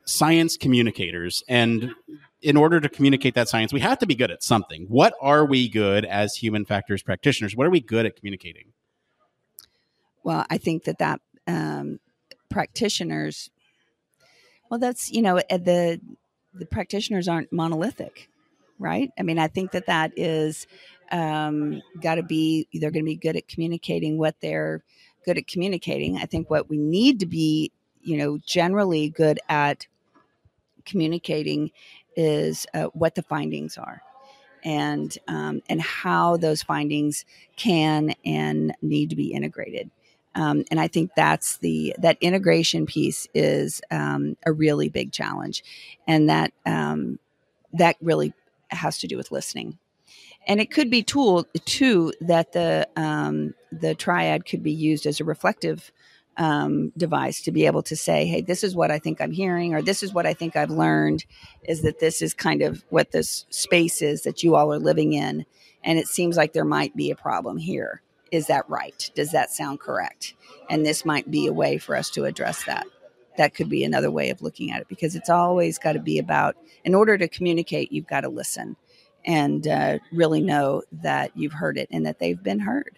science 0.05 0.57
communicators, 0.57 1.43
and 1.47 1.93
in 2.41 2.55
order 2.55 2.79
to 2.79 2.89
communicate 2.89 3.35
that 3.35 3.49
science, 3.49 3.73
we 3.73 3.79
have 3.81 3.99
to 3.99 4.05
be 4.05 4.15
good 4.15 4.31
at 4.31 4.43
something. 4.43 4.85
What 4.87 5.13
are 5.21 5.45
we 5.45 5.67
good 5.67 6.05
as 6.05 6.35
human 6.35 6.65
factors 6.65 7.03
practitioners? 7.03 7.55
What 7.55 7.67
are 7.67 7.71
we 7.71 7.81
good 7.81 8.05
at 8.05 8.15
communicating? 8.15 8.73
Well, 10.23 10.45
I 10.49 10.57
think 10.57 10.83
that 10.85 10.99
that 10.99 11.21
um, 11.47 11.99
practitioners, 12.49 13.49
well, 14.69 14.79
that's 14.79 15.11
you 15.11 15.21
know 15.21 15.37
the 15.49 15.99
the 16.53 16.65
practitioners 16.65 17.27
aren't 17.27 17.51
monolithic, 17.51 18.29
right? 18.77 19.09
I 19.17 19.23
mean, 19.23 19.39
I 19.39 19.47
think 19.47 19.71
that 19.71 19.87
that 19.87 20.11
is 20.15 20.67
um, 21.11 21.81
got 22.01 22.15
to 22.15 22.23
be 22.23 22.67
they're 22.73 22.91
going 22.91 23.05
to 23.05 23.09
be 23.09 23.15
good 23.15 23.35
at 23.35 23.47
communicating 23.47 24.17
what 24.17 24.35
they're 24.41 24.83
good 25.25 25.37
at 25.37 25.47
communicating. 25.47 26.17
I 26.17 26.25
think 26.25 26.49
what 26.49 26.69
we 26.69 26.77
need 26.77 27.19
to 27.19 27.25
be, 27.25 27.71
you 28.01 28.17
know, 28.17 28.37
generally 28.37 29.09
good 29.09 29.39
at 29.49 29.87
communicating 30.85 31.71
is 32.19 32.65
uh, 32.73 32.87
what 32.87 33.15
the 33.15 33.21
findings 33.21 33.77
are 33.77 34.01
and 34.61 35.17
um, 35.29 35.61
and 35.69 35.81
how 35.81 36.35
those 36.35 36.61
findings 36.61 37.23
can 37.55 38.13
and 38.25 38.75
need 38.81 39.09
to 39.11 39.15
be 39.15 39.31
integrated. 39.31 39.89
Um, 40.35 40.65
and 40.69 40.81
I 40.81 40.89
think 40.89 41.11
that's 41.15 41.57
the 41.57 41.95
that 41.99 42.17
integration 42.19 42.85
piece 42.85 43.25
is 43.33 43.81
um, 43.89 44.35
a 44.45 44.51
really 44.51 44.89
big 44.89 45.13
challenge, 45.13 45.63
and 46.07 46.29
that 46.29 46.51
um, 46.65 47.19
that 47.71 47.95
really 48.01 48.33
has 48.69 48.99
to 48.99 49.07
do 49.07 49.15
with 49.15 49.31
listening. 49.31 49.77
And 50.45 50.59
it 50.59 50.71
could 50.71 50.89
be 50.89 51.03
tool 51.03 51.47
too 51.63 52.13
that 52.19 52.51
the 52.51 52.87
um, 52.97 53.53
the 53.71 53.95
triad 53.95 54.45
could 54.45 54.61
be 54.61 54.73
used 54.73 55.05
as 55.05 55.21
a 55.21 55.23
reflective 55.23 55.91
um, 56.37 56.91
device 56.95 57.41
to 57.41 57.51
be 57.51 57.65
able 57.65 57.83
to 57.83 57.95
say, 57.95 58.25
hey, 58.25 58.41
this 58.41 58.63
is 58.63 58.75
what 58.75 58.91
I 58.91 58.99
think 58.99 59.19
I'm 59.19 59.31
hearing, 59.31 59.73
or 59.73 59.81
this 59.81 60.03
is 60.03 60.13
what 60.13 60.25
I 60.25 60.33
think 60.33 60.55
I've 60.55 60.69
learned, 60.69 61.25
is 61.63 61.81
that 61.81 61.99
this 61.99 62.21
is 62.21 62.33
kind 62.33 62.61
of 62.61 62.85
what 62.89 63.11
this 63.11 63.45
space 63.49 64.01
is 64.01 64.23
that 64.23 64.43
you 64.43 64.55
all 64.55 64.73
are 64.73 64.79
living 64.79 65.13
in. 65.13 65.45
And 65.83 65.99
it 65.99 66.07
seems 66.07 66.37
like 66.37 66.53
there 66.53 66.65
might 66.65 66.95
be 66.95 67.11
a 67.11 67.15
problem 67.15 67.57
here. 67.57 68.01
Is 68.31 68.47
that 68.47 68.69
right? 68.69 69.09
Does 69.15 69.31
that 69.31 69.51
sound 69.51 69.79
correct? 69.79 70.33
And 70.69 70.85
this 70.85 71.03
might 71.03 71.29
be 71.31 71.47
a 71.47 71.53
way 71.53 71.77
for 71.77 71.95
us 71.95 72.09
to 72.11 72.25
address 72.25 72.63
that. 72.65 72.85
That 73.37 73.55
could 73.55 73.69
be 73.69 73.83
another 73.83 74.11
way 74.11 74.29
of 74.29 74.41
looking 74.41 74.71
at 74.71 74.81
it 74.81 74.87
because 74.87 75.15
it's 75.15 75.29
always 75.29 75.77
got 75.77 75.93
to 75.93 75.99
be 75.99 76.19
about, 76.19 76.55
in 76.83 76.93
order 76.93 77.17
to 77.17 77.27
communicate, 77.27 77.91
you've 77.91 78.07
got 78.07 78.21
to 78.21 78.29
listen 78.29 78.75
and 79.25 79.67
uh, 79.67 79.99
really 80.11 80.41
know 80.41 80.83
that 80.91 81.31
you've 81.35 81.53
heard 81.53 81.77
it 81.77 81.87
and 81.91 82.05
that 82.05 82.19
they've 82.19 82.41
been 82.41 82.59
heard. 82.59 82.97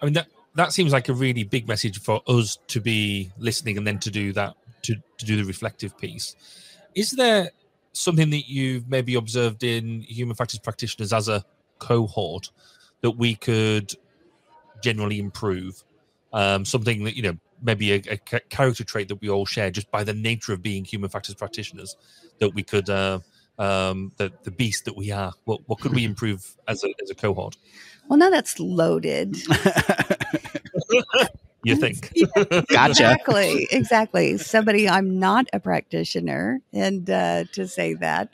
I 0.00 0.04
mean, 0.04 0.14
that, 0.14 0.28
that 0.56 0.72
seems 0.72 0.92
like 0.92 1.08
a 1.08 1.14
really 1.14 1.44
big 1.44 1.68
message 1.68 2.00
for 2.00 2.22
us 2.26 2.58
to 2.68 2.80
be 2.80 3.30
listening 3.38 3.78
and 3.78 3.86
then 3.86 3.98
to 4.00 4.10
do 4.10 4.32
that 4.32 4.54
to, 4.82 4.96
to 5.18 5.24
do 5.24 5.36
the 5.36 5.44
reflective 5.44 5.96
piece. 5.98 6.34
Is 6.94 7.12
there 7.12 7.50
something 7.92 8.30
that 8.30 8.48
you've 8.48 8.88
maybe 8.88 9.14
observed 9.14 9.62
in 9.62 10.00
human 10.02 10.34
factors 10.34 10.58
practitioners 10.58 11.12
as 11.12 11.28
a 11.28 11.44
cohort 11.78 12.50
that 13.02 13.12
we 13.12 13.34
could 13.34 13.94
generally 14.82 15.18
improve? 15.18 15.82
Um, 16.32 16.64
something 16.64 17.04
that 17.04 17.16
you 17.16 17.22
know 17.22 17.36
maybe 17.62 17.92
a, 17.92 18.02
a, 18.10 18.16
character 18.18 18.84
trait 18.84 19.08
that 19.08 19.20
we 19.20 19.30
all 19.30 19.46
share 19.46 19.70
just 19.70 19.90
by 19.90 20.04
the 20.04 20.12
nature 20.12 20.52
of 20.52 20.62
being 20.62 20.84
human 20.84 21.08
factors 21.08 21.34
practitioners 21.34 21.96
that 22.38 22.50
we 22.50 22.62
could 22.62 22.90
uh, 22.90 23.20
um, 23.58 24.12
the 24.16 24.32
the 24.42 24.50
beast 24.50 24.84
that 24.84 24.96
we 24.96 25.10
are. 25.10 25.32
What, 25.44 25.60
what 25.66 25.80
could 25.80 25.94
we 25.94 26.04
improve 26.04 26.56
as 26.68 26.84
a, 26.84 26.88
as 27.02 27.10
a 27.10 27.14
cohort? 27.14 27.56
Well 28.08 28.18
now 28.18 28.30
that's 28.30 28.58
loaded 28.60 29.36
you 31.62 31.76
think. 31.76 32.12
gotcha. 32.68 33.12
Exactly. 33.12 33.68
Exactly. 33.70 34.38
Somebody, 34.38 34.88
I'm 34.88 35.18
not 35.18 35.46
a 35.52 35.60
practitioner. 35.60 36.60
And 36.72 37.08
uh, 37.10 37.44
to 37.52 37.66
say 37.66 37.94
that, 37.94 38.28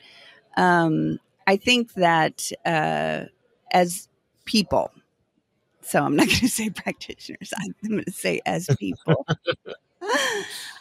um, 0.55 1.19
I 1.47 1.57
think 1.57 1.93
that 1.93 2.51
uh, 2.65 3.25
as 3.71 4.07
people, 4.45 4.91
so 5.81 6.03
I'm 6.03 6.15
not 6.15 6.27
going 6.27 6.39
to 6.39 6.47
say 6.47 6.69
practitioners, 6.69 7.53
I'm 7.57 7.89
going 7.89 8.03
to 8.03 8.11
say 8.11 8.41
as 8.45 8.69
people. 8.79 9.25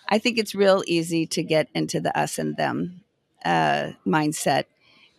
I 0.09 0.19
think 0.19 0.39
it's 0.39 0.55
real 0.55 0.83
easy 0.87 1.27
to 1.29 1.43
get 1.43 1.69
into 1.75 2.01
the 2.01 2.17
us 2.19 2.39
and 2.39 2.57
them 2.57 3.03
uh, 3.45 3.93
mindset. 4.07 4.65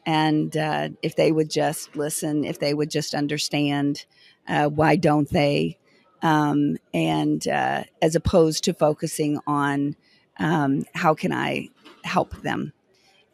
And 0.05 0.55
uh, 0.55 0.89
if 1.01 1.15
they 1.15 1.31
would 1.31 1.49
just 1.49 1.95
listen, 1.95 2.43
if 2.43 2.59
they 2.59 2.73
would 2.73 2.91
just 2.91 3.15
understand, 3.15 4.05
uh, 4.47 4.67
why 4.67 4.97
don't 4.97 5.29
they? 5.29 5.77
Um, 6.23 6.77
and 6.93 7.47
uh, 7.47 7.83
as 8.01 8.15
opposed 8.15 8.63
to 8.63 8.73
focusing 8.73 9.39
on 9.45 9.95
um, 10.39 10.85
how 10.95 11.13
can 11.13 11.31
I 11.31 11.69
help 12.03 12.41
them, 12.41 12.73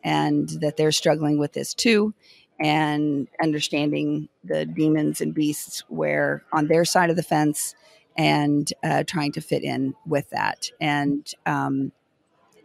and 0.04 0.50
that 0.62 0.76
they're 0.76 0.92
struggling 0.92 1.40
with 1.40 1.54
this 1.54 1.74
too, 1.74 2.14
and 2.60 3.28
understanding 3.42 4.28
the 4.44 4.66
demons 4.66 5.22
and 5.22 5.34
beasts 5.34 5.84
where 5.88 6.44
on 6.52 6.68
their 6.68 6.84
side 6.84 7.10
of 7.10 7.16
the 7.16 7.24
fence, 7.24 7.76
and 8.18 8.74
uh, 8.84 9.04
trying 9.04 9.32
to 9.34 9.42
fit 9.42 9.64
in 9.64 9.94
with 10.06 10.30
that, 10.32 10.72
and 10.82 11.32
um, 11.46 11.94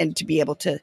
and 0.00 0.16
to 0.16 0.24
be 0.24 0.40
able 0.40 0.56
to 0.56 0.80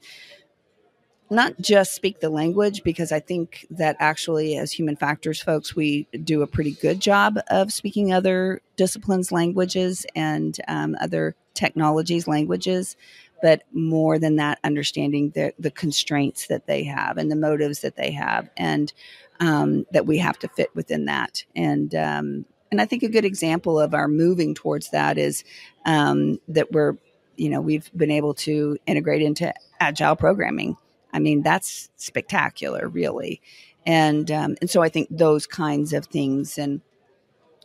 not 1.32 1.58
just 1.62 1.96
speak 1.96 2.20
the 2.20 2.30
language 2.30 2.84
because 2.84 3.14
I 3.14 3.22
think 3.22 3.66
that 3.72 3.96
actually, 4.00 4.58
as 4.58 4.74
human 4.74 4.98
factors 4.98 5.42
folks, 5.42 5.74
we 5.74 6.06
do 6.24 6.42
a 6.42 6.48
pretty 6.48 6.72
good 6.72 7.00
job 7.00 7.40
of 7.50 7.72
speaking 7.72 8.12
other 8.12 8.62
disciplines' 8.76 9.32
languages 9.32 10.06
and 10.14 10.60
um, 10.68 10.98
other 11.00 11.36
technologies' 11.54 12.28
languages. 12.28 12.98
But 13.42 13.64
more 13.72 14.20
than 14.20 14.36
that, 14.36 14.60
understanding 14.64 15.32
the, 15.32 15.54
the 15.58 15.72
constraints 15.72 16.48
that 16.48 16.68
they 16.68 16.84
have 16.84 17.18
and 17.18 17.32
the 17.32 17.38
motives 17.38 17.80
that 17.80 17.96
they 17.96 18.12
have, 18.12 18.50
and 18.58 18.92
um, 19.40 19.86
that 19.92 20.06
we 20.06 20.18
have 20.18 20.38
to 20.40 20.50
fit 20.50 20.76
within 20.76 21.06
that. 21.06 21.46
And 21.56 21.96
um, 21.96 22.46
and 22.72 22.82
I 22.82 22.86
think 22.86 23.04
a 23.04 23.10
good 23.10 23.26
example 23.26 23.80
of 23.80 23.94
our 23.94 24.08
moving 24.08 24.54
towards 24.54 24.92
that 24.92 25.18
is 25.18 25.44
um, 25.86 26.40
that 26.50 26.72
we're, 26.72 26.98
you 27.36 27.50
know, 27.50 27.62
we've 27.62 27.90
been 27.96 28.12
able 28.12 28.34
to 28.36 28.78
integrate 28.86 29.22
into 29.22 29.54
agile 29.80 30.16
programming 30.16 30.78
I 31.14 31.20
mean, 31.20 31.42
that's 31.42 31.90
spectacular, 31.98 32.88
really. 32.88 33.42
And 33.86 34.30
um, 34.30 34.56
and 34.62 34.70
so 34.70 34.82
I 34.82 34.90
think 34.90 35.08
those 35.10 35.48
kinds 35.48 35.94
of 35.94 36.06
things, 36.06 36.58
and 36.58 36.82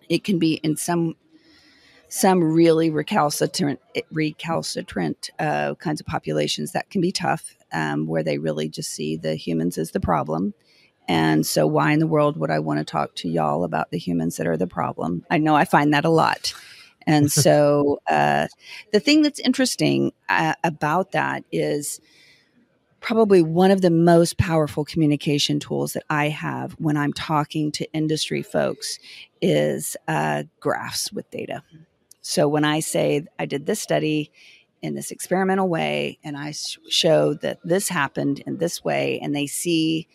it 0.09 0.25
can 0.25 0.39
be 0.39 0.55
in 0.55 0.77
some 0.77 1.17
some 2.09 2.43
really 2.43 2.91
recalcitrant 2.91 3.81
recalcitrant 4.11 5.31
uh, 5.39 5.75
kinds 5.75 6.01
of 6.01 6.07
populations 6.07 6.73
that 6.73 6.89
can 6.91 7.01
be 7.01 7.13
tough, 7.13 7.57
um, 7.73 8.07
where 8.07 8.23
they 8.23 8.39
really 8.39 8.69
just 8.69 8.93
see 8.93 9.17
the 9.17 9.35
humans 9.35 9.77
as 9.79 9.91
the 9.91 10.01
problem. 10.01 10.55
And 11.09 11.47
so, 11.47 11.67
why 11.67 11.93
in 11.93 11.99
the 11.99 12.07
world 12.07 12.37
would 12.37 12.51
I 12.51 12.59
want 12.59 12.79
to 12.79 12.85
talk 12.85 13.15
to 13.17 13.29
y'all 13.29 13.65
about 13.65 13.91
the 13.91 13.99
humans 13.99 14.37
that 14.37 14.47
are 14.47 14.57
the 14.57 14.67
problem? 14.67 15.25
I 15.31 15.39
know 15.39 15.55
I 15.55 15.65
find 15.65 15.93
that 15.95 16.05
a 16.05 16.11
lot. 16.11 16.53
And 17.07 17.31
so, 17.33 18.01
uh, 18.09 18.49
the 18.93 19.01
thing 19.01 19.23
that's 19.23 19.41
interesting 19.41 20.13
uh, 20.29 20.55
about 20.65 21.13
that 21.13 21.45
is 21.53 22.01
probably 23.07 23.41
one 23.41 23.71
of 23.71 23.83
the 23.83 23.91
most 23.91 24.37
powerful 24.37 24.85
communication 24.85 25.61
tools 25.61 25.93
that 25.93 26.03
I 26.11 26.29
have 26.29 26.73
when 26.73 26.97
I'm 26.97 27.13
talking 27.13 27.71
to 27.73 27.93
industry 27.93 28.43
folks 28.43 28.99
is 29.41 29.97
uh, 30.09 30.43
graphs 30.59 31.13
with 31.13 31.31
data. 31.31 31.63
So 32.21 32.49
when 32.49 32.65
I 32.65 32.81
say 32.81 33.25
I 33.39 33.47
did 33.47 33.65
this 33.65 33.81
study 33.81 34.33
in 34.83 34.97
this 34.97 35.13
experimental 35.13 35.69
way 35.69 36.19
and 36.25 36.37
I 36.37 36.51
sh- 36.51 36.79
show 36.89 37.35
that 37.35 37.61
this 37.63 37.89
happened 37.89 38.41
in 38.41 38.59
this 38.59 38.83
way, 38.83 39.21
and 39.23 39.37
they 39.37 39.47
see 39.47 40.09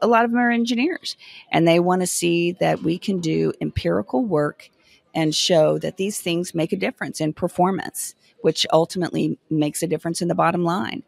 a 0.00 0.06
lot 0.06 0.24
of 0.24 0.30
them 0.30 0.38
are 0.38 0.52
engineers 0.52 1.16
and 1.50 1.66
they 1.66 1.80
want 1.80 2.02
to 2.02 2.06
see 2.06 2.52
that 2.52 2.80
we 2.80 2.96
can 2.96 3.18
do 3.18 3.52
empirical 3.60 4.24
work 4.24 4.70
and 5.12 5.34
show 5.34 5.78
that 5.78 5.96
these 5.96 6.20
things 6.20 6.54
make 6.54 6.72
a 6.72 6.76
difference 6.76 7.20
in 7.20 7.32
performance 7.32 8.14
which 8.40 8.66
ultimately 8.72 9.38
makes 9.50 9.82
a 9.82 9.86
difference 9.86 10.22
in 10.22 10.28
the 10.28 10.34
bottom 10.34 10.64
line. 10.64 11.02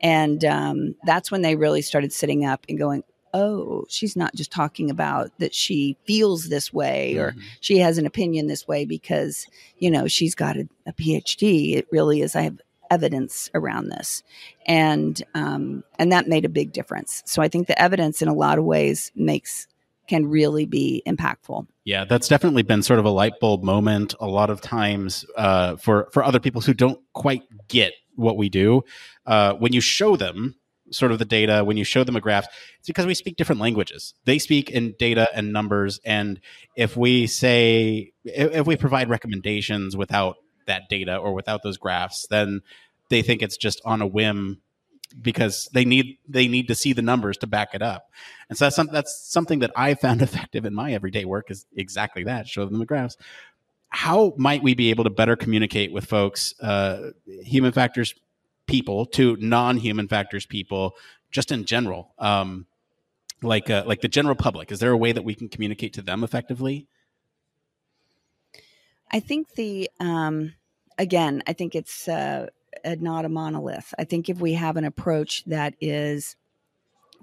And 0.00 0.44
um, 0.44 0.94
that's 1.04 1.30
when 1.30 1.42
they 1.42 1.56
really 1.56 1.82
started 1.82 2.12
sitting 2.12 2.44
up 2.44 2.64
and 2.68 2.78
going, 2.78 3.04
oh, 3.32 3.84
she's 3.88 4.16
not 4.16 4.34
just 4.34 4.52
talking 4.52 4.90
about 4.90 5.30
that 5.38 5.52
she 5.52 5.96
feels 6.06 6.48
this 6.48 6.72
way 6.72 7.16
or 7.16 7.32
mm-hmm. 7.32 7.40
she 7.60 7.78
has 7.78 7.98
an 7.98 8.06
opinion 8.06 8.46
this 8.46 8.68
way 8.68 8.84
because, 8.84 9.46
you 9.78 9.90
know, 9.90 10.06
she's 10.06 10.36
got 10.36 10.56
a, 10.56 10.68
a 10.86 10.92
PhD. 10.92 11.74
It 11.74 11.88
really 11.90 12.20
is, 12.20 12.36
I 12.36 12.42
have 12.42 12.60
evidence 12.90 13.50
around 13.54 13.88
this. 13.88 14.22
And, 14.66 15.20
um, 15.34 15.82
and 15.98 16.12
that 16.12 16.28
made 16.28 16.44
a 16.44 16.50
big 16.50 16.72
difference. 16.72 17.24
So 17.26 17.42
I 17.42 17.48
think 17.48 17.66
the 17.66 17.80
evidence 17.80 18.22
in 18.22 18.28
a 18.28 18.34
lot 18.34 18.58
of 18.58 18.64
ways 18.64 19.10
makes 19.16 19.66
can 20.06 20.26
really 20.26 20.66
be 20.66 21.02
impactful. 21.06 21.66
Yeah, 21.84 22.04
that's 22.04 22.28
definitely 22.28 22.62
been 22.62 22.82
sort 22.82 22.98
of 22.98 23.04
a 23.04 23.10
light 23.10 23.34
bulb 23.40 23.62
moment. 23.62 24.14
A 24.20 24.26
lot 24.26 24.50
of 24.50 24.60
times 24.60 25.24
uh, 25.36 25.76
for 25.76 26.08
for 26.12 26.22
other 26.22 26.40
people 26.40 26.60
who 26.60 26.74
don't 26.74 27.00
quite 27.12 27.42
get 27.68 27.92
what 28.16 28.36
we 28.36 28.48
do, 28.48 28.82
uh, 29.26 29.54
when 29.54 29.72
you 29.72 29.80
show 29.80 30.16
them 30.16 30.54
sort 30.90 31.12
of 31.12 31.18
the 31.18 31.24
data, 31.24 31.64
when 31.64 31.76
you 31.76 31.84
show 31.84 32.04
them 32.04 32.16
a 32.16 32.20
graph, 32.20 32.46
it's 32.78 32.86
because 32.86 33.06
we 33.06 33.14
speak 33.14 33.36
different 33.36 33.60
languages. 33.60 34.14
They 34.24 34.38
speak 34.38 34.70
in 34.70 34.94
data 34.98 35.28
and 35.34 35.52
numbers, 35.52 36.00
and 36.04 36.40
if 36.76 36.96
we 36.96 37.26
say 37.26 38.12
if 38.24 38.66
we 38.66 38.76
provide 38.76 39.08
recommendations 39.08 39.96
without 39.96 40.36
that 40.66 40.88
data 40.88 41.16
or 41.16 41.34
without 41.34 41.62
those 41.62 41.76
graphs, 41.76 42.26
then 42.28 42.62
they 43.10 43.22
think 43.22 43.42
it's 43.42 43.56
just 43.56 43.80
on 43.84 44.00
a 44.00 44.06
whim 44.06 44.60
because 45.20 45.68
they 45.72 45.84
need 45.84 46.18
they 46.28 46.48
need 46.48 46.68
to 46.68 46.74
see 46.74 46.92
the 46.92 47.02
numbers 47.02 47.36
to 47.38 47.46
back 47.46 47.74
it 47.74 47.82
up. 47.82 48.10
And 48.48 48.58
so 48.58 48.66
that's 48.66 48.76
some, 48.76 48.88
that's 48.92 49.30
something 49.30 49.60
that 49.60 49.70
I 49.76 49.94
found 49.94 50.22
effective 50.28 50.64
in 50.64 50.74
my 50.74 50.92
everyday 50.92 51.24
work 51.24 51.50
is 51.50 51.66
exactly 51.76 52.24
that. 52.24 52.48
Show 52.48 52.64
them 52.64 52.78
the 52.78 52.86
graphs. 52.86 53.16
How 53.88 54.34
might 54.36 54.62
we 54.62 54.74
be 54.74 54.90
able 54.90 55.04
to 55.04 55.10
better 55.10 55.36
communicate 55.36 55.92
with 55.92 56.04
folks, 56.04 56.58
uh, 56.60 57.10
human 57.26 57.72
factors 57.72 58.14
people 58.66 59.06
to 59.06 59.36
non-human 59.36 60.08
factors 60.08 60.46
people, 60.46 60.96
just 61.30 61.52
in 61.52 61.64
general, 61.64 62.12
um, 62.18 62.66
like 63.42 63.70
uh, 63.70 63.84
like 63.86 64.00
the 64.00 64.08
general 64.08 64.34
public? 64.34 64.72
Is 64.72 64.80
there 64.80 64.90
a 64.90 64.96
way 64.96 65.12
that 65.12 65.22
we 65.22 65.34
can 65.34 65.48
communicate 65.48 65.92
to 65.94 66.02
them 66.02 66.24
effectively? 66.24 66.88
I 69.12 69.20
think 69.20 69.54
the 69.54 69.88
um, 70.00 70.54
again, 70.98 71.42
I 71.46 71.52
think 71.52 71.74
it's 71.74 72.08
uh, 72.08 72.48
a 72.84 72.96
not 72.96 73.24
a 73.24 73.28
monolith. 73.28 73.94
I 73.98 74.04
think 74.04 74.28
if 74.28 74.40
we 74.40 74.54
have 74.54 74.76
an 74.76 74.84
approach 74.84 75.44
that 75.46 75.74
is 75.80 76.36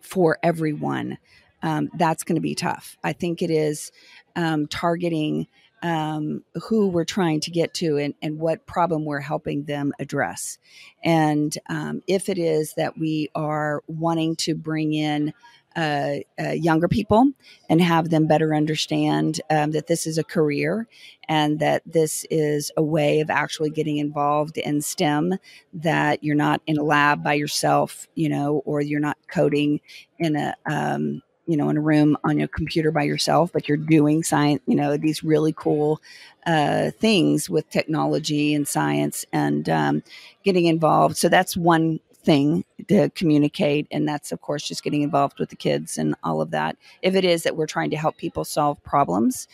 for 0.01 0.37
everyone, 0.43 1.17
um, 1.63 1.89
that's 1.97 2.23
going 2.23 2.35
to 2.35 2.41
be 2.41 2.55
tough. 2.55 2.97
I 3.03 3.13
think 3.13 3.41
it 3.41 3.51
is 3.51 3.91
um, 4.35 4.67
targeting 4.67 5.47
um, 5.83 6.43
who 6.63 6.87
we're 6.87 7.05
trying 7.05 7.39
to 7.41 7.51
get 7.51 7.73
to 7.75 7.97
and, 7.97 8.13
and 8.21 8.39
what 8.39 8.65
problem 8.67 9.05
we're 9.05 9.19
helping 9.19 9.63
them 9.63 9.93
address. 9.99 10.57
And 11.03 11.55
um, 11.69 12.01
if 12.07 12.29
it 12.29 12.37
is 12.37 12.73
that 12.77 12.97
we 12.97 13.29
are 13.33 13.83
wanting 13.87 14.35
to 14.37 14.55
bring 14.55 14.93
in 14.93 15.33
uh, 15.75 16.15
uh, 16.39 16.51
younger 16.51 16.87
people 16.87 17.31
and 17.69 17.81
have 17.81 18.09
them 18.09 18.27
better 18.27 18.53
understand 18.55 19.41
um, 19.49 19.71
that 19.71 19.87
this 19.87 20.05
is 20.05 20.17
a 20.17 20.23
career 20.23 20.87
and 21.29 21.59
that 21.59 21.81
this 21.85 22.25
is 22.29 22.71
a 22.77 22.83
way 22.83 23.21
of 23.21 23.29
actually 23.29 23.69
getting 23.69 23.97
involved 23.97 24.57
in 24.57 24.81
STEM, 24.81 25.35
that 25.73 26.23
you're 26.23 26.35
not 26.35 26.61
in 26.67 26.77
a 26.77 26.83
lab 26.83 27.23
by 27.23 27.33
yourself, 27.33 28.07
you 28.15 28.27
know, 28.27 28.61
or 28.65 28.81
you're 28.81 28.99
not 28.99 29.17
coding 29.29 29.79
in 30.19 30.35
a, 30.35 30.55
um, 30.65 31.21
you 31.47 31.57
know, 31.57 31.69
in 31.69 31.77
a 31.77 31.81
room 31.81 32.17
on 32.23 32.37
your 32.37 32.47
computer 32.47 32.91
by 32.91 33.03
yourself, 33.03 33.51
but 33.51 33.67
you're 33.67 33.77
doing 33.77 34.23
science, 34.23 34.61
you 34.67 34.75
know, 34.75 34.95
these 34.97 35.23
really 35.23 35.53
cool 35.53 36.01
uh, 36.45 36.91
things 36.91 37.49
with 37.49 37.69
technology 37.69 38.53
and 38.53 38.67
science 38.67 39.25
and 39.33 39.69
um, 39.69 40.03
getting 40.43 40.65
involved. 40.65 41.17
So 41.17 41.29
that's 41.29 41.57
one 41.57 41.99
thing 42.23 42.63
to 42.87 43.09
communicate. 43.11 43.87
And 43.91 44.07
that's, 44.07 44.31
of 44.31 44.41
course, 44.41 44.67
just 44.67 44.83
getting 44.83 45.01
involved 45.01 45.39
with 45.39 45.49
the 45.49 45.55
kids 45.55 45.97
and 45.97 46.15
all 46.23 46.41
of 46.41 46.51
that. 46.51 46.77
If 47.01 47.15
it 47.15 47.25
is 47.25 47.43
that 47.43 47.55
we're 47.55 47.67
trying 47.67 47.89
to 47.91 47.97
help 47.97 48.17
people 48.17 48.45
solve 48.45 48.83
problems, 48.83 49.47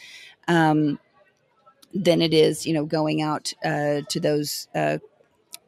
um, 0.47 0.99
then 1.93 2.21
it 2.21 2.33
is, 2.33 2.65
you 2.65 2.73
know, 2.73 2.85
going 2.85 3.21
out 3.21 3.53
uh, 3.63 4.01
to 4.09 4.19
those. 4.19 4.67
Uh, 4.75 4.97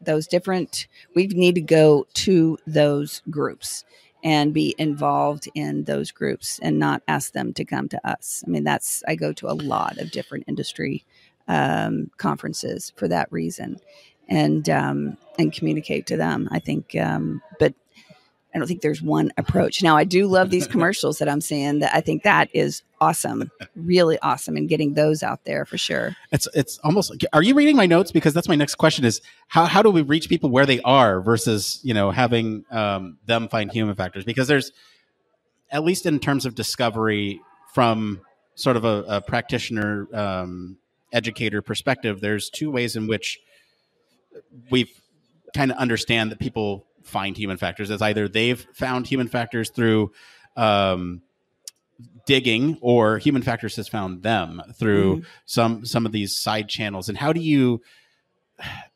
those 0.02 0.28
different 0.28 0.88
we 1.14 1.28
need 1.28 1.56
to 1.56 1.62
go 1.62 2.08
to 2.14 2.58
those 2.66 3.22
groups 3.30 3.84
and 4.24 4.54
be 4.54 4.76
involved 4.78 5.50
in 5.56 5.84
those 5.84 6.12
groups 6.12 6.60
and 6.62 6.80
not 6.80 7.02
ask 7.08 7.34
them 7.34 7.54
to 7.54 7.66
come 7.66 7.88
to 7.90 8.08
us. 8.10 8.44
I 8.46 8.50
mean, 8.50 8.64
that's, 8.64 9.04
I 9.08 9.16
go 9.16 9.32
to 9.34 9.48
a 9.48 9.54
lot 9.54 9.98
of 9.98 10.12
different 10.12 10.46
industry 10.48 11.06
um, 11.48 12.12
conferences 12.18 12.94
for 12.96 13.08
that 13.08 13.32
reason 13.32 13.80
and 14.30 14.70
um, 14.70 15.18
and 15.38 15.52
communicate 15.52 16.06
to 16.08 16.18
them. 16.18 16.48
I 16.52 16.60
think, 16.60 16.96
um, 16.96 17.42
but 17.60 17.74
I 18.54 18.58
don't 18.58 18.68
think 18.68 18.82
there's 18.82 19.02
one 19.02 19.32
approach. 19.38 19.84
Now, 19.84 19.98
I 19.98 20.04
do 20.04 20.28
love 20.28 20.50
these 20.50 20.68
commercials 20.76 21.20
that 21.20 21.28
I'm 21.28 21.42
seeing. 21.42 21.80
That 21.80 21.94
I 21.94 22.02
think 22.02 22.24
that 22.24 22.50
is 22.54 22.84
awesome, 23.02 23.52
really 23.76 24.20
awesome, 24.20 24.56
and 24.56 24.70
getting 24.70 24.94
those 24.94 25.24
out 25.24 25.44
there 25.46 25.66
for 25.66 25.78
sure. 25.78 26.16
It's 26.32 26.48
it's 26.54 26.78
almost. 26.80 27.10
Like, 27.10 27.26
are 27.34 27.44
you 27.44 27.56
reading 27.56 27.76
my 27.76 27.86
notes? 27.86 28.12
Because 28.12 28.34
that's 28.34 28.48
my 28.48 28.56
next 28.56 28.76
question: 28.76 29.04
is 29.04 29.22
how 29.48 29.66
how 29.66 29.82
do 29.82 29.90
we 29.90 30.02
reach 30.02 30.30
people 30.30 30.50
where 30.50 30.66
they 30.66 30.80
are 30.82 31.22
versus 31.22 31.80
you 31.84 31.94
know 31.94 32.12
having 32.12 32.66
um, 32.72 33.18
them 33.26 33.50
find 33.50 33.72
human 33.72 33.96
factors? 33.96 34.24
Because 34.24 34.48
there's 34.48 34.72
at 35.72 35.84
least 35.84 36.06
in 36.06 36.20
terms 36.20 36.46
of 36.46 36.56
discovery 36.56 37.42
from 37.74 38.22
sort 38.56 38.76
of 38.76 38.84
a, 38.84 39.06
a 39.08 39.22
practitioner 39.22 40.08
um, 40.14 40.78
educator 41.14 41.62
perspective, 41.62 42.22
there's 42.22 42.50
two 42.50 42.72
ways 42.72 42.96
in 42.96 43.08
which 43.08 43.40
we 44.70 44.92
kind 45.56 45.72
of 45.72 45.78
understand 45.78 46.32
that 46.32 46.40
people 46.40 46.86
find 47.04 47.38
human 47.38 47.58
factors 47.58 47.90
as 47.92 48.02
either 48.02 48.28
they've 48.28 48.66
found 48.74 49.08
human 49.08 49.28
factors 49.28 49.70
through 49.70 50.12
um, 50.56 51.22
digging 52.26 52.78
or 52.82 53.18
human 53.18 53.42
factors 53.42 53.76
has 53.76 53.88
found 53.88 54.24
them 54.24 54.62
through 54.78 55.16
mm-hmm. 55.16 55.26
some 55.46 55.86
some 55.86 56.06
of 56.06 56.12
these 56.12 56.36
side 56.36 56.70
channels. 56.70 57.10
And 57.10 57.18
how 57.18 57.34
do 57.34 57.42
you 57.42 57.82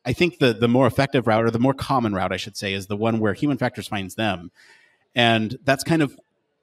i 0.06 0.12
think 0.12 0.40
the 0.40 0.54
the 0.54 0.68
more 0.68 0.88
effective 0.88 1.26
route 1.26 1.46
or 1.46 1.50
the 1.50 1.60
more 1.60 1.74
common 1.74 2.14
route 2.14 2.34
i 2.34 2.38
should 2.38 2.58
say 2.58 2.74
is 2.74 2.88
the 2.88 2.98
one 2.98 3.20
where 3.20 3.34
human 3.34 3.58
factors 3.58 3.88
finds 3.88 4.16
them. 4.16 4.52
And 5.16 5.58
that's 5.64 5.84
kind 5.84 6.02
of 6.02 6.18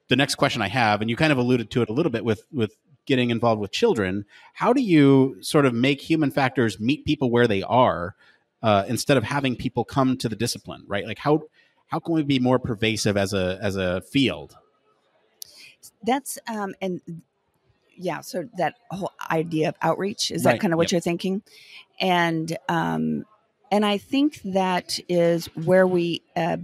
the 0.07 0.15
next 0.15 0.35
question 0.35 0.61
i 0.61 0.67
have 0.67 1.01
and 1.01 1.09
you 1.09 1.15
kind 1.15 1.31
of 1.31 1.37
alluded 1.37 1.71
to 1.71 1.81
it 1.81 1.89
a 1.89 1.93
little 1.93 2.11
bit 2.11 2.23
with 2.23 2.43
with 2.51 2.75
getting 3.05 3.31
involved 3.31 3.59
with 3.59 3.71
children. 3.71 4.25
How 4.53 4.73
do 4.73 4.81
you 4.81 5.37
sort 5.41 5.65
of 5.65 5.73
make 5.73 5.99
human 5.99 6.31
factors 6.31 6.79
meet 6.79 7.03
people 7.03 7.31
where 7.31 7.47
they 7.47 7.63
are 7.63 8.15
uh, 8.63 8.85
instead 8.87 9.17
of 9.17 9.23
having 9.23 9.55
people 9.55 9.83
come 9.83 10.17
to 10.17 10.29
the 10.29 10.35
discipline, 10.35 10.83
right? 10.87 11.05
Like 11.05 11.19
how 11.19 11.43
how 11.87 11.99
can 11.99 12.13
we 12.13 12.23
be 12.23 12.39
more 12.39 12.59
pervasive 12.59 13.17
as 13.17 13.33
a 13.33 13.59
as 13.61 13.75
a 13.75 14.01
field? 14.01 14.55
That's 16.03 16.37
um, 16.47 16.73
and 16.81 17.01
yeah, 17.95 18.21
so 18.21 18.47
that 18.57 18.75
whole 18.89 19.11
idea 19.29 19.69
of 19.69 19.75
outreach 19.81 20.31
is 20.31 20.45
right. 20.45 20.53
that 20.53 20.61
kind 20.61 20.73
of 20.73 20.77
what 20.77 20.87
yep. 20.87 20.91
you're 20.91 21.01
thinking, 21.01 21.41
and 21.99 22.57
um, 22.69 23.25
and 23.71 23.85
I 23.85 23.97
think 23.97 24.41
that 24.43 24.99
is 25.09 25.47
where 25.55 25.87
we. 25.87 26.21
Uh, 26.35 26.57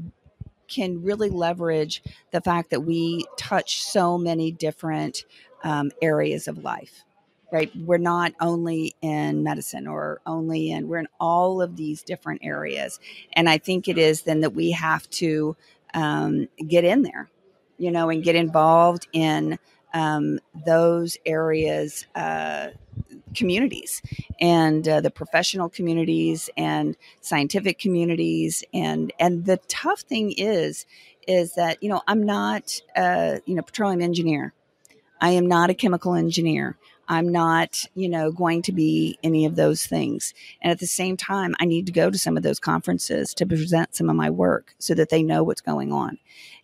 can 0.69 1.01
really 1.01 1.29
leverage 1.29 2.03
the 2.31 2.41
fact 2.41 2.71
that 2.71 2.81
we 2.81 3.23
touch 3.37 3.81
so 3.81 4.17
many 4.17 4.51
different 4.51 5.23
um, 5.63 5.89
areas 6.01 6.49
of 6.49 6.57
life 6.57 7.05
right? 7.51 7.71
We're 7.75 7.97
not 7.97 8.33
only 8.41 8.95
in 9.01 9.43
medicine 9.43 9.87
or 9.87 10.21
only 10.25 10.71
in, 10.71 10.87
we're 10.87 10.99
in 10.99 11.07
all 11.19 11.61
of 11.61 11.75
these 11.75 12.03
different 12.03 12.41
areas. 12.43 12.99
And 13.33 13.49
I 13.49 13.57
think 13.57 13.87
it 13.87 13.97
is 13.97 14.23
then 14.23 14.41
that 14.41 14.51
we 14.51 14.71
have 14.71 15.09
to 15.11 15.55
um, 15.93 16.49
get 16.67 16.83
in 16.83 17.03
there, 17.03 17.29
you 17.77 17.91
know, 17.91 18.09
and 18.09 18.23
get 18.23 18.35
involved 18.35 19.07
in 19.13 19.57
um, 19.93 20.39
those 20.65 21.17
areas, 21.25 22.05
uh, 22.15 22.69
communities 23.35 24.01
and 24.41 24.87
uh, 24.87 24.99
the 24.99 25.11
professional 25.11 25.69
communities 25.69 26.49
and 26.57 26.97
scientific 27.21 27.79
communities. 27.79 28.63
And, 28.73 29.13
and 29.19 29.45
the 29.45 29.57
tough 29.67 30.01
thing 30.01 30.33
is, 30.37 30.85
is 31.27 31.55
that, 31.55 31.81
you 31.81 31.89
know, 31.89 32.01
I'm 32.07 32.23
not, 32.23 32.81
uh, 32.95 33.37
you 33.45 33.55
know, 33.55 33.61
petroleum 33.61 34.01
engineer. 34.01 34.53
I 35.21 35.31
am 35.31 35.47
not 35.47 35.69
a 35.69 35.73
chemical 35.73 36.13
engineer. 36.13 36.77
I'm 37.09 37.31
not, 37.31 37.85
you 37.95 38.09
know, 38.09 38.31
going 38.31 38.61
to 38.63 38.71
be 38.71 39.17
any 39.23 39.45
of 39.45 39.55
those 39.55 39.85
things. 39.85 40.33
And 40.61 40.71
at 40.71 40.79
the 40.79 40.87
same 40.87 41.17
time, 41.17 41.55
I 41.59 41.65
need 41.65 41.85
to 41.85 41.91
go 41.91 42.09
to 42.09 42.17
some 42.17 42.37
of 42.37 42.43
those 42.43 42.59
conferences 42.59 43.33
to 43.35 43.45
present 43.45 43.95
some 43.95 44.09
of 44.09 44.15
my 44.15 44.29
work 44.29 44.75
so 44.79 44.93
that 44.93 45.09
they 45.09 45.23
know 45.23 45.43
what's 45.43 45.61
going 45.61 45.91
on. 45.91 46.17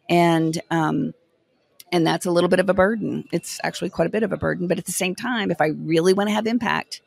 And, 0.10 0.62
um, 0.70 1.14
and 1.91 2.06
that's 2.06 2.26
a 2.26 2.32
little 2.32 2.50
bit 2.50 2.60
of 2.60 2.70
a 2.70 2.74
burden. 2.74 3.26
It's 3.32 3.60
actually 3.64 3.91
quite 3.91 4.08
a 4.08 4.12
bit 4.12 4.24
of 4.24 4.34
a 4.34 4.38
burden. 4.38 4.68
But 4.68 4.80
at 4.80 4.86
the 4.86 4.91
same 4.91 5.16
time, 5.16 5.52
if 5.52 5.62
I 5.62 5.68
really 5.68 6.14
want 6.14 6.30
to 6.30 6.34
have 6.34 6.48
impact, 6.48 7.02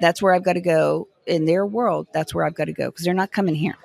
that's 0.00 0.22
where 0.22 0.32
I've 0.32 0.44
got 0.44 0.54
to 0.54 0.60
go 0.60 1.08
in 1.26 1.44
their 1.44 1.66
world. 1.66 2.06
That's 2.12 2.34
where 2.34 2.44
I've 2.44 2.54
got 2.54 2.66
to 2.66 2.72
go 2.72 2.86
because 2.86 3.04
they're 3.04 3.14
not 3.14 3.32
coming 3.32 3.54
here. 3.54 3.76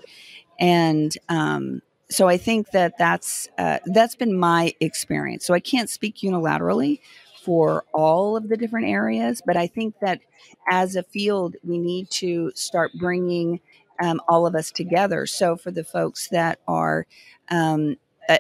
And 0.60 1.16
um, 1.28 1.82
so 2.10 2.28
I 2.28 2.38
think 2.38 2.72
that 2.72 2.98
that's 2.98 3.48
uh, 3.58 3.80
that's 3.86 4.16
been 4.16 4.38
my 4.38 4.74
experience. 4.80 5.46
So 5.46 5.54
I 5.54 5.60
can't 5.60 5.90
speak 5.90 6.18
unilaterally 6.18 7.00
for 7.44 7.84
all 7.94 8.38
of 8.38 8.50
the 8.50 8.58
different 8.58 8.88
areas. 8.88 9.42
But 9.46 9.58
I 9.58 9.68
think 9.68 9.96
that 10.02 10.22
as 10.70 10.96
a 10.96 11.04
field, 11.04 11.56
we 11.64 11.78
need 11.78 12.10
to 12.12 12.52
start 12.56 12.92
bringing 12.98 13.60
um, 14.02 14.22
all 14.28 14.46
of 14.48 14.56
us 14.56 14.72
together. 14.72 15.26
So 15.26 15.56
for 15.56 15.72
the 15.72 15.84
folks 15.84 16.30
that 16.30 16.60
are, 16.68 17.06
um, 17.50 17.98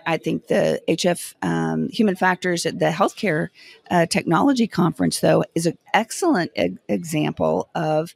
I 0.07 0.15
think 0.15 0.47
the 0.47 0.81
HF 0.87 1.35
um, 1.41 1.89
Human 1.89 2.15
Factors 2.15 2.65
at 2.65 2.79
the 2.79 2.89
Healthcare 2.89 3.49
uh, 3.91 4.05
Technology 4.05 4.67
Conference, 4.67 5.19
though, 5.19 5.43
is 5.55 5.65
an 5.65 5.77
excellent 5.93 6.51
e- 6.57 6.77
example 6.87 7.69
of 7.75 8.15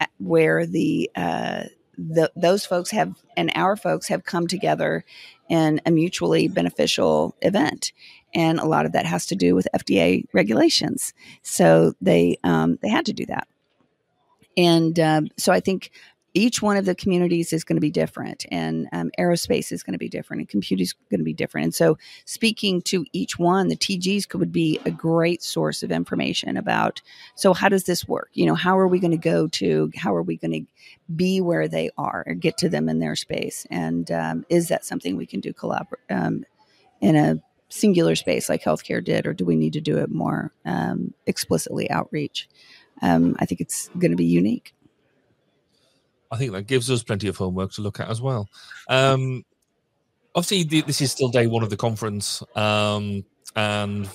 uh, 0.00 0.06
where 0.18 0.66
the, 0.66 1.08
uh, 1.14 1.64
the 1.96 2.32
those 2.34 2.66
folks 2.66 2.90
have 2.90 3.14
and 3.36 3.52
our 3.54 3.76
folks 3.76 4.08
have 4.08 4.24
come 4.24 4.48
together 4.48 5.04
in 5.48 5.80
a 5.86 5.92
mutually 5.92 6.48
beneficial 6.48 7.36
event 7.40 7.92
and 8.34 8.58
a 8.58 8.66
lot 8.66 8.86
of 8.86 8.92
that 8.92 9.06
has 9.06 9.26
to 9.26 9.36
do 9.36 9.54
with 9.54 9.68
FDA 9.74 10.24
regulations. 10.32 11.12
So 11.42 11.94
they 12.00 12.38
um, 12.44 12.78
they 12.82 12.88
had 12.88 13.06
to 13.06 13.12
do 13.12 13.26
that, 13.26 13.46
and 14.56 14.98
um, 15.00 15.28
so 15.36 15.52
I 15.52 15.60
think 15.60 15.90
each 16.36 16.60
one 16.60 16.76
of 16.76 16.84
the 16.84 16.96
communities 16.96 17.52
is 17.52 17.62
going 17.62 17.76
to 17.76 17.80
be 17.80 17.90
different, 17.90 18.44
and 18.50 18.88
um, 18.92 19.10
aerospace 19.18 19.70
is 19.70 19.84
going 19.84 19.92
to 19.92 19.98
be 19.98 20.08
different, 20.08 20.40
and 20.40 20.48
computing 20.48 20.82
is 20.82 20.92
going 21.08 21.20
to 21.20 21.24
be 21.24 21.32
different. 21.32 21.66
And 21.66 21.74
so, 21.74 21.96
speaking 22.24 22.82
to 22.82 23.06
each 23.12 23.38
one, 23.38 23.68
the 23.68 23.76
TGs 23.76 24.28
could 24.28 24.40
would 24.40 24.52
be 24.52 24.80
a 24.84 24.90
great 24.90 25.42
source 25.42 25.84
of 25.84 25.92
information 25.92 26.56
about. 26.56 27.00
So, 27.36 27.54
how 27.54 27.68
does 27.68 27.84
this 27.84 28.06
work? 28.08 28.30
You 28.34 28.46
know, 28.46 28.56
how 28.56 28.76
are 28.76 28.88
we 28.88 28.98
going 28.98 29.12
to 29.12 29.16
go 29.16 29.46
to? 29.46 29.92
How 29.96 30.14
are 30.14 30.22
we 30.22 30.36
going 30.36 30.52
to 30.52 31.12
be 31.14 31.40
where 31.40 31.68
they 31.68 31.90
are 31.96 32.24
or 32.26 32.34
get 32.34 32.58
to 32.58 32.68
them 32.68 32.88
in 32.88 32.98
their 32.98 33.14
space? 33.14 33.64
And 33.70 34.10
um, 34.10 34.44
is 34.48 34.68
that 34.68 34.84
something 34.84 35.16
we 35.16 35.26
can 35.26 35.40
do 35.40 35.52
collaborate 35.52 36.02
um, 36.10 36.44
in 37.00 37.14
a 37.14 37.40
singular 37.74 38.14
space 38.14 38.48
like 38.48 38.62
healthcare 38.62 39.04
did, 39.04 39.26
or 39.26 39.34
do 39.34 39.44
we 39.44 39.56
need 39.56 39.72
to 39.72 39.80
do 39.80 39.98
it 39.98 40.10
more 40.10 40.52
um, 40.64 41.12
explicitly 41.26 41.90
outreach? 41.90 42.48
Um, 43.02 43.36
I 43.40 43.46
think 43.46 43.60
it's 43.60 43.88
going 43.98 44.12
to 44.12 44.16
be 44.16 44.24
unique. 44.24 44.72
I 46.30 46.36
think 46.36 46.52
that 46.52 46.66
gives 46.66 46.90
us 46.90 47.02
plenty 47.02 47.28
of 47.28 47.36
homework 47.36 47.72
to 47.72 47.82
look 47.82 48.00
at 48.00 48.08
as 48.08 48.20
well. 48.20 48.48
Um, 48.88 49.44
obviously, 50.34 50.82
this 50.82 51.00
is 51.00 51.10
still 51.10 51.28
day 51.28 51.46
one 51.46 51.62
of 51.62 51.70
the 51.70 51.76
conference, 51.76 52.42
um, 52.54 53.24
and 53.56 54.08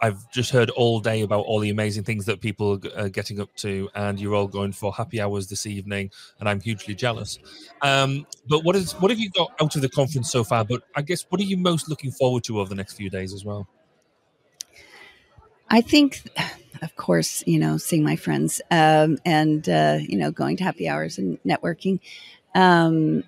I've 0.00 0.30
just 0.30 0.50
heard 0.50 0.70
all 0.70 1.00
day 1.00 1.22
about 1.22 1.46
all 1.46 1.58
the 1.58 1.70
amazing 1.70 2.04
things 2.04 2.26
that 2.26 2.40
people 2.40 2.80
are 2.96 3.08
getting 3.08 3.40
up 3.40 3.54
to, 3.56 3.88
and 3.94 4.20
you're 4.20 4.34
all 4.34 4.46
going 4.46 4.72
for 4.72 4.92
happy 4.92 5.20
hours 5.20 5.48
this 5.48 5.66
evening, 5.66 6.10
and 6.38 6.48
I'm 6.48 6.60
hugely 6.60 6.94
jealous. 6.94 7.38
Um, 7.80 8.26
but 8.48 8.62
what 8.62 8.76
is 8.76 8.92
what 8.94 9.10
have 9.10 9.18
you 9.18 9.30
got 9.30 9.52
out 9.60 9.74
of 9.74 9.82
the 9.82 9.88
conference 9.88 10.30
so 10.30 10.44
far? 10.44 10.64
But 10.64 10.82
I 10.94 11.02
guess 11.02 11.24
what 11.28 11.40
are 11.40 11.44
you 11.44 11.56
most 11.56 11.88
looking 11.88 12.10
forward 12.10 12.44
to 12.44 12.60
over 12.60 12.68
the 12.68 12.74
next 12.74 12.94
few 12.94 13.08
days 13.08 13.32
as 13.32 13.44
well? 13.44 13.66
I 15.70 15.80
think, 15.80 16.22
of 16.82 16.94
course, 16.96 17.42
you 17.46 17.58
know, 17.58 17.78
seeing 17.78 18.04
my 18.04 18.16
friends 18.16 18.60
um, 18.70 19.18
and 19.24 19.66
uh, 19.68 19.98
you 20.00 20.18
know 20.18 20.30
going 20.30 20.58
to 20.58 20.64
happy 20.64 20.88
hours 20.88 21.16
and 21.16 21.38
networking. 21.42 22.00
Um, 22.54 23.24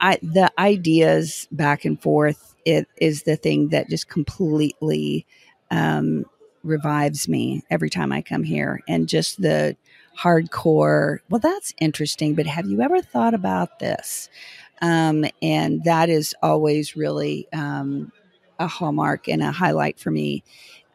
I 0.00 0.18
the 0.22 0.50
ideas 0.58 1.46
back 1.52 1.84
and 1.84 2.00
forth 2.00 2.56
it 2.64 2.86
is 2.96 3.22
the 3.22 3.36
thing 3.36 3.68
that 3.68 3.88
just 3.88 4.08
completely 4.08 5.26
um, 5.70 6.24
revives 6.62 7.28
me 7.28 7.62
every 7.70 7.90
time 7.90 8.12
I 8.12 8.22
come 8.22 8.42
here, 8.42 8.80
and 8.88 9.08
just 9.08 9.40
the 9.40 9.76
hardcore. 10.18 11.18
Well, 11.28 11.40
that's 11.40 11.72
interesting, 11.80 12.34
but 12.34 12.46
have 12.46 12.66
you 12.66 12.80
ever 12.80 13.00
thought 13.00 13.34
about 13.34 13.78
this? 13.78 14.28
Um, 14.80 15.24
and 15.42 15.84
that 15.84 16.08
is 16.08 16.34
always 16.42 16.96
really 16.96 17.48
um, 17.52 18.12
a 18.58 18.66
hallmark 18.66 19.28
and 19.28 19.42
a 19.42 19.52
highlight 19.52 19.98
for 19.98 20.10
me. 20.10 20.42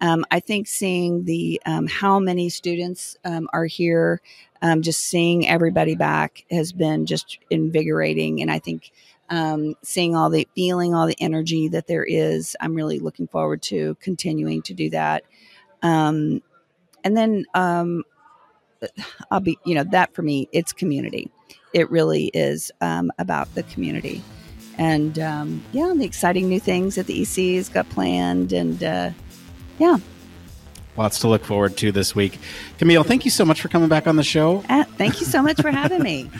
Um, 0.01 0.26
I 0.32 0.41
think 0.41 0.67
seeing 0.67 1.24
the 1.24 1.61
um, 1.65 1.88
how 1.88 2.19
many 2.19 2.49
students 2.49 3.15
um, 3.24 3.47
are 3.53 3.65
here, 3.65 4.21
um, 4.61 4.82
just 4.82 4.99
seeing 4.99 5.47
everybody 5.47 5.95
back 5.95 6.43
has 6.51 6.74
been 6.74 7.05
just 7.05 7.39
invigorating, 7.49 8.41
and 8.41 8.51
I 8.51 8.59
think 8.59 8.91
um, 9.30 9.76
seeing 9.82 10.15
all 10.15 10.30
the 10.30 10.47
feeling 10.55 10.93
all 10.93 11.07
the 11.07 11.19
energy 11.19 11.67
that 11.67 11.88
there 11.88 12.03
is 12.03 12.55
i'm 12.61 12.74
really 12.74 12.99
looking 12.99 13.28
forward 13.28 13.61
to 13.61 13.95
continuing 13.99 14.61
to 14.61 14.74
do 14.74 14.89
that 14.89 15.24
um, 15.82 16.41
and 17.03 17.15
then 17.17 17.45
um, 17.53 18.03
i'll 19.32 19.39
be 19.39 19.57
you 19.65 19.76
know 19.76 19.84
that 19.84 20.13
for 20.13 20.21
me 20.21 20.47
it's 20.51 20.74
community 20.74 21.30
it 21.74 21.89
really 21.89 22.26
is 22.34 22.71
um, 22.82 23.11
about 23.17 23.53
the 23.55 23.63
community 23.63 24.21
and 24.78 25.19
um, 25.19 25.63
yeah 25.71 25.93
the 25.95 26.05
exciting 26.05 26.49
new 26.49 26.59
things 26.59 26.95
that 26.95 27.07
the 27.07 27.21
ec 27.21 27.55
has 27.55 27.69
got 27.69 27.89
planned 27.89 28.53
and 28.53 28.84
uh, 28.84 29.09
yeah 29.80 29.97
Lots 30.95 31.19
to 31.19 31.28
look 31.28 31.43
forward 31.43 31.76
to 31.78 31.91
this 31.91 32.13
week. 32.13 32.38
Camille, 32.78 33.03
thank 33.03 33.26
you 33.26 33.32
so 33.32 33.43
much 33.43 33.61
for 33.61 33.67
coming 33.67 33.89
back 33.89 34.05
on 34.05 34.15
the 34.15 34.24
show. 34.24 34.63
Uh, 34.69 34.84
thank 34.84 35.19
you 35.19 35.26
so 35.26 35.41
much 35.41 35.59
for 35.59 35.71
having 35.71 36.03
me. 36.03 36.30